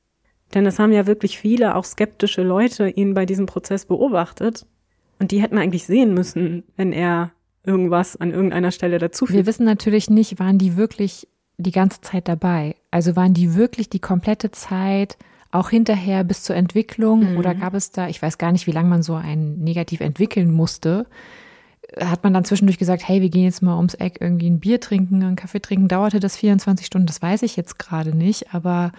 Denn 0.54 0.66
es 0.66 0.78
haben 0.78 0.92
ja 0.92 1.06
wirklich 1.06 1.38
viele, 1.38 1.74
auch 1.74 1.84
skeptische 1.84 2.42
Leute, 2.42 2.88
ihn 2.88 3.12
bei 3.14 3.26
diesem 3.26 3.46
Prozess 3.46 3.86
beobachtet. 3.86 4.66
Und 5.18 5.32
die 5.32 5.42
hätten 5.42 5.58
eigentlich 5.58 5.84
sehen 5.84 6.14
müssen, 6.14 6.62
wenn 6.76 6.92
er 6.92 7.32
irgendwas 7.64 8.16
an 8.16 8.30
irgendeiner 8.30 8.70
Stelle 8.70 8.94
Wir 8.96 8.98
dazufügt. 9.00 9.46
wissen 9.46 9.64
natürlich 9.64 10.10
nicht, 10.10 10.38
waren 10.38 10.58
die 10.58 10.76
wirklich 10.76 11.26
die 11.56 11.70
ganze 11.72 12.00
Zeit 12.02 12.28
dabei? 12.28 12.76
Also 12.90 13.16
waren 13.16 13.34
die 13.34 13.54
wirklich 13.54 13.88
die 13.88 14.00
komplette 14.00 14.50
Zeit 14.52 15.16
auch 15.50 15.70
hinterher 15.70 16.24
bis 16.24 16.42
zur 16.42 16.56
Entwicklung 16.56 17.32
Mhm. 17.32 17.36
oder 17.38 17.54
gab 17.54 17.74
es 17.74 17.90
da, 17.90 18.08
ich 18.08 18.20
weiß 18.20 18.38
gar 18.38 18.52
nicht, 18.52 18.66
wie 18.66 18.72
lange 18.72 18.88
man 18.88 19.02
so 19.02 19.14
ein 19.14 19.58
negativ 19.58 20.00
entwickeln 20.00 20.52
musste. 20.52 21.06
Hat 21.98 22.24
man 22.24 22.34
dann 22.34 22.44
zwischendurch 22.44 22.78
gesagt, 22.78 23.06
hey, 23.06 23.20
wir 23.20 23.28
gehen 23.28 23.44
jetzt 23.44 23.62
mal 23.62 23.76
ums 23.76 23.94
Eck 23.94 24.18
irgendwie 24.20 24.50
ein 24.50 24.60
Bier 24.60 24.80
trinken, 24.80 25.22
einen 25.22 25.36
Kaffee 25.36 25.60
trinken, 25.60 25.88
dauerte 25.88 26.20
das 26.20 26.36
24 26.36 26.86
Stunden, 26.86 27.06
das 27.06 27.22
weiß 27.22 27.42
ich 27.42 27.56
jetzt 27.56 27.78
gerade 27.78 28.16
nicht, 28.16 28.54
aber 28.54 28.92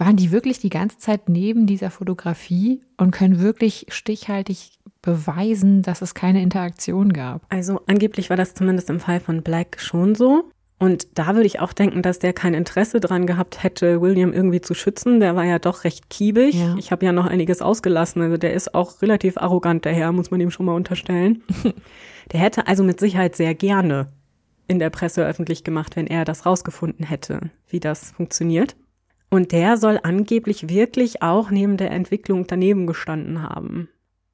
waren 0.00 0.16
die 0.16 0.32
wirklich 0.32 0.58
die 0.58 0.70
ganze 0.70 0.98
Zeit 0.98 1.28
neben 1.28 1.66
dieser 1.66 1.90
Fotografie 1.90 2.80
und 2.96 3.10
können 3.10 3.38
wirklich 3.38 3.86
stichhaltig 3.90 4.78
beweisen, 5.02 5.82
dass 5.82 6.00
es 6.00 6.14
keine 6.14 6.42
Interaktion 6.42 7.12
gab? 7.12 7.42
Also 7.50 7.80
angeblich 7.86 8.30
war 8.30 8.36
das 8.36 8.54
zumindest 8.54 8.88
im 8.88 8.98
Fall 8.98 9.20
von 9.20 9.42
Black 9.42 9.76
schon 9.78 10.14
so. 10.14 10.50
Und 10.78 11.18
da 11.18 11.34
würde 11.34 11.46
ich 11.46 11.60
auch 11.60 11.74
denken, 11.74 12.00
dass 12.00 12.18
der 12.18 12.32
kein 12.32 12.54
Interesse 12.54 13.00
dran 13.00 13.26
gehabt 13.26 13.62
hätte, 13.62 14.00
William 14.00 14.32
irgendwie 14.32 14.62
zu 14.62 14.72
schützen. 14.72 15.20
Der 15.20 15.36
war 15.36 15.44
ja 15.44 15.58
doch 15.58 15.84
recht 15.84 16.08
kiebig. 16.08 16.54
Ja. 16.54 16.74
Ich 16.78 16.90
habe 16.90 17.04
ja 17.04 17.12
noch 17.12 17.26
einiges 17.26 17.60
ausgelassen. 17.60 18.22
Also 18.22 18.38
der 18.38 18.54
ist 18.54 18.74
auch 18.74 19.02
relativ 19.02 19.36
arrogant 19.36 19.84
daher, 19.84 20.10
muss 20.12 20.30
man 20.30 20.40
ihm 20.40 20.50
schon 20.50 20.64
mal 20.64 20.74
unterstellen. 20.74 21.42
der 22.32 22.40
hätte 22.40 22.66
also 22.66 22.82
mit 22.84 23.00
Sicherheit 23.00 23.36
sehr 23.36 23.54
gerne 23.54 24.08
in 24.68 24.78
der 24.78 24.90
Presse 24.90 25.26
öffentlich 25.26 25.64
gemacht, 25.64 25.96
wenn 25.96 26.06
er 26.06 26.24
das 26.24 26.46
rausgefunden 26.46 27.04
hätte, 27.04 27.50
wie 27.68 27.80
das 27.80 28.12
funktioniert. 28.12 28.76
Und 29.30 29.52
der 29.52 29.76
soll 29.76 29.98
angeblich 30.02 30.68
wirklich 30.68 31.22
auch 31.22 31.50
neben 31.50 31.76
der 31.76 31.90
Entwicklung 31.90 32.46
daneben 32.46 32.86
gestanden 32.86 33.42
haben 33.42 33.88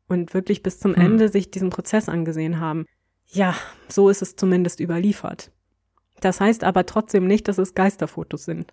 und 0.09 0.35
wirklich 0.35 0.63
bis 0.63 0.79
zum 0.79 0.95
Hm. 0.95 1.03
Ende 1.03 1.29
sich 1.29 1.51
diesen 1.51 1.71
Prozess 1.71 2.09
angesehen 2.09 2.61
haben. 2.61 2.87
Ja, 3.27 3.55
so 3.89 4.09
ist 4.09 4.23
es 4.23 4.37
zumindest 4.37 4.81
überliefert. 4.81 5.51
Das 6.21 6.41
heißt 6.41 6.65
aber 6.65 6.87
trotzdem 6.87 7.27
nicht, 7.27 7.49
dass 7.49 7.59
es 7.59 7.75
Geisterfotos 7.75 8.45
sind. 8.45 8.73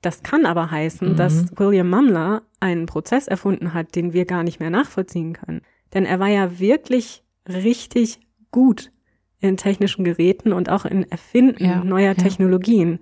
Das 0.00 0.22
kann 0.22 0.46
aber 0.46 0.70
heißen, 0.70 1.12
Mhm. 1.12 1.16
dass 1.16 1.58
William 1.58 1.90
Mumler 1.90 2.42
einen 2.60 2.86
Prozess 2.86 3.26
erfunden 3.28 3.74
hat, 3.74 3.94
den 3.96 4.12
wir 4.12 4.24
gar 4.26 4.42
nicht 4.44 4.60
mehr 4.60 4.70
nachvollziehen 4.70 5.32
können. 5.32 5.62
Denn 5.92 6.06
er 6.06 6.20
war 6.20 6.28
ja 6.28 6.58
wirklich 6.60 7.24
richtig 7.48 8.20
gut 8.50 8.90
in 9.40 9.56
technischen 9.56 10.04
Geräten 10.04 10.52
und 10.52 10.68
auch 10.68 10.84
in 10.84 11.10
Erfinden 11.10 11.64
Ja, 11.64 11.84
neuer 11.84 12.08
ja. 12.08 12.14
Technologien. 12.14 13.00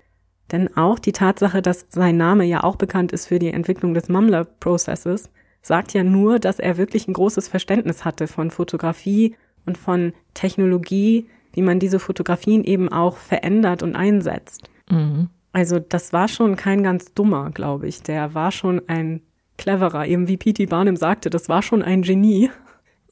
Denn 0.51 0.75
auch 0.77 0.99
die 0.99 1.11
Tatsache, 1.11 1.61
dass 1.61 1.87
sein 1.89 2.15
Name 2.17 2.45
ja 2.45 2.63
auch 2.63 2.75
bekannt 2.75 3.11
ist 3.11 3.27
für 3.27 3.39
die 3.39 3.51
Entwicklung 3.51 3.93
des 3.93 4.07
Mumler-Prozesses, 4.07 5.29
sagt 5.61 5.93
ja 5.93 6.03
nur, 6.03 6.39
dass 6.39 6.59
er 6.59 6.77
wirklich 6.77 7.07
ein 7.07 7.13
großes 7.13 7.47
Verständnis 7.47 8.05
hatte 8.05 8.27
von 8.27 8.51
Fotografie 8.51 9.35
und 9.65 9.77
von 9.77 10.13
Technologie, 10.33 11.27
wie 11.53 11.61
man 11.61 11.79
diese 11.79 11.99
Fotografien 11.99 12.63
eben 12.63 12.89
auch 12.89 13.17
verändert 13.17 13.83
und 13.83 13.95
einsetzt. 13.95 14.69
Mhm. 14.89 15.29
Also 15.51 15.79
das 15.79 16.13
war 16.13 16.27
schon 16.27 16.55
kein 16.55 16.83
ganz 16.83 17.13
dummer, 17.13 17.49
glaube 17.51 17.87
ich. 17.87 18.03
Der 18.03 18.33
war 18.33 18.51
schon 18.51 18.81
ein 18.87 19.21
cleverer, 19.57 20.05
eben 20.05 20.27
wie 20.27 20.37
P.T. 20.37 20.67
Barnum 20.67 20.95
sagte, 20.95 21.29
das 21.29 21.49
war 21.49 21.61
schon 21.61 21.81
ein 21.81 22.03
Genie. 22.03 22.49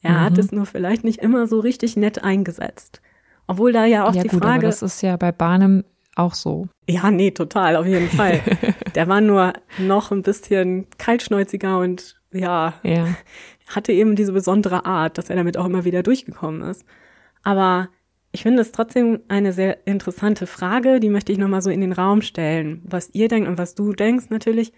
Er 0.06 0.20
Mhm. 0.20 0.24
hat 0.24 0.38
es 0.38 0.52
nur 0.52 0.66
vielleicht 0.66 1.02
nicht 1.04 1.18
immer 1.20 1.46
so 1.46 1.58
richtig 1.60 1.96
nett 1.96 2.22
eingesetzt. 2.22 3.00
Obwohl 3.48 3.72
da 3.72 3.84
ja 3.84 4.06
auch 4.06 4.14
ja 4.14 4.22
die 4.22 4.28
gut, 4.28 4.42
aber 4.42 4.52
Frage, 4.52 4.66
das 4.66 4.82
ist 4.82 5.02
ja 5.02 5.16
bei 5.16 5.32
Barnum 5.32 5.84
auch 6.14 6.34
so. 6.34 6.68
ja, 6.88 7.10
nee, 7.10 7.30
total, 7.32 7.76
auf 7.76 7.86
jeden 7.86 8.08
Fall. 8.08 8.40
Der 8.94 9.08
war 9.08 9.20
nur 9.20 9.52
noch 9.78 10.10
ein 10.12 10.22
bisschen 10.22 10.86
kaltschnäuziger 10.98 11.78
und 11.78 12.20
ja, 12.32 12.74
Ja. 12.82 13.08
hatte 13.68 13.92
eben 13.92 14.16
diese 14.16 14.32
besondere 14.32 14.84
Art, 14.86 15.18
dass 15.18 15.28
er 15.28 15.36
damit 15.36 15.56
auch 15.58 15.66
immer 15.66 15.84
wieder 15.84 16.02
durchgekommen 16.02 16.62
ist. 16.62 16.84
Aber 17.42 17.88
ich 18.32 18.42
finde 18.42 18.62
es 18.62 18.72
trotzdem 18.72 19.20
eine 19.28 19.52
sehr 19.52 19.86
interessante 19.86 20.46
Frage, 20.46 21.00
die 21.00 21.10
möchte 21.10 21.32
ich 21.32 21.38
nochmal 21.38 21.62
so 21.62 21.70
in 21.70 21.80
den 21.80 21.92
Raum 21.92 22.22
stellen. 22.22 22.82
Was 22.84 23.10
ihr 23.12 23.28
denkt 23.28 23.48
und 23.48 23.58
was 23.58 23.74
du 23.74 23.92
denkst 23.92 24.26
natürlich, 24.30 24.72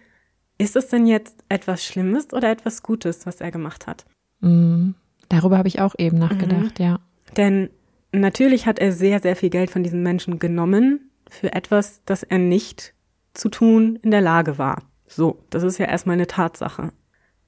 ist 0.59 0.75
es 0.77 0.89
denn 0.89 1.07
jetzt 1.07 1.45
etwas 1.49 1.85
Schlimmes 1.85 2.33
oder 2.33 2.51
etwas 2.51 2.83
Gutes, 2.83 3.27
was 3.27 3.41
er 3.41 3.51
gemacht 3.51 3.87
hat? 3.87 4.05
Mhm. 4.41 4.95
Darüber 5.29 5.59
habe 5.59 5.69
ich 5.69 5.81
auch 5.81 5.95
eben 5.99 6.19
nachgedacht, 6.19 6.79
ja. 6.79 7.01
Denn 7.37 7.71
natürlich 8.13 8.67
hat 8.67 8.79
er 8.79 8.93
sehr, 8.93 9.21
sehr 9.21 9.37
viel 9.37 9.51
Geld 9.51 9.71
von 9.71 9.83
diesen 9.83 10.03
Menschen 10.03 10.39
genommen 10.39 11.11
für 11.29 11.53
etwas, 11.53 12.03
das 12.05 12.23
er 12.23 12.39
nicht 12.39 12.95
zu 13.35 13.49
tun 13.49 13.99
in 14.03 14.11
der 14.11 14.21
Lage 14.23 14.59
war. 14.59 14.83
So, 15.07 15.45
das 15.51 15.63
ist 15.63 15.79
ja 15.79 15.87
erstmal 15.87 16.15
eine 16.15 16.27
Tatsache. 16.27 16.93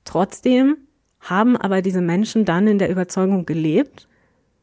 Trotzdem 0.05 0.77
haben 1.21 1.57
aber 1.57 1.83
diese 1.83 2.01
Menschen 2.01 2.45
dann 2.45 2.67
in 2.67 2.79
der 2.79 2.91
Überzeugung 2.91 3.45
gelebt, 3.47 4.09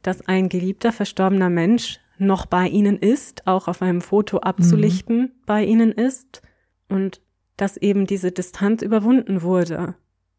dass 0.02 0.28
ein 0.28 0.50
geliebter, 0.50 0.92
verstorbener 0.92 1.50
Mensch 1.50 2.00
noch 2.18 2.46
bei 2.46 2.68
ihnen 2.68 2.98
ist, 2.98 3.46
auch 3.46 3.68
auf 3.68 3.82
einem 3.82 4.02
Foto 4.02 4.40
abzulichten 4.40 5.34
bei 5.46 5.64
ihnen 5.64 5.92
ist 5.92 6.42
und 6.90 7.22
dass 7.58 7.78
eben 7.78 8.08
diese 8.08 8.32
Distanz 8.32 8.82
überwunden 8.82 9.42
wurde. 9.42 9.96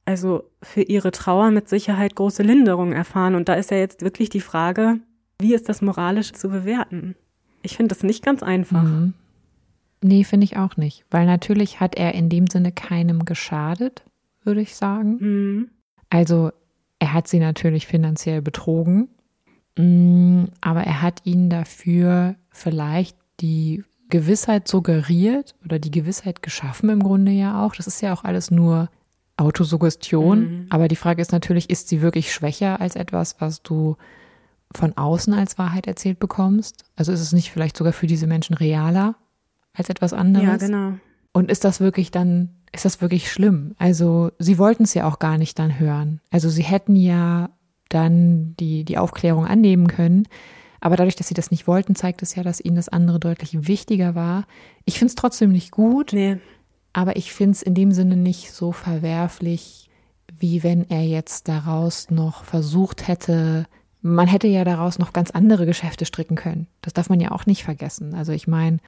Also 0.08 0.44
für 0.62 0.82
ihre 0.82 1.10
Trauer 1.10 1.50
mit 1.50 1.68
Sicherheit 1.68 2.14
große 2.14 2.42
Linderung 2.42 2.92
erfahren. 2.92 3.34
Und 3.34 3.48
da 3.48 3.54
ist 3.54 3.70
ja 3.70 3.76
jetzt 3.76 4.02
wirklich 4.02 4.30
die 4.30 4.40
Frage, 4.40 5.00
wie 5.38 5.54
ist 5.54 5.68
das 5.68 5.82
moralisch 5.82 6.32
zu 6.32 6.48
bewerten? 6.48 7.14
Ich 7.62 7.76
finde 7.76 7.94
das 7.94 8.02
nicht 8.02 8.24
ganz 8.24 8.42
einfach. 8.42 8.82
Mhm. 8.82 9.12
Nee, 10.00 10.24
finde 10.24 10.44
ich 10.44 10.56
auch 10.56 10.76
nicht. 10.76 11.04
Weil 11.10 11.26
natürlich 11.26 11.80
hat 11.80 11.96
er 11.96 12.14
in 12.14 12.28
dem 12.28 12.46
Sinne 12.46 12.72
keinem 12.72 13.24
geschadet, 13.24 14.04
würde 14.44 14.60
ich 14.60 14.76
sagen. 14.76 15.18
Mhm. 15.20 15.68
Also 16.08 16.52
er 16.98 17.12
hat 17.12 17.28
sie 17.28 17.38
natürlich 17.38 17.86
finanziell 17.86 18.40
betrogen, 18.40 19.08
Mm, 19.78 20.46
aber 20.60 20.82
er 20.82 21.02
hat 21.02 21.24
ihnen 21.24 21.48
dafür 21.48 22.34
vielleicht 22.50 23.16
die 23.40 23.84
Gewissheit 24.10 24.66
suggeriert 24.66 25.54
oder 25.64 25.78
die 25.78 25.92
Gewissheit 25.92 26.42
geschaffen 26.42 26.90
im 26.90 27.02
Grunde 27.02 27.30
ja 27.30 27.64
auch. 27.64 27.76
Das 27.76 27.86
ist 27.86 28.00
ja 28.00 28.12
auch 28.12 28.24
alles 28.24 28.50
nur 28.50 28.90
Autosuggestion. 29.38 30.40
Mhm. 30.40 30.66
Aber 30.70 30.88
die 30.88 30.96
Frage 30.96 31.22
ist 31.22 31.32
natürlich, 31.32 31.70
ist 31.70 31.88
sie 31.88 32.02
wirklich 32.02 32.32
schwächer 32.32 32.80
als 32.80 32.96
etwas, 32.96 33.36
was 33.40 33.62
du 33.62 33.96
von 34.74 34.96
außen 34.96 35.32
als 35.32 35.58
Wahrheit 35.58 35.86
erzählt 35.86 36.18
bekommst? 36.18 36.84
Also 36.96 37.12
ist 37.12 37.20
es 37.20 37.32
nicht 37.32 37.50
vielleicht 37.50 37.76
sogar 37.76 37.92
für 37.92 38.06
diese 38.06 38.26
Menschen 38.26 38.54
realer 38.54 39.14
als 39.72 39.88
etwas 39.88 40.12
anderes? 40.12 40.46
Ja, 40.46 40.56
genau. 40.56 40.98
Und 41.32 41.50
ist 41.50 41.64
das 41.64 41.80
wirklich 41.80 42.10
dann, 42.10 42.50
ist 42.72 42.84
das 42.84 43.00
wirklich 43.00 43.30
schlimm? 43.30 43.74
Also 43.78 44.32
sie 44.38 44.58
wollten 44.58 44.82
es 44.82 44.94
ja 44.94 45.06
auch 45.06 45.18
gar 45.18 45.38
nicht 45.38 45.58
dann 45.58 45.78
hören. 45.78 46.20
Also 46.30 46.48
sie 46.48 46.64
hätten 46.64 46.96
ja 46.96 47.50
dann 47.88 48.54
die, 48.58 48.84
die 48.84 48.98
Aufklärung 48.98 49.46
annehmen 49.46 49.86
können. 49.86 50.26
Aber 50.80 50.96
dadurch, 50.96 51.16
dass 51.16 51.28
sie 51.28 51.34
das 51.34 51.50
nicht 51.50 51.66
wollten, 51.66 51.94
zeigt 51.94 52.22
es 52.22 52.34
ja, 52.34 52.42
dass 52.42 52.60
ihnen 52.60 52.76
das 52.76 52.88
andere 52.88 53.18
deutlich 53.18 53.66
wichtiger 53.66 54.14
war. 54.14 54.46
Ich 54.84 54.98
finde 54.98 55.10
es 55.10 55.14
trotzdem 55.16 55.50
nicht 55.50 55.70
gut, 55.70 56.12
Nee, 56.12 56.38
aber 56.92 57.16
ich 57.16 57.32
finde 57.32 57.52
es 57.52 57.62
in 57.62 57.74
dem 57.74 57.92
Sinne 57.92 58.16
nicht 58.16 58.52
so 58.52 58.72
verwerflich, 58.72 59.90
wie 60.38 60.62
wenn 60.62 60.88
er 60.88 61.04
jetzt 61.04 61.48
daraus 61.48 62.10
noch 62.10 62.44
versucht 62.44 63.08
hätte, 63.08 63.66
man 64.02 64.28
hätte 64.28 64.46
ja 64.46 64.64
daraus 64.64 64.98
noch 64.98 65.12
ganz 65.12 65.30
andere 65.30 65.66
Geschäfte 65.66 66.04
stricken 66.06 66.36
können. 66.36 66.68
Das 66.82 66.92
darf 66.92 67.08
man 67.08 67.20
ja 67.20 67.32
auch 67.32 67.46
nicht 67.46 67.64
vergessen. 67.64 68.14
Also 68.14 68.32
ich 68.32 68.46
meine, 68.46 68.78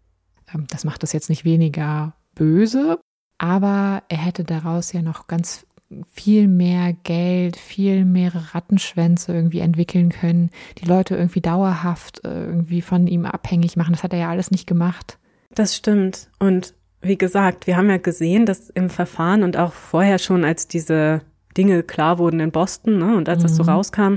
ähm, 0.55 0.67
das 0.71 0.85
macht 0.85 1.03
es 1.03 1.13
jetzt 1.13 1.29
nicht 1.29 1.45
weniger 1.45 2.15
böse, 2.35 3.01
aber 3.39 4.03
er 4.09 4.19
hätte 4.19 4.45
daraus 4.45 4.93
ja 4.93 5.03
noch 5.03 5.27
ganz 5.27 5.67
viel 6.13 6.47
mehr 6.47 6.93
Geld, 6.93 7.57
viel 7.57 8.05
mehr 8.05 8.33
Rattenschwänze 8.55 9.33
irgendwie 9.33 9.59
entwickeln 9.59 10.11
können, 10.11 10.51
die 10.79 10.85
Leute 10.85 11.17
irgendwie 11.17 11.41
dauerhaft 11.41 12.25
äh, 12.25 12.45
irgendwie 12.45 12.81
von 12.81 13.09
ihm 13.09 13.27
abhängig 13.27 13.77
machen. 13.77 13.93
Das 13.93 14.05
hat 14.05 14.13
er 14.13 14.21
ja 14.21 14.31
alles 14.31 14.53
nicht 14.53 14.67
gemacht. 14.67 15.19
das 15.53 15.75
stimmt. 15.75 16.29
Und 16.39 16.75
wie 17.03 17.19
gesagt, 17.19 17.67
wir 17.67 17.77
haben 17.77 17.89
ja 17.91 17.97
gesehen, 17.99 18.47
dass 18.47 18.71
im 18.71 18.91
Verfahren 18.91 19.43
und 19.43 19.57
auch 19.57 19.73
vorher 19.73 20.19
schon, 20.19 20.45
als 20.45 20.69
diese 20.69 21.23
Dinge 21.57 21.83
klar 21.83 22.19
wurden 22.19 22.41
in 22.41 22.51
Boston, 22.53 22.99
ne, 22.99 23.17
und 23.17 23.29
als 23.29 23.43
das 23.43 23.57
so 23.57 23.63
Mhm. 23.65 23.69
rauskam, 23.71 24.15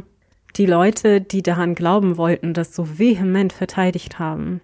die 0.56 0.66
Leute, 0.66 1.20
die 1.22 1.42
daran 1.42 1.74
glauben 1.76 2.18
wollten, 2.18 2.54
das 2.54 2.76
so 2.76 3.00
vehement 3.00 3.54
verteidigt 3.54 4.20
haben. 4.20 4.62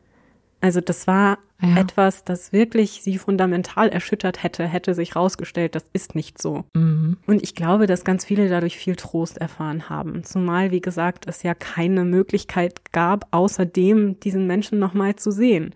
Also 0.61 0.81
das 0.81 1.07
war 1.07 1.39
Ja. 1.61 1.77
etwas, 1.77 2.23
das 2.25 2.53
wirklich 2.53 3.01
sie 3.01 3.17
fundamental 3.17 3.89
erschüttert 3.89 4.43
hätte, 4.43 4.65
hätte 4.67 4.93
sich 4.93 5.15
rausgestellt, 5.15 5.73
das 5.75 5.85
ist 5.93 6.13
nicht 6.15 6.41
so. 6.41 6.65
Mhm. 6.75 7.17
Und 7.25 7.41
ich 7.41 7.55
glaube, 7.55 7.87
dass 7.87 8.03
ganz 8.03 8.23
viele 8.25 8.49
dadurch 8.49 8.77
viel 8.77 8.95
Trost 8.95 9.37
erfahren 9.39 9.89
haben. 9.89 10.23
Zumal, 10.23 10.71
wie 10.71 10.81
gesagt, 10.81 11.25
es 11.27 11.41
ja 11.43 11.53
keine 11.55 12.03
Möglichkeit 12.05 12.91
gab, 12.91 13.27
außerdem 13.31 14.19
diesen 14.19 14.45
Menschen 14.47 14.79
nochmal 14.79 15.15
zu 15.15 15.31
sehen. 15.31 15.73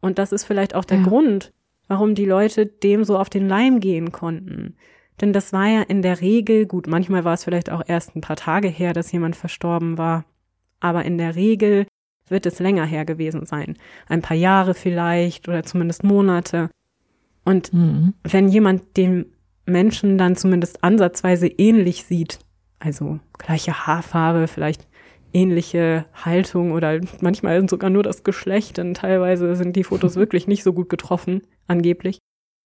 Und 0.00 0.18
das 0.18 0.32
ist 0.32 0.44
vielleicht 0.44 0.74
auch 0.74 0.84
der 0.84 0.98
Ja. 0.98 1.04
Grund, 1.04 1.52
warum 1.88 2.14
die 2.14 2.24
Leute 2.24 2.66
dem 2.66 3.04
so 3.04 3.18
auf 3.18 3.30
den 3.30 3.48
Leim 3.48 3.80
gehen 3.80 4.12
konnten. 4.12 4.76
Denn 5.20 5.32
das 5.32 5.52
war 5.52 5.68
ja 5.68 5.82
in 5.82 6.02
der 6.02 6.20
Regel, 6.20 6.66
gut, 6.66 6.86
manchmal 6.86 7.24
war 7.24 7.34
es 7.34 7.44
vielleicht 7.44 7.70
auch 7.70 7.82
erst 7.86 8.16
ein 8.16 8.20
paar 8.20 8.36
Tage 8.36 8.68
her, 8.68 8.92
dass 8.92 9.12
jemand 9.12 9.36
verstorben 9.36 9.96
war. 9.96 10.24
Aber 10.80 11.04
in 11.04 11.18
der 11.18 11.36
Regel 11.36 11.86
wird 12.28 12.46
es 12.46 12.58
länger 12.58 12.84
her 12.84 13.04
gewesen 13.04 13.46
sein. 13.46 13.76
Ein 14.08 14.22
paar 14.22 14.36
Jahre 14.36 14.74
vielleicht 14.74 15.48
oder 15.48 15.62
zumindest 15.62 16.04
Monate. 16.04 16.70
Und 17.44 17.72
Mhm. 17.72 18.14
wenn 18.24 18.48
jemand 18.48 18.96
dem 18.96 19.26
Menschen 19.66 20.18
dann 20.18 20.36
zumindest 20.36 20.82
ansatzweise 20.82 21.46
ähnlich 21.46 22.04
sieht, 22.04 22.38
also 22.78 23.20
gleiche 23.38 23.86
Haarfarbe, 23.86 24.48
vielleicht 24.48 24.86
ähnliche 25.34 26.06
Haltung 26.14 26.72
oder 26.72 27.00
manchmal 27.20 27.68
sogar 27.68 27.90
nur 27.90 28.02
das 28.02 28.24
Geschlecht, 28.24 28.78
denn 28.78 28.94
teilweise 28.94 29.56
sind 29.56 29.76
die 29.76 29.84
Fotos 29.84 30.16
wirklich 30.16 30.46
nicht 30.46 30.62
so 30.62 30.72
gut 30.72 30.88
getroffen, 30.88 31.42
angeblich, 31.66 32.18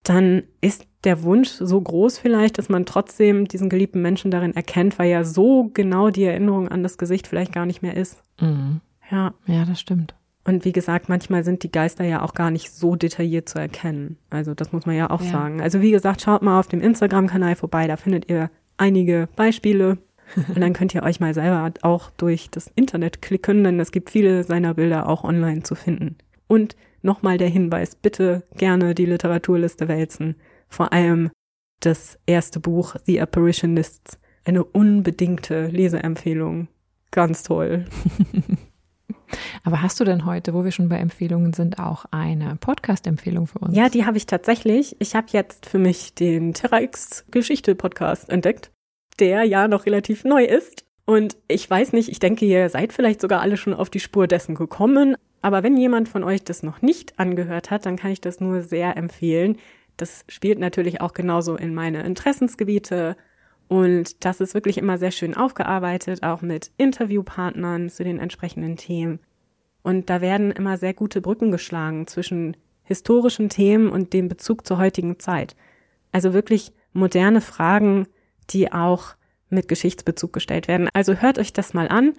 dann 0.05 0.45
ist 0.61 0.87
der 1.05 1.23
Wunsch 1.23 1.49
so 1.49 1.81
groß 1.81 2.19
vielleicht, 2.19 2.59
dass 2.59 2.69
man 2.69 2.87
trotzdem 2.87 3.47
diesen 3.49 3.69
geliebten 3.69 4.03
Menschen 4.03 4.31
darin 4.31 4.55
erkennt, 4.55 4.99
weil 4.99 5.11
ja 5.11 5.25
so 5.25 5.71
genau 5.75 6.11
die 6.11 6.25
Erinnerung 6.25 6.69
an 6.69 6.83
das 6.83 6.99
Gesicht 6.99 7.27
vielleicht 7.27 7.53
gar 7.53 7.66
nicht 7.66 7.83
mehr 7.83 7.97
ist. 7.97 8.23
Mhm. 8.41 8.81
Ja, 9.11 9.35
Ja, 9.47 9.64
das 9.64 9.81
stimmt. 9.81 10.14
und 10.45 10.64
wie 10.64 10.73
gesagt, 10.73 11.09
manchmal 11.09 11.45
sind 11.45 11.62
die 11.62 11.71
Geister 11.73 12.05
ja 12.05 12.23
auch 12.23 12.35
gar 12.35 12.51
nicht 12.51 12.71
so 12.73 12.95
detailliert 12.97 13.49
zu 13.49 13.59
erkennen. 13.59 14.16
Also 14.31 14.55
das 14.55 14.73
muss 14.73 14.87
man 14.87 14.97
ja 14.97 15.11
auch 15.11 15.21
Ja. 15.23 15.31
sagen. 15.31 15.61
Also 15.61 15.81
wie 15.81 15.91
gesagt, 15.91 16.23
schaut 16.23 16.43
mal 16.43 16.59
auf 16.59 16.69
dem 16.69 16.81
Instagram-Kanal 16.81 17.55
vorbei, 17.57 17.87
da 17.87 17.97
findet 17.97 18.29
ihr 18.31 18.51
einige 18.77 19.29
Beispiele. 19.37 19.99
Und 20.49 20.61
dann 20.61 20.72
könnt 20.72 20.95
ihr 20.95 21.03
euch 21.03 21.20
mal 21.20 21.35
selber 21.35 21.72
auch 21.83 22.11
durch 22.11 22.51
das 22.51 22.70
Internet 22.74 23.22
klicken, 23.22 23.64
denn 23.64 23.81
es 23.81 23.93
gibt 23.93 24.11
viele 24.11 24.45
seiner 24.45 24.74
Bilder 24.74 25.09
auch 25.09 25.24
online 25.24 25.62
zu 25.62 25.74
finden. 25.74 26.16
Und 26.47 26.76
nochmal 27.03 27.39
der 27.39 27.49
Hinweis, 27.49 27.95
bitte 27.95 28.43
gerne 28.57 28.95
die 28.95 29.07
Literaturliste 29.07 29.89
wälzen. 29.89 30.37
Vor 30.68 30.93
allem 30.93 31.31
das 31.81 32.18
erste 32.26 32.61
Buch, 32.61 32.97
The 33.05 33.20
Apparitionists. 33.20 34.18
Eine 34.45 34.64
unbedingte 34.64 35.66
Leseempfehlung. 35.66 36.68
Ganz 37.11 37.43
toll. 37.43 37.85
Aber 39.64 39.83
hast 39.83 40.01
du 40.01 40.05
denn 40.05 40.24
heute, 40.24 40.55
wo 40.55 40.64
wir 40.64 40.72
schon 40.72 40.89
bei 40.89 40.97
Empfehlungen 40.97 41.53
sind, 41.53 41.79
auch 41.79 42.07
eine 42.11 42.57
Podcast-Empfehlung 42.57 43.47
für 43.47 43.59
uns? 43.59 43.76
Ja, 43.76 43.89
die 43.89 44.07
habe 44.07 44.16
ich 44.16 44.26
tatsächlich. 44.26 44.97
Ich 45.01 45.14
habe 45.14 45.26
jetzt 45.33 45.66
für 45.66 45.79
mich 45.79 46.14
den 46.14 46.55
Terra 46.55 46.81
X 46.81 47.24
Geschichte 47.31 47.74
Podcast 47.74 48.31
entdeckt, 48.31 48.70
der 49.21 49.45
ja 49.45 49.69
noch 49.69 49.87
relativ 49.87 50.25
neu 50.25 50.45
ist. 50.45 50.85
Und 51.05 51.37
ich 51.49 51.69
weiß 51.69 51.93
nicht, 51.95 52.11
ich 52.11 52.19
denke, 52.19 52.45
ihr 52.45 52.69
seid 52.69 52.93
vielleicht 52.93 53.21
sogar 53.21 53.41
alle 53.41 53.57
schon 53.57 53.75
auf 53.75 53.91
die 53.91 54.01
Spur 54.01 54.27
dessen 54.27 54.55
gekommen. 54.55 55.16
Aber 55.41 55.62
wenn 55.62 55.77
jemand 55.77 56.09
von 56.09 56.25
euch 56.25 56.45
das 56.45 56.62
noch 56.62 56.83
nicht 56.83 57.19
angehört 57.19 57.71
hat, 57.71 57.87
dann 57.87 57.97
kann 57.97 58.11
ich 58.11 58.21
das 58.21 58.41
nur 58.41 58.62
sehr 58.62 58.97
empfehlen. 58.97 59.57
Das 59.97 60.25
spielt 60.29 60.59
natürlich 60.59 61.01
auch 61.01 61.12
genauso 61.12 61.57
in 61.57 61.75
meine 61.75 62.03
Interessensgebiete. 62.03 63.16
Und 63.69 64.25
das 64.25 64.41
ist 64.41 64.55
wirklich 64.55 64.79
immer 64.79 64.99
sehr 64.99 65.11
schön 65.11 65.35
aufgearbeitet, 65.35 66.23
auch 66.23 66.43
mit 66.43 66.71
Interviewpartnern 66.77 67.89
zu 67.91 68.05
den 68.05 68.19
entsprechenden 68.19 68.77
Themen. 68.77 69.21
Und 69.83 70.11
da 70.11 70.21
werden 70.21 70.51
immer 70.51 70.77
sehr 70.77 70.95
gute 70.95 71.21
Brücken 71.21 71.51
geschlagen 71.51 72.07
zwischen 72.07 72.57
historischen 72.83 73.49
Themen 73.49 73.91
und 73.91 74.12
dem 74.12 74.29
Bezug 74.29 74.66
zur 74.66 74.79
heutigen 74.79 75.19
Zeit. 75.19 75.55
Also 76.12 76.33
wirklich 76.33 76.73
moderne 76.93 77.41
Fragen, 77.41 78.07
die 78.51 78.72
auch 78.72 79.14
mit 79.51 79.68
Geschichtsbezug 79.68 80.32
gestellt 80.32 80.68
werden. 80.68 80.88
Also 80.92 81.14
hört 81.14 81.38
euch 81.38 81.53
das 81.53 81.74
mal 81.74 81.88
an. 81.88 82.14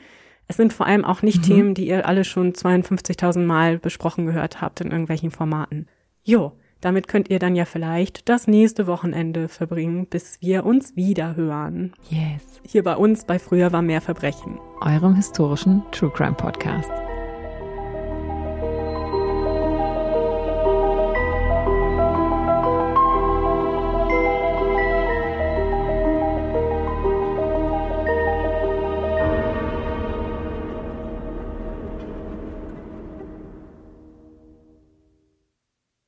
Es 0.48 0.58
sind 0.58 0.74
vor 0.74 0.88
allem 0.88 1.06
auch 1.06 1.22
nicht 1.22 1.40
Mhm. 1.40 1.44
Themen, 1.44 1.74
die 1.76 1.88
ihr 1.88 2.08
alle 2.08 2.24
schon 2.24 2.54
52.000 2.54 3.46
Mal 3.46 3.78
besprochen 3.78 4.26
gehört 4.26 4.62
habt 4.62 4.82
in 4.82 4.90
irgendwelchen 4.92 5.30
Formaten. 5.30 5.88
Jo, 6.24 6.54
damit 6.82 7.08
könnt 7.08 7.30
ihr 7.30 7.40
dann 7.40 7.56
ja 7.56 7.66
vielleicht 7.66 8.30
das 8.30 8.48
nächste 8.48 8.88
Wochenende 8.88 9.48
verbringen, 9.48 10.08
bis 10.08 10.42
wir 10.42 10.66
uns 10.66 10.96
wieder 10.96 11.36
hören. 11.36 11.94
Yes. 12.10 12.62
Hier 12.66 12.84
bei 12.84 12.96
uns 12.96 13.26
bei 13.26 13.38
Früher 13.38 13.72
war 13.72 13.82
mehr 13.82 14.02
Verbrechen. 14.02 14.60
Eurem 14.82 15.16
historischen 15.16 15.84
True 15.92 16.12
Crime 16.12 16.36
Podcast. 16.36 16.90